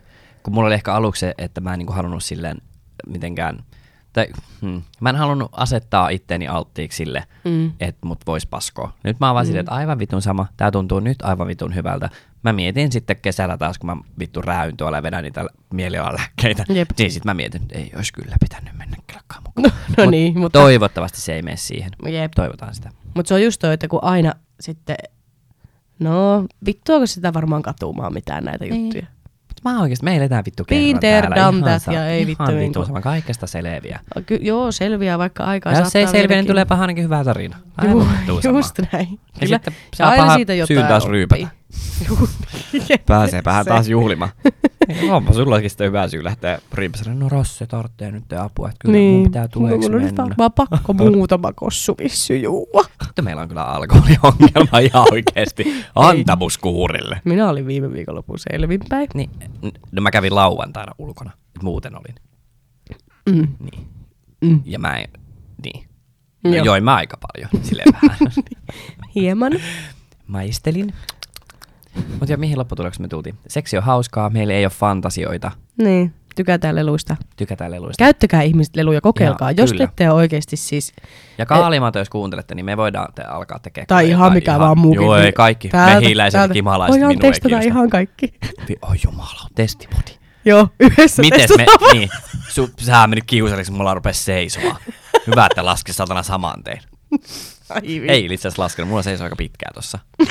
kun 0.48 0.54
mulla 0.54 0.68
oli 0.68 0.74
ehkä 0.76 0.94
aluksi 0.94 1.20
se, 1.20 1.34
että 1.38 1.62
mä 1.62 1.74
en 1.74 1.80
niinku 1.80 1.94
halunnut 1.94 2.24
silleen 2.24 2.58
mitenkään, 3.08 3.64
tai 4.14 4.28
hmm, 4.62 4.82
mä 5.02 5.10
en 5.10 5.16
halunnut 5.16 5.50
asettaa 5.52 6.10
itteeni 6.10 6.48
alttiiksi 6.48 6.96
sille, 6.98 7.24
Mm. 7.46 7.72
että 7.80 8.08
mut 8.08 8.20
vois 8.28 8.46
paskoa. 8.46 8.94
Nyt 9.04 9.20
mä 9.20 9.28
oon 9.28 9.34
vaan 9.34 9.46
Mm. 9.46 9.48
silleen, 9.48 9.60
että 9.64 9.72
aivan 9.76 10.00
vitun 10.00 10.22
sama, 10.22 10.48
tää 10.58 10.72
tuntuu 10.72 11.00
nyt 11.00 11.22
aivan 11.22 11.48
vitun 11.48 11.76
hyvältä. 11.76 12.10
Mä 12.44 12.54
mietin 12.54 12.92
sitten 12.92 13.16
kesällä 13.22 13.58
taas, 13.58 13.80
kun 13.80 13.90
mä 13.90 13.98
vittu 14.20 14.42
räyn 14.42 14.78
tuolla 14.78 14.98
ja 14.98 15.04
vedän 15.04 15.24
niitä 15.24 15.46
mielialalääkkeitä. 15.74 16.64
Jep. 16.70 16.90
Niin 16.98 17.12
sit 17.12 17.26
mä 17.26 17.34
mietin, 17.34 17.62
että 17.62 17.78
ei 17.78 17.92
olisi 17.96 18.14
kyllä 18.14 18.36
pitänyt 18.40 18.78
mennä 18.78 18.98
kelkkaan 19.08 19.44
mukaan. 19.48 19.74
No 19.98 20.04
Mut 20.04 20.12
niin, 20.12 20.40
mutta, 20.40 20.60
Toivottavasti 20.60 21.22
se 21.22 21.34
ei 21.36 21.42
mene 21.42 21.58
siihen. 21.58 21.92
jep. 22.10 22.32
Toivotaan 22.36 22.76
sitä. 22.76 22.90
Mutta 23.16 23.28
se 23.28 23.34
on 23.34 23.44
just 23.44 23.60
toi, 23.62 23.74
että 23.74 23.88
kun 23.88 24.04
aina 24.04 24.34
sitten, 24.60 24.96
no 26.00 26.46
vittuako 26.66 27.06
sitä 27.06 27.34
varmaan 27.34 27.62
katumaan 27.62 28.14
mitään 28.14 28.44
näitä 28.44 28.66
Niin. 28.66 28.84
juttuja. 28.84 29.06
Mä 29.66 29.82
oikeesti, 29.82 30.04
me 30.06 30.16
eletään 30.18 30.44
vittu 30.46 30.64
kerran 30.66 31.00
there, 31.00 31.22
täällä. 31.22 31.36
done 31.36 31.58
ihan 31.58 31.70
that, 31.70 31.82
sa- 31.84 31.92
ja 31.94 32.08
ei 32.08 32.28
vittu 32.28 32.44
Ihan 32.44 32.56
niinku- 32.58 32.80
vittu 32.80 32.86
sama, 32.88 33.02
kaikesta 33.02 33.48
selviää. 33.48 34.00
Ky- 34.26 34.40
joo, 34.42 34.72
selviää 34.72 35.18
vaikka 35.18 35.44
aikaa. 35.44 35.74
Ja 35.74 35.80
jos 35.80 35.90
se 35.92 36.00
ei 36.00 36.08
selviä, 36.08 36.38
niin 36.38 36.48
tulee 36.48 36.66
ainakin 36.70 37.04
hyvä 37.04 37.24
tarina. 37.24 37.58
Juu, 37.84 38.00
Aivan 38.02 38.42
sama. 38.44 38.58
just 38.58 38.80
näin. 38.94 39.08
Ja 39.12 39.18
Kyllä. 39.40 39.56
sitten 39.56 39.74
Ja 39.74 39.98
saa 39.98 40.10
aina 40.10 40.24
paha 40.24 40.36
siitä 40.36 40.54
jotain 40.54 40.78
syyn 40.78 40.88
taas 40.88 41.06
ryypätä. 41.06 41.48
Juu, 42.10 42.30
jep, 42.90 43.06
Pääseepähän 43.06 43.64
se. 43.64 43.70
taas 43.70 43.88
juhlimaan. 43.88 44.32
Onpa 45.16 45.34
sullakin 45.34 45.70
sitten 45.70 45.88
hyvä 45.88 46.08
syy 46.08 46.24
lähteä 46.24 46.60
ryypässä. 46.74 47.14
No 47.14 47.30
Rosse 47.30 47.66
tarvitsee 47.68 48.12
nyt 48.12 48.34
apua, 48.34 48.68
että 48.70 48.78
kyllä 48.82 48.98
niin. 48.98 49.14
mun 49.16 49.24
pitää 49.24 49.48
tuleeksi 49.48 49.90
Mulla 49.90 50.02
on 50.02 50.06
nyt 50.06 50.18
mennä. 50.18 50.50
pakko 50.50 50.94
muutama 51.16 51.54
kossu 51.54 51.98
juua. 52.42 52.84
Sitten 53.04 53.26
meillä 53.26 53.42
on 53.42 53.48
kyllä 53.48 53.64
alkoholiongelma 53.64 54.80
ihan 54.80 55.06
oikeesti. 55.14 55.84
Antamuskuurille. 55.96 57.22
Minä 57.26 57.50
olin 57.50 57.68
viime 57.68 57.94
viikonlopun 57.94 58.40
selvinpäin. 58.40 59.08
Niin, 59.14 59.30
no 59.92 60.02
mä 60.02 60.12
kävin 60.12 60.36
lauantaina 60.36 60.92
ulkona. 60.98 61.32
Muuten 61.64 61.94
olin. 61.96 62.16
Mm. 63.30 63.48
Niin. 63.60 63.88
Mm. 64.42 64.62
Ja 64.66 64.80
mä 64.80 64.94
en, 64.98 65.10
niin. 65.64 65.88
Joo. 66.44 66.66
Join 66.66 66.84
mä 66.84 66.96
aika 66.96 67.18
paljon, 67.18 67.50
silleen 67.66 67.88
vähän. 67.94 68.18
Hieman. 69.16 69.52
Maistelin. 70.28 70.94
Mutta 72.10 72.32
ja 72.34 72.38
mihin 72.38 72.58
lopputulokseen 72.60 73.04
me 73.04 73.08
tultiin? 73.08 73.36
Seksi 73.48 73.78
on 73.78 73.84
hauskaa, 73.84 74.30
meillä 74.30 74.54
ei 74.54 74.66
ole 74.66 74.72
fantasioita, 74.72 75.52
Niin, 75.78 76.14
tykätään 76.36 76.76
leluista. 76.76 77.16
tykätään 77.38 77.72
leluista. 77.72 78.04
Käyttäkää 78.04 78.42
ihmiset 78.42 78.76
leluja, 78.76 79.02
kokeilkaa. 79.02 79.52
Joo, 79.52 79.56
Jos 79.64 79.72
kyllä. 79.72 79.88
te 79.88 79.92
ette 79.92 80.10
ole 80.10 80.18
oikeasti 80.18 80.58
siis... 80.58 80.94
ja 81.38 81.46
Kaalimato, 81.46 82.00
jos 82.00 82.10
kuuntelette, 82.10 82.56
niin 82.56 82.66
me 82.66 82.78
voidaan 82.78 83.14
te 83.14 83.24
alkaa 83.24 83.60
tekemään. 83.60 83.88
Tai 83.88 84.10
ihan 84.10 84.34
mikä 84.34 84.60
vaan 84.60 84.80
muukin. 84.80 85.02
Joo, 85.02 85.16
ei 85.18 85.32
kaikki. 85.32 85.70
Mehiläiset 85.86 86.42
ja 86.42 86.48
kimalaiset 86.50 86.94
Voidaan 86.94 87.10
minua 87.10 87.22
testata 87.22 87.60
ihan 87.60 87.90
kaikki. 87.90 88.34
Oi 88.82 88.96
jumala, 89.04 89.48
testimodi. 89.56 90.12
Joo, 90.46 90.68
yhdessä 90.80 91.22
Miten 91.22 91.50
me, 91.58 91.66
niin, 91.94 92.10
su, 92.50 92.70
sä 92.80 93.08
mennyt 93.08 93.24
kiusalliksi, 93.28 93.72
mulla 93.72 93.94
rupesi 93.94 94.24
seisomaan. 94.24 94.78
Hyvä, 95.28 95.46
että 95.46 95.66
laski 95.66 95.94
satana 95.94 96.24
saman 96.24 96.64
tein. 96.64 96.82
Ai. 97.70 97.82
Ei 98.08 98.26
itse 98.26 98.48
asiassa 98.48 98.64
laskenut, 98.64 98.90
mulla 98.90 99.04
seisoo 99.04 99.24
aika 99.26 99.36
pitkään 99.36 99.74
tossa. 99.74 100.00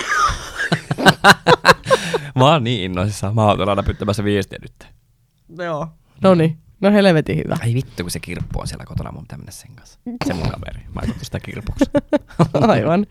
mä 2.37 2.45
oon 2.45 2.65
niin 2.65 2.85
innoissaan, 2.85 3.35
mä 3.35 3.45
oon 3.45 3.57
tuolla 3.57 3.75
näpyttämässä 3.75 4.25
viestiä 4.25 4.59
nyt. 4.63 4.93
Joo. 5.65 5.89
No 6.23 6.35
niin, 6.35 6.59
no 6.81 6.93
helvetin 6.93 7.37
hyvä. 7.37 7.57
Ai 7.63 7.75
vittu, 7.75 8.03
kun 8.03 8.11
se 8.11 8.21
kirppu 8.21 8.61
on 8.61 8.67
siellä 8.69 8.85
kotona, 8.85 9.13
mun 9.13 9.23
pitää 9.23 9.39
mennä 9.39 9.53
sen 9.53 9.71
kanssa. 9.77 9.99
Se 10.27 10.35
mun 10.35 10.51
kaveri, 10.51 10.81
mä 10.95 11.01
en 11.05 11.15
sitä 11.23 11.41
kirpuksi. 11.41 11.85
Aivan. 12.69 13.07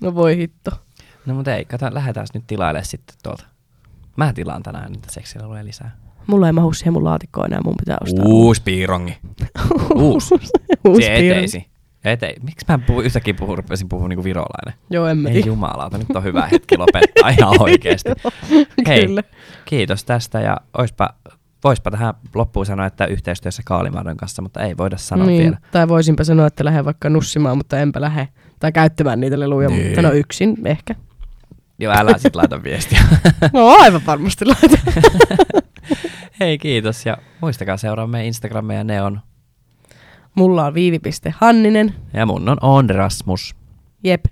No 0.00 0.14
voi 0.14 0.36
hitto. 0.36 0.70
No 1.26 1.34
mutta 1.34 1.54
ei, 1.56 1.64
kato, 1.64 1.86
lähdetään 1.90 2.26
nyt 2.34 2.46
tilailemaan 2.46 2.84
sitten 2.84 3.16
tuolta. 3.22 3.44
Mä 4.16 4.32
tilaan 4.32 4.62
tänään 4.62 4.92
niitä 4.92 5.12
seksileluja 5.12 5.64
lisää. 5.64 5.96
Mulla 6.26 6.46
ei 6.46 6.52
mahu 6.52 6.72
siihen 6.72 6.92
mun 6.92 7.04
laatikkoon 7.04 7.46
enää, 7.46 7.60
mun 7.64 7.74
pitää 7.78 7.96
ostaa. 8.00 8.24
Uusi 8.24 8.62
piirongi. 8.62 9.18
Uusi. 9.94 10.34
Uusi 10.88 11.06
Se 11.06 11.14
piirre. 11.18 11.71
Eteisi. 12.04 12.34
Etei. 12.34 12.44
Miksi 12.44 12.66
mä 12.68 12.78
puhu, 12.78 13.00
yhtäkkiä 13.00 13.34
puhun, 13.34 13.56
rupesin 13.56 13.88
puhua 13.88 14.08
niinku 14.08 14.24
virolainen? 14.24 14.74
Joo, 14.90 15.06
en 15.06 15.18
mä 15.18 15.28
Ei 15.28 15.42
jumalauta, 15.46 15.98
nyt 15.98 16.10
on 16.14 16.24
hyvä 16.24 16.46
hetki 16.46 16.76
lopettaa 16.78 17.28
ihan 17.38 17.62
oikeesti. 17.62 18.10
Hei, 18.86 19.06
Kyllä. 19.06 19.22
kiitos 19.64 20.04
tästä 20.04 20.40
ja 20.40 20.56
oispa, 20.78 21.08
voispa 21.64 21.90
tähän 21.90 22.14
loppuun 22.34 22.66
sanoa, 22.66 22.86
että 22.86 23.04
yhteistyössä 23.06 23.62
Kaalimadon 23.66 24.16
kanssa, 24.16 24.42
mutta 24.42 24.60
ei 24.60 24.76
voida 24.76 24.96
sanoa 24.96 25.26
niin. 25.26 25.42
vielä. 25.42 25.56
Tai 25.70 25.88
voisinpä 25.88 26.24
sanoa, 26.24 26.46
että 26.46 26.64
lähden 26.64 26.84
vaikka 26.84 27.10
nussimaan, 27.10 27.56
mutta 27.56 27.78
enpä 27.78 28.00
lähde. 28.00 28.28
Tai 28.60 28.72
käyttämään 28.72 29.20
niitä 29.20 29.40
leluja, 29.40 29.68
Niin. 29.68 29.86
mutta 29.86 30.02
no 30.02 30.12
yksin 30.12 30.56
ehkä. 30.64 30.94
Joo, 31.78 31.94
älä 31.96 32.18
sit 32.18 32.36
laita 32.36 32.62
viestiä. 32.62 33.02
No 33.52 33.68
aivan 33.68 34.02
varmasti 34.06 34.44
laitan. 34.44 34.78
Hei, 36.40 36.58
kiitos 36.58 37.06
ja 37.06 37.16
muistakaa 37.40 37.76
seuraa 37.76 38.06
meidän 38.06 38.26
Instagramia, 38.26 38.84
ne 38.84 39.02
on. 39.02 39.20
Mulla 40.34 40.66
on 40.66 40.74
viivi.hanninen. 40.74 41.94
Ja 42.12 42.26
mun 42.26 42.48
on 42.48 42.58
On 42.62 42.90
Rasmus. 42.90 43.54
Jep. 44.04 44.24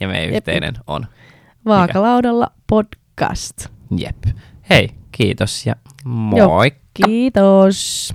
Ja 0.00 0.08
meidän 0.08 0.24
Jep. 0.34 0.34
yhteinen 0.36 0.74
on. 0.86 1.06
Vaakalaudalla 1.64 2.46
podcast. 2.66 3.66
Jep. 3.96 4.16
Hei, 4.70 4.88
kiitos 5.12 5.66
ja 5.66 5.74
Joo. 6.36 6.48
moi. 6.48 6.72
Kiitos. 6.94 8.14